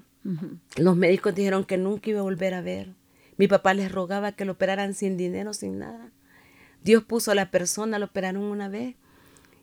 Los 0.77 0.95
médicos 0.95 1.33
dijeron 1.35 1.63
que 1.63 1.77
nunca 1.77 2.09
iba 2.09 2.19
a 2.19 2.23
volver 2.23 2.53
a 2.53 2.61
ver. 2.61 2.93
Mi 3.37 3.47
papá 3.47 3.73
les 3.73 3.91
rogaba 3.91 4.33
que 4.33 4.45
lo 4.45 4.53
operaran 4.53 4.93
sin 4.93 5.17
dinero, 5.17 5.53
sin 5.53 5.79
nada. 5.79 6.11
Dios 6.83 7.03
puso 7.03 7.31
a 7.31 7.35
la 7.35 7.51
persona, 7.51 7.99
lo 7.99 8.05
operaron 8.05 8.43
una 8.43 8.69
vez. 8.69 8.95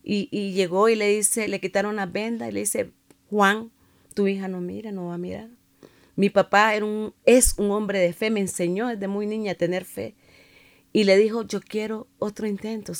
Y, 0.03 0.29
y 0.31 0.53
llegó 0.53 0.89
y 0.89 0.97
le 0.97 1.09
dice, 1.09 1.49
le 1.49 1.61
quitaron 1.61 1.97
la 1.97 2.07
venda 2.07 2.49
y 2.49 2.53
le 2.53 2.61
dice, 2.61 2.93
Juan, 3.31 3.71
tu 4.15 4.27
hija 4.27 4.49
no 4.49 4.61
mira, 4.61 4.91
no 4.91 5.07
va 5.07 5.15
a 5.15 5.19
mirar. 5.19 5.49
Mi 6.17 6.31
papá 6.31 6.75
era 6.75 6.85
un, 6.85 7.15
es 7.25 7.55
un 7.59 7.71
hombre 7.71 8.01
de 8.01 8.13
fe, 8.13 8.31
me 8.31 8.41
enseñó 8.41 8.89
desde 8.89 9.07
muy 9.07 9.27
niña 9.27 9.53
a 9.53 9.55
tener 9.55 9.85
fe. 9.85 10.17
Y 10.93 11.05
le 11.05 11.17
dijo, 11.17 11.43
yo 11.43 11.61
quiero 11.61 12.09
otro 12.19 12.49
intento. 12.49 12.93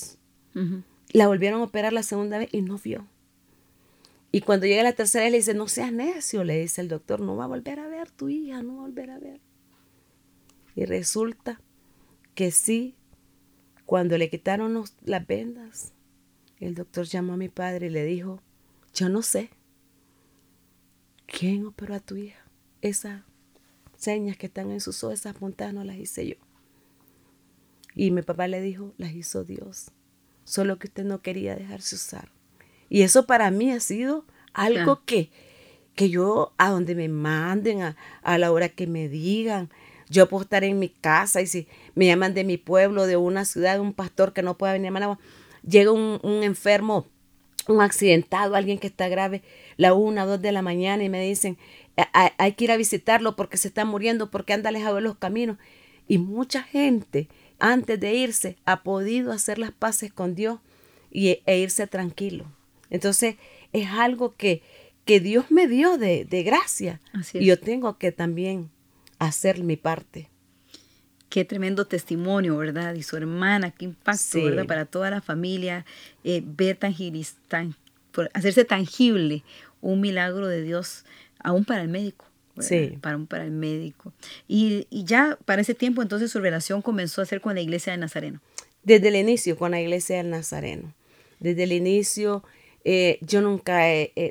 La 1.13 1.27
volvieron 1.27 1.61
a 1.61 1.65
operar 1.65 1.93
la 1.93 2.05
segunda 2.05 2.39
vez 2.39 2.49
y 2.53 2.63
no 2.63 2.79
vio. 2.79 3.07
Y 4.31 4.43
cuando 4.43 4.66
llega 4.66 4.83
la 4.83 4.93
tercera 4.93 5.24
vez 5.24 5.33
le 5.33 5.39
dice, 5.39 5.55
no 5.55 5.68
seas 5.68 5.93
necio, 5.93 6.45
le 6.45 6.61
dice 6.61 6.81
el 6.81 6.89
doctor, 6.89 7.20
no 7.20 7.37
va 7.37 7.45
a 7.45 7.49
volver 7.49 7.81
a 7.81 7.89
ver 7.89 8.11
tu 8.11 8.29
hija, 8.29 8.62
no 8.62 8.76
va 8.76 8.81
a 8.81 8.87
volver 8.87 9.11
a 9.11 9.18
ver. 9.18 9.41
Y 10.74 10.85
resulta 10.85 11.61
que 12.35 12.51
sí, 12.51 12.95
cuando 13.87 14.18
le 14.18 14.29
quitaron 14.29 14.85
las 15.05 15.26
vendas, 15.26 15.93
el 16.61 16.74
doctor 16.74 17.07
llamó 17.07 17.33
a 17.35 17.39
mi 17.39 17.49
padre 17.49 17.87
y 17.87 17.91
le 17.91 18.05
dijo, 18.05 18.43
yo 18.93 19.09
no 19.09 19.22
sé 19.22 19.51
quién 21.26 21.66
operó 21.66 21.95
a 21.95 22.01
tu 22.01 22.16
hija 22.16 22.45
esas 22.83 23.22
señas 23.97 24.37
que 24.37 24.47
están 24.47 24.70
en 24.70 24.81
sus 24.81 25.03
ojos, 25.03 25.20
esas 25.20 25.35
puntadas 25.35 25.74
no 25.74 25.85
las 25.85 25.97
hice 25.97 26.29
yo. 26.29 26.37
Y 27.95 28.11
mi 28.11 28.22
papá 28.22 28.47
le 28.47 28.61
dijo, 28.61 28.95
las 28.97 29.12
hizo 29.12 29.43
Dios, 29.43 29.91
solo 30.45 30.79
que 30.79 30.87
usted 30.87 31.05
no 31.05 31.20
quería 31.22 31.57
dejarse 31.57 31.97
usar. 31.97 32.31
Y 32.89 33.03
eso 33.03 33.26
para 33.26 33.51
mí 33.51 33.70
ha 33.70 33.80
sido 33.80 34.24
algo 34.53 35.03
que, 35.05 35.30
que 35.95 36.11
yo, 36.11 36.53
a 36.59 36.70
donde 36.70 36.95
me 36.95 37.09
manden, 37.09 37.82
a, 38.22 38.39
la 38.39 38.53
hora 38.53 38.68
que 38.68 38.86
me 38.86 39.09
digan, 39.09 39.70
yo 40.09 40.28
puedo 40.28 40.43
estar 40.43 40.64
en 40.64 40.78
mi 40.78 40.89
casa 40.89 41.43
y 41.43 41.47
si 41.47 41.68
me 41.95 42.07
llaman 42.07 42.34
de 42.34 42.45
mi 42.45 42.57
pueblo, 42.57 43.07
de 43.07 43.16
una 43.16 43.45
ciudad, 43.45 43.74
de 43.74 43.80
un 43.80 43.93
pastor 43.93 44.32
que 44.32 44.43
no 44.43 44.57
pueda 44.57 44.72
venir 44.72 44.89
a 44.89 44.93
Managua, 44.93 45.18
llega 45.66 45.93
un, 45.93 46.18
un 46.22 46.43
enfermo, 46.43 47.07
un 47.68 47.82
accidentado, 47.82 48.55
alguien 48.55 48.78
que 48.78 48.86
está 48.86 49.09
grave, 49.09 49.43
la 49.76 49.93
una, 49.93 50.24
dos 50.24 50.41
de 50.41 50.53
la 50.53 50.62
mañana 50.62 51.05
y 51.05 51.09
me 51.09 51.22
dicen, 51.22 51.59
hay, 52.12 52.53
que 52.53 52.64
ir 52.64 52.72
a 52.72 52.76
visitarlo 52.76 53.36
porque 53.36 53.57
se 53.57 53.68
está 53.68 53.84
muriendo, 53.84 54.30
porque 54.30 54.53
anda 54.53 54.68
alejado 54.68 54.97
de 54.97 55.03
los 55.03 55.16
caminos. 55.16 55.59
Y 56.07 56.18
mucha 56.18 56.62
gente, 56.62 57.28
antes 57.59 57.99
de 57.99 58.14
irse, 58.14 58.57
ha 58.64 58.82
podido 58.82 59.32
hacer 59.32 59.59
las 59.59 59.72
paces 59.72 60.12
con 60.12 60.34
Dios 60.34 60.61
y, 61.11 61.41
e 61.45 61.59
irse 61.59 61.86
tranquilo. 61.86 62.47
Entonces, 62.91 63.36
es 63.72 63.89
algo 63.89 64.34
que, 64.36 64.62
que 65.05 65.20
Dios 65.20 65.51
me 65.51 65.68
dio 65.68 65.99
de, 65.99 66.24
gracia. 66.45 67.01
Y 67.34 67.47
yo 67.47 67.59
tengo 67.59 67.99
que 67.99 68.12
también 68.12 68.70
hacer 69.18 69.62
mi 69.62 69.76
parte. 69.76 70.28
Qué 71.28 71.45
tremendo 71.45 71.86
testimonio, 71.86 72.57
¿verdad? 72.57 72.95
Y 72.95 73.03
su 73.03 73.16
hermana, 73.16 73.70
qué 73.70 73.84
impacto, 73.84 74.43
¿verdad? 74.43 74.66
Para 74.66 74.86
toda 74.86 75.11
la 75.11 75.20
familia, 75.20 75.84
eh, 76.24 76.43
ver 76.45 76.76
tangible, 76.76 77.26
tan, 77.49 77.74
hacerse 78.32 78.64
tangible 78.64 79.45
un 79.80 80.01
milagro 80.01 80.47
de 80.47 80.62
Dios 80.62 81.05
aún 81.39 81.64
para 81.64 81.82
el 81.82 81.89
médico. 81.89 82.24
Sí. 82.61 82.99
Para, 83.01 83.18
para 83.18 83.45
el 83.45 83.53
médico. 83.53 84.12
Y, 84.49 84.86
ya 84.91 85.39
para 85.45 85.62
ese 85.62 85.74
tiempo 85.74 86.03
entonces 86.03 86.30
su 86.30 86.41
relación 86.41 86.82
comenzó 86.82 87.22
a 87.22 87.26
ser 87.26 87.41
con 87.41 87.55
la 87.55 87.61
iglesia 87.61 87.93
del 87.93 88.01
Nazareno. 88.01 88.41
Desde 88.82 89.09
el 89.09 89.16
inicio 89.16 89.57
con 89.57 89.70
la 89.72 89.80
iglesia 89.80 90.16
del 90.16 90.30
Nazareno. 90.30 90.95
Desde 91.41 91.64
el 91.64 91.72
inicio 91.72 92.43
eh, 92.85 93.18
yo 93.22 93.41
nunca, 93.41 93.83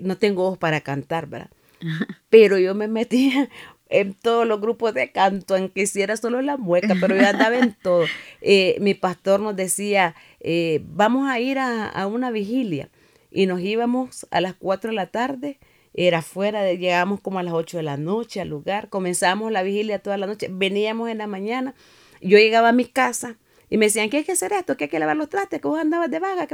no 0.01 0.17
tengo 0.17 0.45
ojos 0.45 0.57
para 0.57 0.81
cantar, 0.81 1.27
¿verdad? 1.27 1.49
Pero 2.29 2.57
yo 2.57 2.75
me 2.75 2.87
metía 2.87 3.49
en 3.89 4.13
todos 4.13 4.45
los 4.47 4.59
grupos 4.59 4.93
de 4.93 5.11
canto, 5.11 5.55
aunque 5.55 5.81
hiciera 5.81 6.17
solo 6.17 6.41
la 6.41 6.57
mueca, 6.57 6.95
pero 6.99 7.15
yo 7.15 7.25
andaba 7.25 7.57
en 7.57 7.73
todo. 7.81 8.05
Eh, 8.41 8.77
mi 8.81 8.93
pastor 8.93 9.39
nos 9.39 9.55
decía, 9.55 10.15
eh, 10.39 10.81
vamos 10.87 11.29
a 11.29 11.39
ir 11.39 11.57
a, 11.59 11.87
a, 11.87 12.07
una 12.07 12.31
vigilia. 12.31 12.89
Y 13.31 13.45
nos 13.45 13.61
íbamos 13.61 14.25
a 14.31 14.41
las 14.41 14.55
4 14.55 14.89
de 14.89 14.95
la 14.95 15.07
tarde 15.07 15.59
era 15.93 16.21
fuera, 16.21 16.61
de, 16.61 16.77
llegábamos 16.77 17.21
como 17.21 17.39
a 17.39 17.43
las 17.43 17.55
8 17.55 17.77
de 17.77 17.83
la 17.83 17.97
noche 17.97 18.39
al 18.39 18.49
lugar, 18.49 18.87
comenzamos 18.87 19.51
la 19.51 19.63
vigilia 19.63 19.97
toda 19.97 20.17
la 20.17 20.27
noche, 20.27 20.47
veníamos 20.51 21.09
en 21.09 21.17
la 21.17 21.25
mañana, 21.25 21.73
yo 22.21 22.37
llegaba 22.37 22.69
a 22.69 22.71
mi 22.71 22.85
casa 22.85 23.37
y 23.67 23.77
me 23.77 23.87
decían, 23.87 24.11
¿qué 24.11 24.17
hay 24.17 24.23
que 24.23 24.33
hacer 24.33 24.53
esto? 24.53 24.77
¿Qué 24.77 24.83
hay 24.83 24.89
que 24.91 24.99
lavar 24.99 25.17
los 25.17 25.27
trastes? 25.27 25.59
¿Que 25.59 25.67
vos 25.67 25.79
andabas 25.79 26.11
de 26.11 26.19
vaga? 26.19 26.47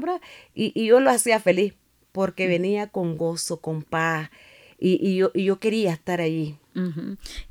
Y, 0.55 0.71
y, 0.73 0.85
yo 0.87 1.01
lo 1.01 1.09
hacía 1.09 1.41
feliz 1.41 1.75
porque 2.13 2.47
venía 2.47 2.87
con 2.87 3.17
gozo, 3.17 3.59
con 3.59 3.83
paz 3.83 4.29
y, 4.79 5.15
yo, 5.15 5.33
yo, 5.33 5.59
quería 5.59 5.91
estar 5.93 6.21
allí. 6.21 6.57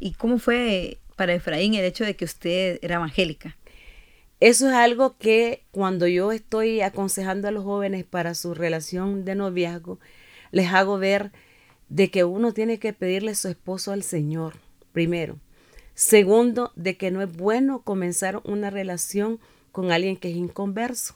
¿Y 0.01 0.13
cómo 0.13 0.39
fue 0.39 0.99
para 1.17 1.35
Efraín 1.35 1.75
el 1.75 1.85
hecho 1.85 2.05
de 2.05 2.17
que 2.17 2.25
usted 2.25 2.79
era 2.83 2.97
evangélica? 2.97 3.57
Eso 4.41 4.69
es 4.69 4.75
algo 4.75 5.17
que 5.19 5.63
cuando 5.71 6.07
yo 6.07 6.33
estoy 6.33 6.81
aconsejando 6.81 7.49
a 7.49 7.53
los 7.53 7.65
jóvenes 7.65 8.05
para 8.05 8.35
su 8.35 8.55
relación 8.55 9.25
de 9.25 9.35
noviazgo, 9.35 9.99
les 10.51 10.69
hago 10.73 10.99
ver 10.99 11.33
de 11.89 12.11
que 12.11 12.25
uno 12.25 12.53
tiene 12.53 12.79
que 12.79 12.93
pedirle 12.93 13.35
su 13.35 13.49
esposo 13.49 13.93
al 13.93 14.03
Señor, 14.03 14.55
primero. 14.93 15.39
Segundo, 15.95 16.73
de 16.75 16.97
que 16.97 17.11
no 17.11 17.23
es 17.23 17.33
bueno 17.33 17.83
comenzar 17.83 18.41
una 18.45 18.71
relación 18.71 19.39
con 19.71 19.93
alguien 19.93 20.17
que 20.17 20.31
es 20.31 20.37
inconverso, 20.37 21.15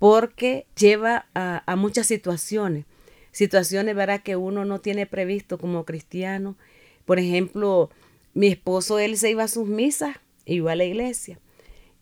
porque 0.00 0.66
lleva 0.76 1.26
a, 1.34 1.76
muchas 1.76 2.08
situaciones, 2.08 2.86
situaciones 3.30 3.94
¿verdad? 3.94 4.22
que 4.22 4.34
uno 4.34 4.64
no 4.64 4.80
tiene 4.80 5.06
previsto 5.06 5.58
como 5.58 5.84
cristiano. 5.84 6.56
Por 7.04 7.20
ejemplo, 7.20 7.90
mi 8.34 8.48
esposo, 8.48 8.98
él 8.98 9.16
se 9.16 9.30
iba 9.30 9.44
a 9.44 9.48
sus 9.48 9.68
misas, 9.68 10.16
iba 10.46 10.72
a 10.72 10.76
la 10.76 10.84
iglesia, 10.84 11.38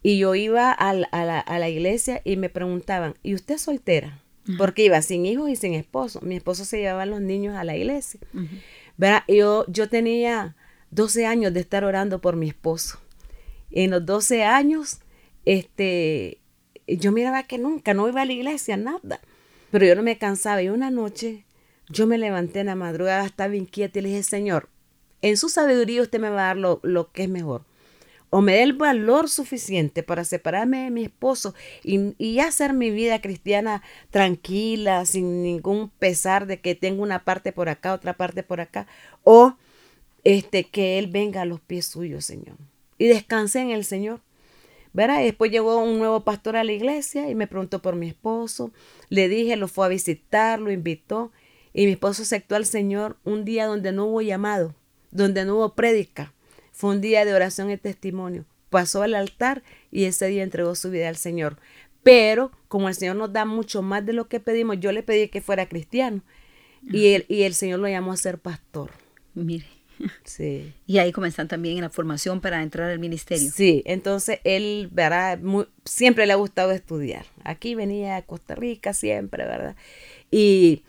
y 0.02 0.18
yo 0.18 0.34
iba 0.34 0.72
a 0.72 0.94
la, 0.94 1.06
a 1.06 1.58
la 1.58 1.68
iglesia 1.68 2.22
y 2.24 2.36
me 2.36 2.48
preguntaban, 2.48 3.16
¿y 3.22 3.34
usted 3.34 3.56
es 3.56 3.62
soltera? 3.62 4.22
porque 4.56 4.84
iba 4.84 5.02
sin 5.02 5.26
hijos 5.26 5.50
y 5.50 5.56
sin 5.56 5.74
esposo. 5.74 6.20
Mi 6.22 6.36
esposo 6.36 6.64
se 6.64 6.78
llevaba 6.78 7.02
a 7.02 7.06
los 7.06 7.20
niños 7.20 7.54
a 7.56 7.64
la 7.64 7.76
iglesia. 7.76 8.20
Yo, 9.28 9.66
yo 9.68 9.88
tenía 9.90 10.56
12 10.90 11.26
años 11.26 11.52
de 11.52 11.60
estar 11.60 11.84
orando 11.84 12.20
por 12.20 12.36
mi 12.36 12.48
esposo. 12.48 12.98
En 13.70 13.90
los 13.90 14.06
12 14.06 14.44
años, 14.44 15.00
este, 15.44 16.38
yo 16.96 17.12
miraba 17.12 17.42
que 17.42 17.58
nunca, 17.58 17.94
no 17.94 18.08
iba 18.08 18.22
a 18.22 18.24
la 18.24 18.32
iglesia, 18.32 18.76
nada. 18.76 19.20
Pero 19.70 19.86
yo 19.86 19.94
no 19.94 20.02
me 20.02 20.18
cansaba. 20.18 20.62
Y 20.62 20.68
una 20.68 20.90
noche 20.90 21.44
yo 21.88 22.06
me 22.06 22.18
levanté 22.18 22.60
en 22.60 22.66
la 22.66 22.74
madrugada, 22.74 23.26
estaba 23.26 23.54
inquieta 23.56 23.98
y 23.98 24.02
le 24.02 24.08
dije, 24.08 24.22
Señor, 24.22 24.68
en 25.22 25.36
su 25.36 25.48
sabiduría 25.48 26.02
usted 26.02 26.20
me 26.20 26.30
va 26.30 26.42
a 26.42 26.46
dar 26.48 26.56
lo, 26.56 26.80
lo 26.82 27.12
que 27.12 27.24
es 27.24 27.28
mejor 27.28 27.62
o 28.30 28.40
me 28.40 28.54
dé 28.54 28.62
el 28.62 28.74
valor 28.74 29.28
suficiente 29.28 30.02
para 30.02 30.24
separarme 30.24 30.84
de 30.84 30.90
mi 30.90 31.04
esposo 31.04 31.54
y, 31.82 32.38
hacer 32.40 32.72
mi 32.72 32.90
vida 32.90 33.20
cristiana 33.20 33.82
tranquila, 34.10 35.06
sin 35.06 35.42
ningún 35.42 35.90
pesar 35.90 36.46
de 36.46 36.60
que 36.60 36.74
tengo 36.74 37.02
una 37.02 37.24
parte 37.24 37.52
por 37.52 37.68
acá, 37.68 37.94
otra 37.94 38.14
parte 38.14 38.42
por 38.42 38.60
acá, 38.60 38.86
o 39.24 39.54
este, 40.24 40.64
que 40.64 40.98
Él 40.98 41.08
venga 41.08 41.42
a 41.42 41.46
los 41.46 41.60
pies 41.60 41.86
suyos, 41.86 42.24
Señor. 42.24 42.56
Y 42.98 43.06
descansé 43.06 43.60
en 43.60 43.70
el 43.70 43.84
Señor. 43.84 44.20
¿Verdad? 44.92 45.22
después 45.22 45.50
llegó 45.50 45.78
un 45.78 45.98
nuevo 45.98 46.24
pastor 46.24 46.56
a 46.56 46.64
la 46.64 46.72
iglesia 46.72 47.30
y 47.30 47.34
me 47.34 47.46
preguntó 47.46 47.80
por 47.80 47.94
mi 47.94 48.08
esposo. 48.08 48.72
Le 49.08 49.28
dije, 49.28 49.56
lo 49.56 49.68
fue 49.68 49.86
a 49.86 49.88
visitar, 49.88 50.60
lo 50.60 50.70
invitó. 50.70 51.32
Y 51.72 51.86
mi 51.86 51.92
esposo 51.92 52.22
aceptó 52.22 52.56
al 52.56 52.66
Señor 52.66 53.18
un 53.24 53.44
día 53.44 53.66
donde 53.66 53.92
no 53.92 54.06
hubo 54.06 54.22
llamado, 54.22 54.74
donde 55.10 55.44
no 55.44 55.56
hubo 55.56 55.74
prédica 55.74 56.32
fue 56.78 56.90
un 56.90 57.00
día 57.00 57.24
de 57.24 57.34
oración 57.34 57.72
y 57.72 57.76
testimonio. 57.76 58.44
Pasó 58.70 59.02
al 59.02 59.16
altar 59.16 59.64
y 59.90 60.04
ese 60.04 60.28
día 60.28 60.44
entregó 60.44 60.76
su 60.76 60.92
vida 60.92 61.08
al 61.08 61.16
Señor. 61.16 61.56
Pero 62.04 62.52
como 62.68 62.88
el 62.88 62.94
Señor 62.94 63.16
nos 63.16 63.32
da 63.32 63.44
mucho 63.44 63.82
más 63.82 64.06
de 64.06 64.12
lo 64.12 64.28
que 64.28 64.38
pedimos, 64.38 64.78
yo 64.78 64.92
le 64.92 65.02
pedí 65.02 65.26
que 65.26 65.40
fuera 65.40 65.68
cristiano. 65.68 66.22
Y 66.84 67.14
el, 67.14 67.26
y 67.28 67.42
el 67.42 67.54
Señor 67.54 67.80
lo 67.80 67.88
llamó 67.88 68.12
a 68.12 68.16
ser 68.16 68.38
pastor. 68.38 68.92
Mire. 69.34 69.77
Sí. 70.24 70.72
Y 70.86 70.98
ahí 70.98 71.12
comenzan 71.12 71.48
también 71.48 71.76
en 71.76 71.82
la 71.82 71.90
formación 71.90 72.40
para 72.40 72.62
entrar 72.62 72.90
al 72.90 72.98
ministerio. 72.98 73.50
Sí, 73.50 73.82
entonces 73.86 74.40
él, 74.44 74.88
¿verdad? 74.92 75.38
siempre 75.84 76.26
le 76.26 76.32
ha 76.32 76.36
gustado 76.36 76.72
estudiar. 76.72 77.26
Aquí 77.44 77.74
venía 77.74 78.16
a 78.16 78.22
Costa 78.22 78.54
Rica 78.54 78.92
siempre, 78.92 79.44
¿verdad? 79.44 79.76
Y 80.30 80.82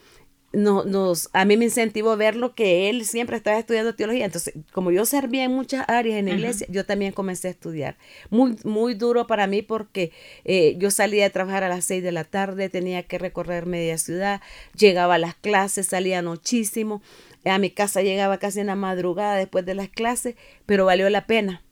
no, 0.52 0.84
nos, 0.84 1.30
a 1.32 1.44
mí 1.44 1.56
me 1.56 1.66
incentivó 1.66 2.16
ver 2.16 2.34
lo 2.34 2.54
que 2.54 2.90
él 2.90 3.04
siempre 3.04 3.36
estaba 3.36 3.58
estudiando 3.58 3.94
teología. 3.94 4.24
Entonces, 4.24 4.54
como 4.72 4.90
yo 4.90 5.04
servía 5.04 5.44
en 5.44 5.52
muchas 5.52 5.88
áreas 5.88 6.18
en 6.18 6.26
la 6.26 6.32
iglesia, 6.32 6.66
yo 6.70 6.84
también 6.84 7.12
comencé 7.12 7.48
a 7.48 7.50
estudiar. 7.52 7.96
Muy, 8.30 8.56
muy 8.64 8.94
duro 8.94 9.26
para 9.28 9.46
mí 9.46 9.62
porque 9.62 10.12
eh, 10.44 10.74
yo 10.78 10.90
salía 10.90 11.26
a 11.26 11.30
trabajar 11.30 11.62
a 11.62 11.68
las 11.68 11.84
seis 11.84 12.02
de 12.02 12.10
la 12.10 12.24
tarde, 12.24 12.68
tenía 12.68 13.04
que 13.04 13.18
recorrer 13.18 13.66
media 13.66 13.96
ciudad, 13.96 14.40
llegaba 14.76 15.14
a 15.14 15.18
las 15.18 15.36
clases, 15.36 15.86
salía 15.86 16.20
muchísimo. 16.22 17.00
A 17.44 17.58
mi 17.58 17.70
casa 17.70 18.02
llegaba 18.02 18.38
casi 18.38 18.60
en 18.60 18.66
la 18.66 18.76
madrugada 18.76 19.36
después 19.36 19.64
de 19.64 19.74
las 19.74 19.88
clases, 19.88 20.34
pero 20.66 20.84
valió 20.84 21.08
la 21.10 21.26
pena. 21.26 21.62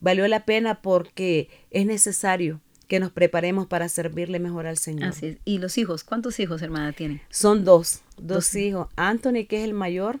valió 0.00 0.26
la 0.28 0.44
pena 0.46 0.80
porque 0.82 1.48
es 1.70 1.84
necesario 1.84 2.60
que 2.90 2.98
nos 2.98 3.12
preparemos 3.12 3.68
para 3.68 3.88
servirle 3.88 4.40
mejor 4.40 4.66
al 4.66 4.76
Señor. 4.76 5.10
Así 5.10 5.26
es. 5.26 5.36
¿Y 5.44 5.58
los 5.58 5.78
hijos? 5.78 6.02
¿Cuántos 6.02 6.40
hijos, 6.40 6.60
hermana, 6.60 6.92
tiene? 6.92 7.22
Son 7.30 7.64
dos, 7.64 8.00
dos, 8.18 8.52
hijos. 8.56 8.88
Anthony, 8.96 9.46
que 9.48 9.58
es 9.58 9.64
el 9.64 9.74
mayor, 9.74 10.18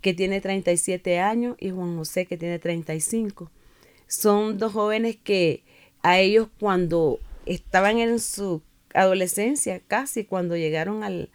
que 0.00 0.12
tiene 0.12 0.40
37 0.40 1.20
años, 1.20 1.54
y 1.60 1.70
Juan 1.70 1.96
José, 1.96 2.26
que 2.26 2.36
tiene 2.36 2.58
35. 2.58 3.52
Son 4.08 4.58
dos 4.58 4.72
jóvenes 4.72 5.18
que 5.22 5.62
a 6.02 6.18
ellos 6.18 6.48
cuando 6.58 7.20
estaban 7.46 7.98
en 7.98 8.18
su 8.18 8.60
adolescencia, 8.92 9.78
casi 9.78 10.24
cuando 10.24 10.56
llegaron 10.56 11.04
al, 11.04 11.30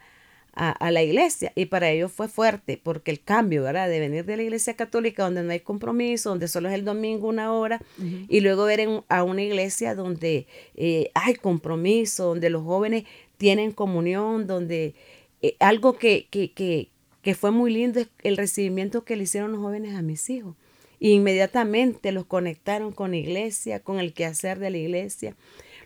a, 0.56 0.90
la 0.90 1.02
iglesia 1.02 1.52
y 1.54 1.66
para 1.66 1.90
ellos 1.90 2.10
fue 2.10 2.28
fuerte 2.28 2.80
porque 2.82 3.10
el 3.10 3.20
cambio, 3.20 3.62
¿verdad? 3.62 3.90
De 3.90 4.00
venir 4.00 4.24
de 4.24 4.38
la 4.38 4.42
iglesia 4.42 4.74
católica 4.74 5.22
donde 5.22 5.42
no 5.42 5.52
hay 5.52 5.60
compromiso, 5.60 6.30
donde 6.30 6.48
solo 6.48 6.68
es 6.68 6.74
el 6.74 6.84
domingo 6.84 7.28
una 7.28 7.52
hora 7.52 7.80
y 8.28 8.40
luego 8.40 8.64
ver 8.64 9.04
a 9.08 9.22
una 9.22 9.42
iglesia 9.42 9.94
donde 9.94 10.46
eh, 10.74 11.10
hay 11.14 11.34
compromiso, 11.34 12.28
donde 12.28 12.48
los 12.48 12.62
jóvenes 12.62 13.04
tienen 13.36 13.70
comunión, 13.70 14.46
donde 14.46 14.94
eh, 15.42 15.56
algo 15.60 15.98
que, 15.98 16.26
que, 16.30 16.52
que, 16.52 16.88
que 17.20 17.34
fue 17.34 17.50
muy 17.50 17.70
lindo 17.70 18.00
es 18.00 18.08
el 18.22 18.38
recibimiento 18.38 19.04
que 19.04 19.16
le 19.16 19.24
hicieron 19.24 19.52
los 19.52 19.60
jóvenes 19.60 19.94
a 19.94 20.00
mis 20.00 20.30
hijos. 20.30 20.56
inmediatamente 21.00 22.12
los 22.12 22.24
conectaron 22.24 22.92
con 22.92 23.10
la 23.10 23.18
iglesia, 23.18 23.80
con 23.80 23.98
el 23.98 24.14
quehacer 24.14 24.58
de 24.58 24.70
la 24.70 24.78
iglesia. 24.78 25.36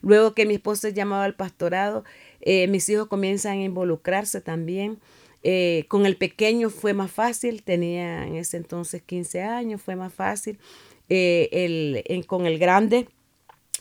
Luego 0.03 0.33
que 0.33 0.47
mi 0.47 0.55
esposo 0.55 0.89
es 0.89 0.95
llamado 0.95 1.23
al 1.25 1.35
pastorado, 1.35 2.05
eh, 2.41 2.67
mis 2.69 2.89
hijos 2.89 3.09
comienzan 3.09 3.59
a 3.59 3.65
involucrarse 3.65 4.41
también. 4.41 4.99
Eh, 5.43 5.87
con 5.89 6.07
el 6.07 6.17
pequeño 6.17 6.69
fue 6.71 6.93
más 6.93 7.11
fácil, 7.11 7.63
tenía 7.63 8.27
en 8.27 8.37
ese 8.37 8.59
entonces 8.59 9.03
15 9.03 9.43
años, 9.43 9.83
fue 9.83 9.97
más 9.97 10.13
fácil. 10.13 10.59
Eh, 11.09 11.49
el, 12.07 12.27
con 12.27 12.47
el 12.47 12.59
grande 12.59 13.09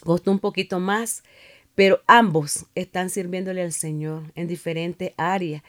costó 0.04 0.30
un 0.30 0.38
poquito 0.38 0.80
más, 0.80 1.22
pero 1.74 2.00
ambos 2.06 2.66
están 2.74 3.10
sirviéndole 3.10 3.62
al 3.62 3.72
Señor 3.72 4.24
en 4.34 4.48
diferentes 4.48 5.12
áreas. 5.16 5.62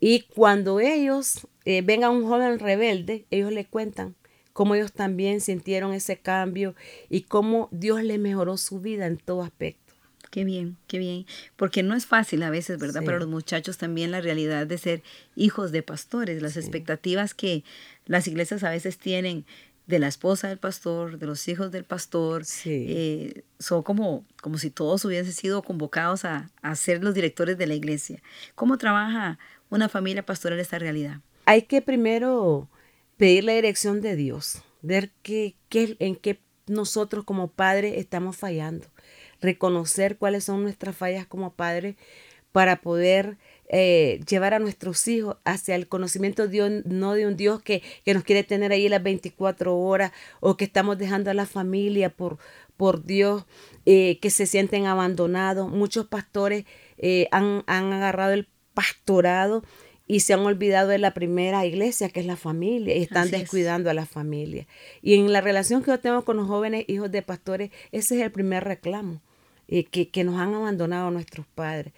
Y 0.00 0.22
cuando 0.34 0.80
ellos 0.80 1.46
ven 1.64 2.04
a 2.04 2.10
un 2.10 2.26
joven 2.26 2.58
rebelde, 2.58 3.24
ellos 3.30 3.52
le 3.52 3.64
cuentan 3.64 4.16
cómo 4.52 4.74
ellos 4.74 4.92
también 4.92 5.40
sintieron 5.40 5.92
ese 5.92 6.16
cambio 6.16 6.74
y 7.10 7.22
cómo 7.22 7.68
Dios 7.70 8.02
le 8.02 8.18
mejoró 8.18 8.56
su 8.56 8.80
vida 8.80 9.06
en 9.06 9.18
todo 9.18 9.42
aspecto. 9.42 9.83
Qué 10.34 10.42
bien, 10.42 10.76
qué 10.88 10.98
bien. 10.98 11.26
Porque 11.54 11.84
no 11.84 11.94
es 11.94 12.06
fácil 12.06 12.42
a 12.42 12.50
veces, 12.50 12.80
¿verdad? 12.80 13.04
Para 13.04 13.20
los 13.20 13.28
muchachos 13.28 13.78
también 13.78 14.10
la 14.10 14.20
realidad 14.20 14.66
de 14.66 14.78
ser 14.78 15.04
hijos 15.36 15.70
de 15.70 15.84
pastores, 15.84 16.42
las 16.42 16.56
expectativas 16.56 17.34
que 17.34 17.62
las 18.06 18.26
iglesias 18.26 18.64
a 18.64 18.70
veces 18.70 18.98
tienen 18.98 19.46
de 19.86 20.00
la 20.00 20.08
esposa 20.08 20.48
del 20.48 20.58
pastor, 20.58 21.20
de 21.20 21.26
los 21.26 21.46
hijos 21.46 21.70
del 21.70 21.84
pastor, 21.84 22.42
eh, 22.64 23.44
son 23.60 23.84
como, 23.84 24.24
como 24.42 24.58
si 24.58 24.70
todos 24.70 25.04
hubiesen 25.04 25.32
sido 25.32 25.62
convocados 25.62 26.24
a, 26.24 26.50
a, 26.62 26.74
ser 26.74 27.04
los 27.04 27.14
directores 27.14 27.56
de 27.56 27.68
la 27.68 27.74
iglesia. 27.74 28.20
¿Cómo 28.56 28.76
trabaja 28.76 29.38
una 29.70 29.88
familia 29.88 30.26
pastoral 30.26 30.58
esta 30.58 30.80
realidad? 30.80 31.20
Hay 31.44 31.62
que 31.62 31.80
primero 31.80 32.68
pedir 33.18 33.44
la 33.44 33.52
dirección 33.52 34.00
de 34.00 34.16
Dios, 34.16 34.64
ver 34.82 35.12
qué, 35.22 35.54
qué, 35.68 35.94
en 36.00 36.16
qué 36.16 36.40
nosotros 36.66 37.24
como 37.24 37.52
padres 37.52 37.94
estamos 37.98 38.36
fallando 38.36 38.88
reconocer 39.40 40.16
cuáles 40.16 40.44
son 40.44 40.62
nuestras 40.62 40.96
fallas 40.96 41.26
como 41.26 41.52
padres 41.52 41.96
para 42.52 42.80
poder 42.82 43.36
eh, 43.68 44.20
llevar 44.28 44.54
a 44.54 44.60
nuestros 44.60 45.08
hijos 45.08 45.38
hacia 45.44 45.74
el 45.74 45.88
conocimiento 45.88 46.42
de 46.44 46.48
Dios, 46.48 46.70
no 46.84 47.14
de 47.14 47.26
un 47.26 47.36
Dios 47.36 47.60
que, 47.60 47.82
que, 48.04 48.14
nos 48.14 48.22
quiere 48.22 48.44
tener 48.44 48.70
ahí 48.70 48.88
las 48.88 49.02
24 49.02 49.76
horas 49.76 50.12
o 50.38 50.56
que 50.56 50.64
estamos 50.64 50.96
dejando 50.96 51.30
a 51.30 51.34
la 51.34 51.46
familia 51.46 52.10
por, 52.10 52.38
por 52.76 53.04
Dios, 53.04 53.44
eh, 53.86 54.18
que 54.20 54.30
se 54.30 54.46
sienten 54.46 54.86
abandonados. 54.86 55.68
Muchos 55.68 56.06
pastores 56.06 56.64
eh, 56.96 57.26
han, 57.32 57.64
han 57.66 57.92
agarrado 57.92 58.34
el 58.34 58.48
pastorado 58.74 59.64
y 60.06 60.20
se 60.20 60.34
han 60.34 60.40
olvidado 60.40 60.88
de 60.88 60.98
la 60.98 61.14
primera 61.14 61.64
iglesia, 61.64 62.08
que 62.10 62.20
es 62.20 62.26
la 62.26 62.36
familia, 62.36 62.96
y 62.96 63.02
están 63.02 63.30
descuidando 63.30 63.90
a 63.90 63.94
la 63.94 64.06
familia. 64.06 64.66
Y 65.02 65.14
en 65.14 65.32
la 65.32 65.40
relación 65.40 65.82
que 65.82 65.90
yo 65.90 66.00
tengo 66.00 66.24
con 66.24 66.36
los 66.36 66.46
jóvenes 66.46 66.84
hijos 66.88 67.10
de 67.10 67.22
pastores, 67.22 67.70
ese 67.92 68.16
es 68.16 68.22
el 68.22 68.30
primer 68.30 68.64
reclamo. 68.64 69.20
Eh, 69.66 69.84
que, 69.84 70.24
nos 70.24 70.38
han 70.38 70.54
abandonado 70.54 71.10
nuestros 71.10 71.46
padres. 71.46 71.94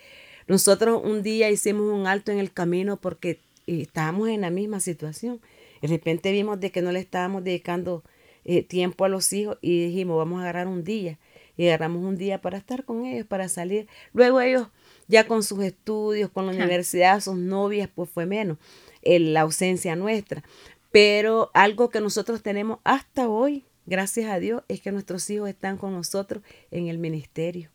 Nosotros 0.46 1.02
un 1.04 1.22
día 1.24 1.50
hicimos 1.50 1.92
un 1.92 2.06
alto 2.06 2.30
en 2.30 2.38
el 2.38 2.52
camino 2.52 2.96
porque 2.96 3.40
eh, 3.66 3.82
estábamos 3.82 4.28
en 4.28 4.42
la 4.42 4.50
misma 4.50 4.78
situación. 4.78 5.40
De 5.82 5.88
repente 5.88 6.30
vimos 6.30 6.60
de 6.60 6.70
que 6.70 6.80
no 6.80 6.92
le 6.92 7.00
estábamos 7.00 7.42
dedicando 7.42 8.04
eh, 8.44 8.62
tiempo 8.62 9.04
a 9.04 9.08
los 9.08 9.32
hijos 9.32 9.58
y 9.60 9.86
dijimos, 9.86 10.16
vamos 10.16 10.38
a 10.38 10.42
agarrar 10.42 10.68
un 10.68 10.84
día. 10.84 11.18
Y 11.56 11.66
agarramos 11.66 12.04
un 12.04 12.16
día 12.16 12.40
para 12.40 12.58
estar 12.58 12.84
con 12.84 13.04
ellos, 13.04 13.26
para 13.26 13.48
salir. 13.48 13.88
Luego 14.12 14.40
ellos, 14.40 14.68
ya 15.08 15.26
con 15.26 15.42
sus 15.42 15.62
estudios, 15.62 16.30
con 16.30 16.46
la 16.46 16.52
universidad, 16.52 17.20
sus 17.20 17.36
novias, 17.36 17.88
pues 17.94 18.10
fue 18.10 18.26
menos 18.26 18.58
la 19.06 19.42
ausencia 19.42 19.96
nuestra. 19.96 20.42
Pero 20.90 21.50
algo 21.54 21.90
que 21.90 22.00
nosotros 22.00 22.42
tenemos 22.42 22.78
hasta 22.84 23.28
hoy, 23.28 23.64
gracias 23.86 24.30
a 24.30 24.38
Dios, 24.38 24.62
es 24.68 24.80
que 24.80 24.92
nuestros 24.92 25.28
hijos 25.30 25.48
están 25.48 25.76
con 25.76 25.92
nosotros 25.92 26.42
en 26.70 26.88
el 26.88 26.98
ministerio. 26.98 27.70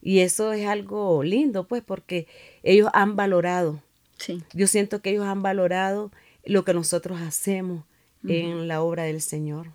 Y 0.00 0.20
eso 0.20 0.52
es 0.52 0.66
algo 0.66 1.22
lindo, 1.22 1.66
pues, 1.66 1.82
porque 1.82 2.26
ellos 2.62 2.90
han 2.92 3.16
valorado. 3.16 3.82
Sí. 4.18 4.42
Yo 4.52 4.66
siento 4.66 5.00
que 5.00 5.10
ellos 5.10 5.26
han 5.26 5.42
valorado 5.42 6.10
lo 6.44 6.64
que 6.64 6.74
nosotros 6.74 7.20
hacemos 7.20 7.84
en 8.26 8.68
la 8.68 8.82
obra 8.82 9.04
del 9.04 9.20
Señor. 9.20 9.68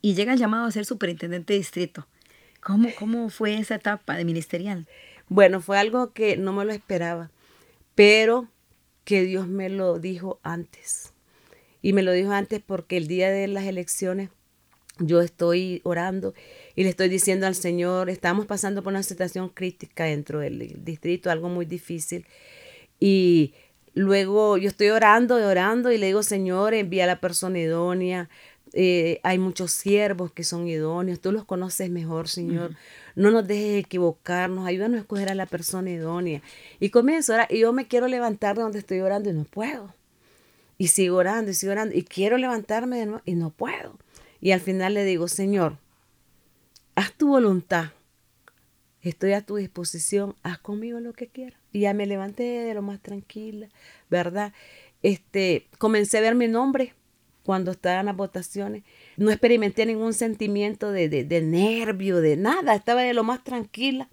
Y 0.00 0.14
llega 0.14 0.32
el 0.32 0.38
llamado 0.38 0.66
a 0.66 0.70
ser 0.70 0.84
superintendente 0.84 1.52
de 1.52 1.58
distrito. 1.58 2.06
¿Cómo, 2.60 2.90
¿Cómo 2.98 3.28
fue 3.28 3.58
esa 3.58 3.74
etapa 3.74 4.16
de 4.16 4.24
ministerial? 4.24 4.86
Bueno, 5.32 5.62
fue 5.62 5.78
algo 5.78 6.12
que 6.12 6.36
no 6.36 6.52
me 6.52 6.66
lo 6.66 6.72
esperaba, 6.72 7.30
pero 7.94 8.48
que 9.04 9.22
Dios 9.22 9.48
me 9.48 9.70
lo 9.70 9.98
dijo 9.98 10.38
antes. 10.42 11.14
Y 11.80 11.94
me 11.94 12.02
lo 12.02 12.12
dijo 12.12 12.32
antes 12.32 12.60
porque 12.60 12.98
el 12.98 13.06
día 13.06 13.30
de 13.30 13.48
las 13.48 13.64
elecciones 13.64 14.28
yo 14.98 15.22
estoy 15.22 15.80
orando 15.84 16.34
y 16.76 16.82
le 16.82 16.90
estoy 16.90 17.08
diciendo 17.08 17.46
al 17.46 17.54
Señor, 17.54 18.10
estamos 18.10 18.44
pasando 18.44 18.82
por 18.82 18.92
una 18.92 19.02
situación 19.02 19.48
crítica 19.48 20.04
dentro 20.04 20.40
del 20.40 20.84
distrito, 20.84 21.30
algo 21.30 21.48
muy 21.48 21.64
difícil. 21.64 22.26
Y 23.00 23.54
luego 23.94 24.58
yo 24.58 24.68
estoy 24.68 24.90
orando 24.90 25.40
y 25.40 25.44
orando 25.44 25.90
y 25.90 25.96
le 25.96 26.08
digo, 26.08 26.22
Señor, 26.22 26.74
envía 26.74 27.04
a 27.04 27.06
la 27.06 27.20
persona 27.20 27.58
idónea. 27.58 28.28
Eh, 28.74 29.18
hay 29.22 29.38
muchos 29.38 29.72
siervos 29.72 30.30
que 30.30 30.44
son 30.44 30.68
idóneos, 30.68 31.20
tú 31.20 31.32
los 31.32 31.46
conoces 31.46 31.88
mejor, 31.88 32.28
Señor. 32.28 32.76
No 33.14 33.30
nos 33.30 33.46
dejes 33.46 33.84
equivocarnos, 33.84 34.66
ayúdanos 34.66 34.98
a 34.98 35.00
escoger 35.00 35.30
a 35.30 35.34
la 35.34 35.46
persona 35.46 35.90
idónea. 35.90 36.42
Y 36.80 36.90
comienzo 36.90 37.32
a 37.32 37.36
orar 37.36 37.48
y 37.50 37.60
yo 37.60 37.72
me 37.72 37.86
quiero 37.86 38.08
levantar 38.08 38.56
de 38.56 38.62
donde 38.62 38.78
estoy 38.78 39.00
orando 39.00 39.30
y 39.30 39.32
no 39.32 39.44
puedo. 39.44 39.94
Y 40.78 40.88
sigo 40.88 41.16
orando 41.16 41.50
y 41.50 41.54
sigo 41.54 41.72
orando 41.72 41.94
y 41.94 42.02
quiero 42.02 42.38
levantarme 42.38 42.98
de 42.98 43.06
nuevo 43.06 43.22
y 43.24 43.34
no 43.34 43.50
puedo. 43.50 43.98
Y 44.40 44.52
al 44.52 44.60
final 44.60 44.94
le 44.94 45.04
digo, 45.04 45.28
Señor, 45.28 45.78
haz 46.94 47.12
tu 47.12 47.28
voluntad. 47.28 47.92
Estoy 49.02 49.32
a 49.32 49.44
tu 49.44 49.56
disposición, 49.56 50.36
haz 50.42 50.58
conmigo 50.58 51.00
lo 51.00 51.12
que 51.12 51.28
quieras. 51.28 51.58
Y 51.72 51.80
ya 51.80 51.94
me 51.94 52.06
levanté 52.06 52.42
de 52.42 52.74
lo 52.74 52.82
más 52.82 53.00
tranquila, 53.00 53.68
¿verdad? 54.10 54.52
Este, 55.02 55.66
comencé 55.78 56.18
a 56.18 56.20
ver 56.20 56.34
mi 56.34 56.46
nombre 56.46 56.94
cuando 57.42 57.72
estaban 57.72 58.06
las 58.06 58.16
votaciones. 58.16 58.84
No 59.16 59.30
experimenté 59.30 59.86
ningún 59.86 60.14
sentimiento 60.14 60.92
de, 60.92 61.08
de, 61.08 61.42
nervio, 61.42 62.20
de 62.20 62.36
nada. 62.36 62.74
Estaba 62.74 63.02
de 63.02 63.14
lo 63.14 63.24
más 63.24 63.44
tranquila, 63.44 64.08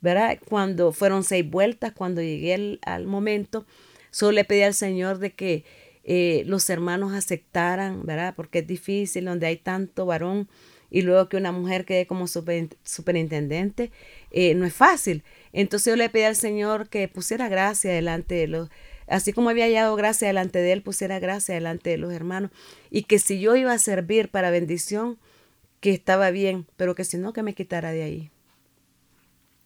¿verdad? 0.00 0.38
Cuando 0.48 0.92
fueron 0.92 1.24
seis 1.24 1.48
vueltas, 1.48 1.92
cuando 1.92 2.22
llegué 2.22 2.78
al 2.82 3.06
momento, 3.06 3.66
solo 4.10 4.32
le 4.32 4.44
pedí 4.44 4.62
al 4.62 4.74
Señor 4.74 5.18
de 5.18 5.32
que 5.32 5.64
eh, 6.10 6.42
los 6.46 6.70
hermanos 6.70 7.12
aceptaran, 7.12 8.06
¿verdad? 8.06 8.32
Porque 8.34 8.60
es 8.60 8.66
difícil 8.66 9.26
donde 9.26 9.46
hay 9.46 9.56
tanto 9.58 10.06
varón 10.06 10.48
y 10.90 11.02
luego 11.02 11.28
que 11.28 11.36
una 11.36 11.52
mujer 11.52 11.84
quede 11.84 12.06
como 12.06 12.26
superintendente, 12.26 13.90
eh, 14.30 14.54
no 14.54 14.64
es 14.64 14.72
fácil. 14.72 15.22
Entonces 15.52 15.92
yo 15.92 15.96
le 15.96 16.08
pedí 16.08 16.22
al 16.22 16.36
Señor 16.36 16.88
que 16.88 17.08
pusiera 17.08 17.48
gracia 17.48 17.92
delante 17.92 18.36
de 18.36 18.48
los, 18.48 18.70
así 19.08 19.32
como 19.32 19.50
había 19.50 19.64
hallado 19.64 19.96
gracia 19.96 20.28
delante 20.28 20.58
de 20.58 20.72
él, 20.72 20.82
pusiera 20.82 21.18
gracia 21.18 21.54
delante 21.54 21.90
de 21.90 21.98
los 21.98 22.12
hermanos. 22.12 22.50
Y 22.90 23.02
que 23.04 23.18
si 23.18 23.40
yo 23.40 23.56
iba 23.56 23.72
a 23.72 23.78
servir 23.78 24.28
para 24.28 24.50
bendición, 24.50 25.18
que 25.80 25.90
estaba 25.90 26.30
bien, 26.30 26.66
pero 26.76 26.94
que 26.94 27.04
si 27.04 27.18
no, 27.18 27.32
que 27.32 27.42
me 27.42 27.54
quitara 27.54 27.92
de 27.92 28.02
ahí. 28.02 28.30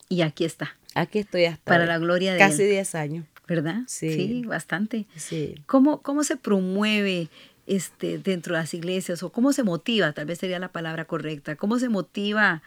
Y 0.08 0.22
aquí 0.22 0.44
está. 0.44 0.76
Aquí 0.94 1.20
estoy 1.20 1.46
hasta. 1.46 1.64
Para 1.64 1.86
la 1.86 1.98
gloria 1.98 2.32
de 2.34 2.38
Casi 2.38 2.64
10 2.64 2.94
años. 2.94 3.26
¿verdad? 3.48 3.82
Sí, 3.86 4.44
bastante. 4.46 5.06
Sí. 5.16 5.56
¿Cómo, 5.66 6.00
¿Cómo 6.00 6.24
se 6.24 6.36
promueve 6.36 7.28
este, 7.66 8.18
dentro 8.18 8.54
de 8.54 8.60
las 8.60 8.74
iglesias 8.74 9.22
o 9.22 9.30
cómo 9.30 9.52
se 9.52 9.62
motiva, 9.62 10.12
tal 10.12 10.26
vez 10.26 10.38
sería 10.38 10.58
la 10.58 10.72
palabra 10.72 11.04
correcta, 11.04 11.56
cómo 11.56 11.78
se 11.78 11.88
motiva 11.88 12.62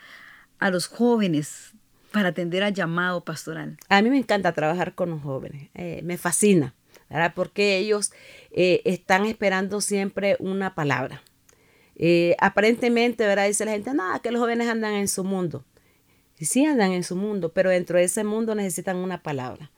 a 0.60 0.70
los 0.70 0.88
jóvenes 0.88 1.74
para 2.16 2.30
atender 2.30 2.64
al 2.64 2.74
llamado 2.74 3.26
pastoral? 3.26 3.76
A 3.90 4.02
mí 4.02 4.10
me 4.10 4.18
encanta 4.18 4.54
trabajar 4.54 4.96
con 4.96 5.10
los 5.10 5.22
jóvenes, 5.22 5.68
eh, 5.74 6.00
me 6.02 6.18
fascina, 6.18 6.74
¿verdad? 7.10 7.34
Porque 7.36 7.76
ellos 7.76 8.14
eh, 8.52 8.82
están 8.86 9.26
esperando 9.26 9.82
siempre 9.82 10.38
una 10.40 10.76
palabra. 10.76 11.22
Eh, 11.98 12.38
aparentemente, 12.40 13.28
¿verdad? 13.28 13.48
Dice 13.48 13.66
la 13.66 13.72
gente, 13.72 13.94
nada, 13.94 14.20
que 14.20 14.32
los 14.32 14.40
jóvenes 14.40 14.70
andan 14.70 14.94
en 14.94 15.10
su 15.10 15.26
mundo. 15.26 15.66
Y 16.40 16.46
sí 16.46 16.66
andan 16.66 16.94
en 16.94 17.04
su 17.04 17.18
mundo, 17.18 17.52
pero 17.52 17.70
dentro 17.70 17.98
de 17.98 18.06
ese 18.06 18.24
mundo 18.24 18.56
necesitan 18.56 18.96
una 18.96 19.22
palabra. 19.22 19.70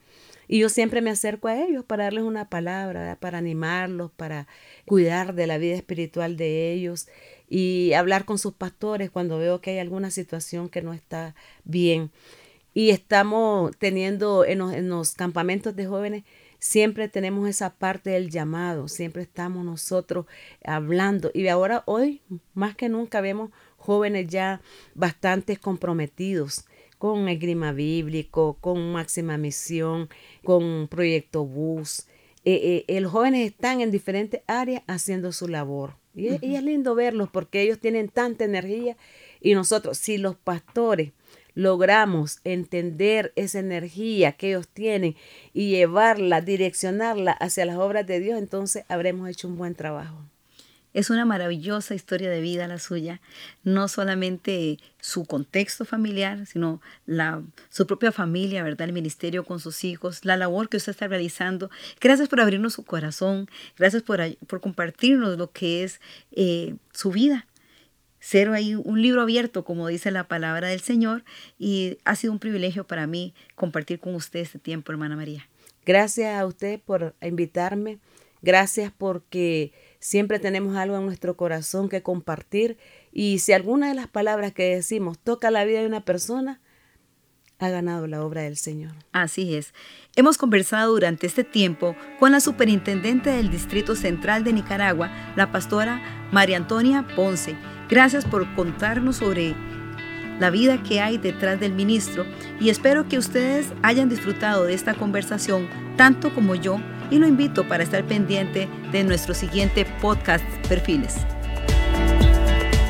Y 0.46 0.60
yo 0.60 0.68
siempre 0.68 1.00
me 1.00 1.10
acerco 1.10 1.48
a 1.48 1.60
ellos 1.60 1.84
para 1.84 2.04
darles 2.04 2.22
una 2.22 2.48
palabra, 2.48 3.16
para 3.18 3.38
animarlos, 3.38 4.12
para 4.12 4.46
cuidar 4.86 5.34
de 5.34 5.48
la 5.48 5.58
vida 5.58 5.74
espiritual 5.74 6.36
de 6.36 6.72
ellos 6.72 7.08
y 7.48 7.92
hablar 7.94 8.24
con 8.24 8.38
sus 8.38 8.54
pastores 8.54 9.10
cuando 9.10 9.38
veo 9.38 9.60
que 9.60 9.70
hay 9.70 9.78
alguna 9.78 10.10
situación 10.10 10.68
que 10.68 10.82
no 10.82 10.92
está 10.92 11.34
bien. 11.64 12.10
Y 12.74 12.90
estamos 12.90 13.72
teniendo 13.78 14.44
en 14.44 14.88
los, 14.88 15.14
campamentos 15.14 15.74
de 15.74 15.86
jóvenes, 15.86 16.24
siempre 16.58 17.08
tenemos 17.08 17.48
esa 17.48 17.74
parte 17.74 18.10
del 18.10 18.30
llamado, 18.30 18.88
siempre 18.88 19.22
estamos 19.22 19.64
nosotros 19.64 20.26
hablando. 20.64 21.30
Y 21.34 21.48
ahora, 21.48 21.82
hoy, 21.86 22.22
más 22.54 22.76
que 22.76 22.88
nunca, 22.88 23.20
vemos 23.20 23.50
jóvenes 23.76 24.28
ya 24.28 24.60
bastante 24.94 25.56
comprometidos 25.56 26.66
con 26.98 27.28
el 27.28 27.38
grima 27.38 27.72
bíblico, 27.72 28.58
con 28.60 28.92
máxima 28.92 29.38
misión, 29.38 30.08
con 30.44 30.88
proyecto 30.88 31.44
bus. 31.44 32.06
Eh, 32.44 32.84
eh, 32.86 33.00
los 33.00 33.12
jóvenes 33.12 33.46
están 33.46 33.80
en 33.80 33.90
diferentes 33.90 34.42
áreas 34.46 34.82
haciendo 34.86 35.32
su 35.32 35.48
labor. 35.48 35.94
Y, 36.18 36.56
es 36.56 36.62
lindo 36.62 36.94
verlos 36.94 37.28
porque 37.30 37.62
ellos 37.62 37.78
tienen 37.78 38.08
tanta 38.08 38.44
energía 38.44 38.96
y 39.40 39.54
nosotros, 39.54 39.98
si 39.98 40.18
los 40.18 40.34
pastores 40.36 41.12
logramos 41.54 42.40
entender 42.44 43.32
esa 43.36 43.60
energía 43.60 44.32
que 44.32 44.48
ellos 44.48 44.68
tienen 44.68 45.16
y 45.52 45.70
llevarla, 45.70 46.40
direccionarla 46.40 47.32
hacia 47.32 47.64
las 47.66 47.76
obras 47.76 48.06
de 48.06 48.20
Dios, 48.20 48.38
entonces 48.38 48.84
habremos 48.88 49.28
hecho 49.28 49.48
un 49.48 49.56
buen 49.56 49.74
trabajo. 49.74 50.18
Es 50.94 51.10
una 51.10 51.24
maravillosa 51.24 51.94
historia 51.94 52.30
de 52.30 52.40
vida 52.40 52.66
la 52.66 52.78
suya, 52.78 53.20
no 53.62 53.88
solamente 53.88 54.78
su 55.00 55.26
contexto 55.26 55.84
familiar, 55.84 56.46
sino 56.46 56.80
la, 57.06 57.42
su 57.68 57.86
propia 57.86 58.10
familia, 58.10 58.62
¿verdad? 58.62 58.88
El 58.88 58.94
ministerio 58.94 59.44
con 59.44 59.60
sus 59.60 59.84
hijos, 59.84 60.24
la 60.24 60.36
labor 60.36 60.68
que 60.68 60.78
usted 60.78 60.92
está 60.92 61.06
realizando. 61.06 61.70
Gracias 62.00 62.28
por 62.28 62.40
abrirnos 62.40 62.74
su 62.74 62.84
corazón, 62.84 63.48
gracias 63.76 64.02
por, 64.02 64.20
por 64.46 64.60
compartirnos 64.60 65.36
lo 65.36 65.50
que 65.52 65.84
es 65.84 66.00
eh, 66.32 66.74
su 66.92 67.10
vida. 67.10 67.46
Ser 68.20 68.48
ahí 68.50 68.74
un 68.74 69.00
libro 69.00 69.22
abierto, 69.22 69.64
como 69.64 69.86
dice 69.86 70.10
la 70.10 70.26
palabra 70.26 70.68
del 70.68 70.80
Señor, 70.80 71.22
y 71.58 71.98
ha 72.04 72.16
sido 72.16 72.32
un 72.32 72.40
privilegio 72.40 72.84
para 72.84 73.06
mí 73.06 73.34
compartir 73.54 74.00
con 74.00 74.14
usted 74.14 74.40
este 74.40 74.58
tiempo, 74.58 74.90
hermana 74.90 75.14
María. 75.14 75.48
Gracias 75.86 76.38
a 76.38 76.44
usted 76.44 76.80
por 76.80 77.14
invitarme. 77.22 77.98
Gracias 78.42 78.92
porque 78.96 79.72
Siempre 80.00 80.38
tenemos 80.38 80.76
algo 80.76 80.96
en 80.96 81.06
nuestro 81.06 81.36
corazón 81.36 81.88
que 81.88 82.02
compartir 82.02 82.78
y 83.12 83.40
si 83.40 83.52
alguna 83.52 83.88
de 83.88 83.94
las 83.94 84.06
palabras 84.06 84.52
que 84.52 84.74
decimos 84.74 85.18
toca 85.18 85.50
la 85.50 85.64
vida 85.64 85.80
de 85.80 85.86
una 85.86 86.04
persona, 86.04 86.60
ha 87.58 87.68
ganado 87.70 88.06
la 88.06 88.22
obra 88.22 88.42
del 88.42 88.56
Señor. 88.56 88.92
Así 89.12 89.56
es. 89.56 89.74
Hemos 90.14 90.38
conversado 90.38 90.92
durante 90.92 91.26
este 91.26 91.42
tiempo 91.42 91.96
con 92.20 92.30
la 92.30 92.40
superintendente 92.40 93.30
del 93.30 93.50
Distrito 93.50 93.96
Central 93.96 94.44
de 94.44 94.52
Nicaragua, 94.52 95.10
la 95.34 95.50
pastora 95.50 96.28
María 96.30 96.56
Antonia 96.56 97.06
Ponce. 97.16 97.56
Gracias 97.88 98.24
por 98.24 98.54
contarnos 98.54 99.16
sobre 99.16 99.56
la 100.38 100.50
vida 100.50 100.82
que 100.84 101.00
hay 101.00 101.18
detrás 101.18 101.58
del 101.58 101.72
ministro 101.72 102.24
y 102.60 102.68
espero 102.68 103.08
que 103.08 103.18
ustedes 103.18 103.72
hayan 103.82 104.08
disfrutado 104.08 104.64
de 104.64 104.74
esta 104.74 104.94
conversación 104.94 105.68
tanto 105.96 106.32
como 106.32 106.54
yo 106.54 106.78
y 107.10 107.18
lo 107.18 107.26
invito 107.26 107.66
para 107.66 107.82
estar 107.82 108.04
pendiente 108.04 108.68
de 108.92 109.04
nuestro 109.04 109.34
siguiente 109.34 109.84
podcast 110.00 110.44
Perfiles. 110.68 111.16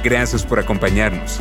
Gracias 0.02 0.44
por 0.44 0.58
acompañarnos. 0.58 1.40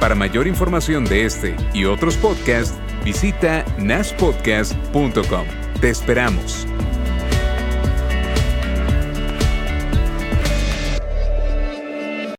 Para 0.00 0.14
mayor 0.14 0.46
información 0.46 1.04
de 1.04 1.24
este 1.24 1.56
y 1.74 1.84
otros 1.84 2.16
podcasts, 2.16 2.78
visita 3.04 3.64
naspodcast.com. 3.78 5.46
Te 5.80 5.90
esperamos. 5.90 6.66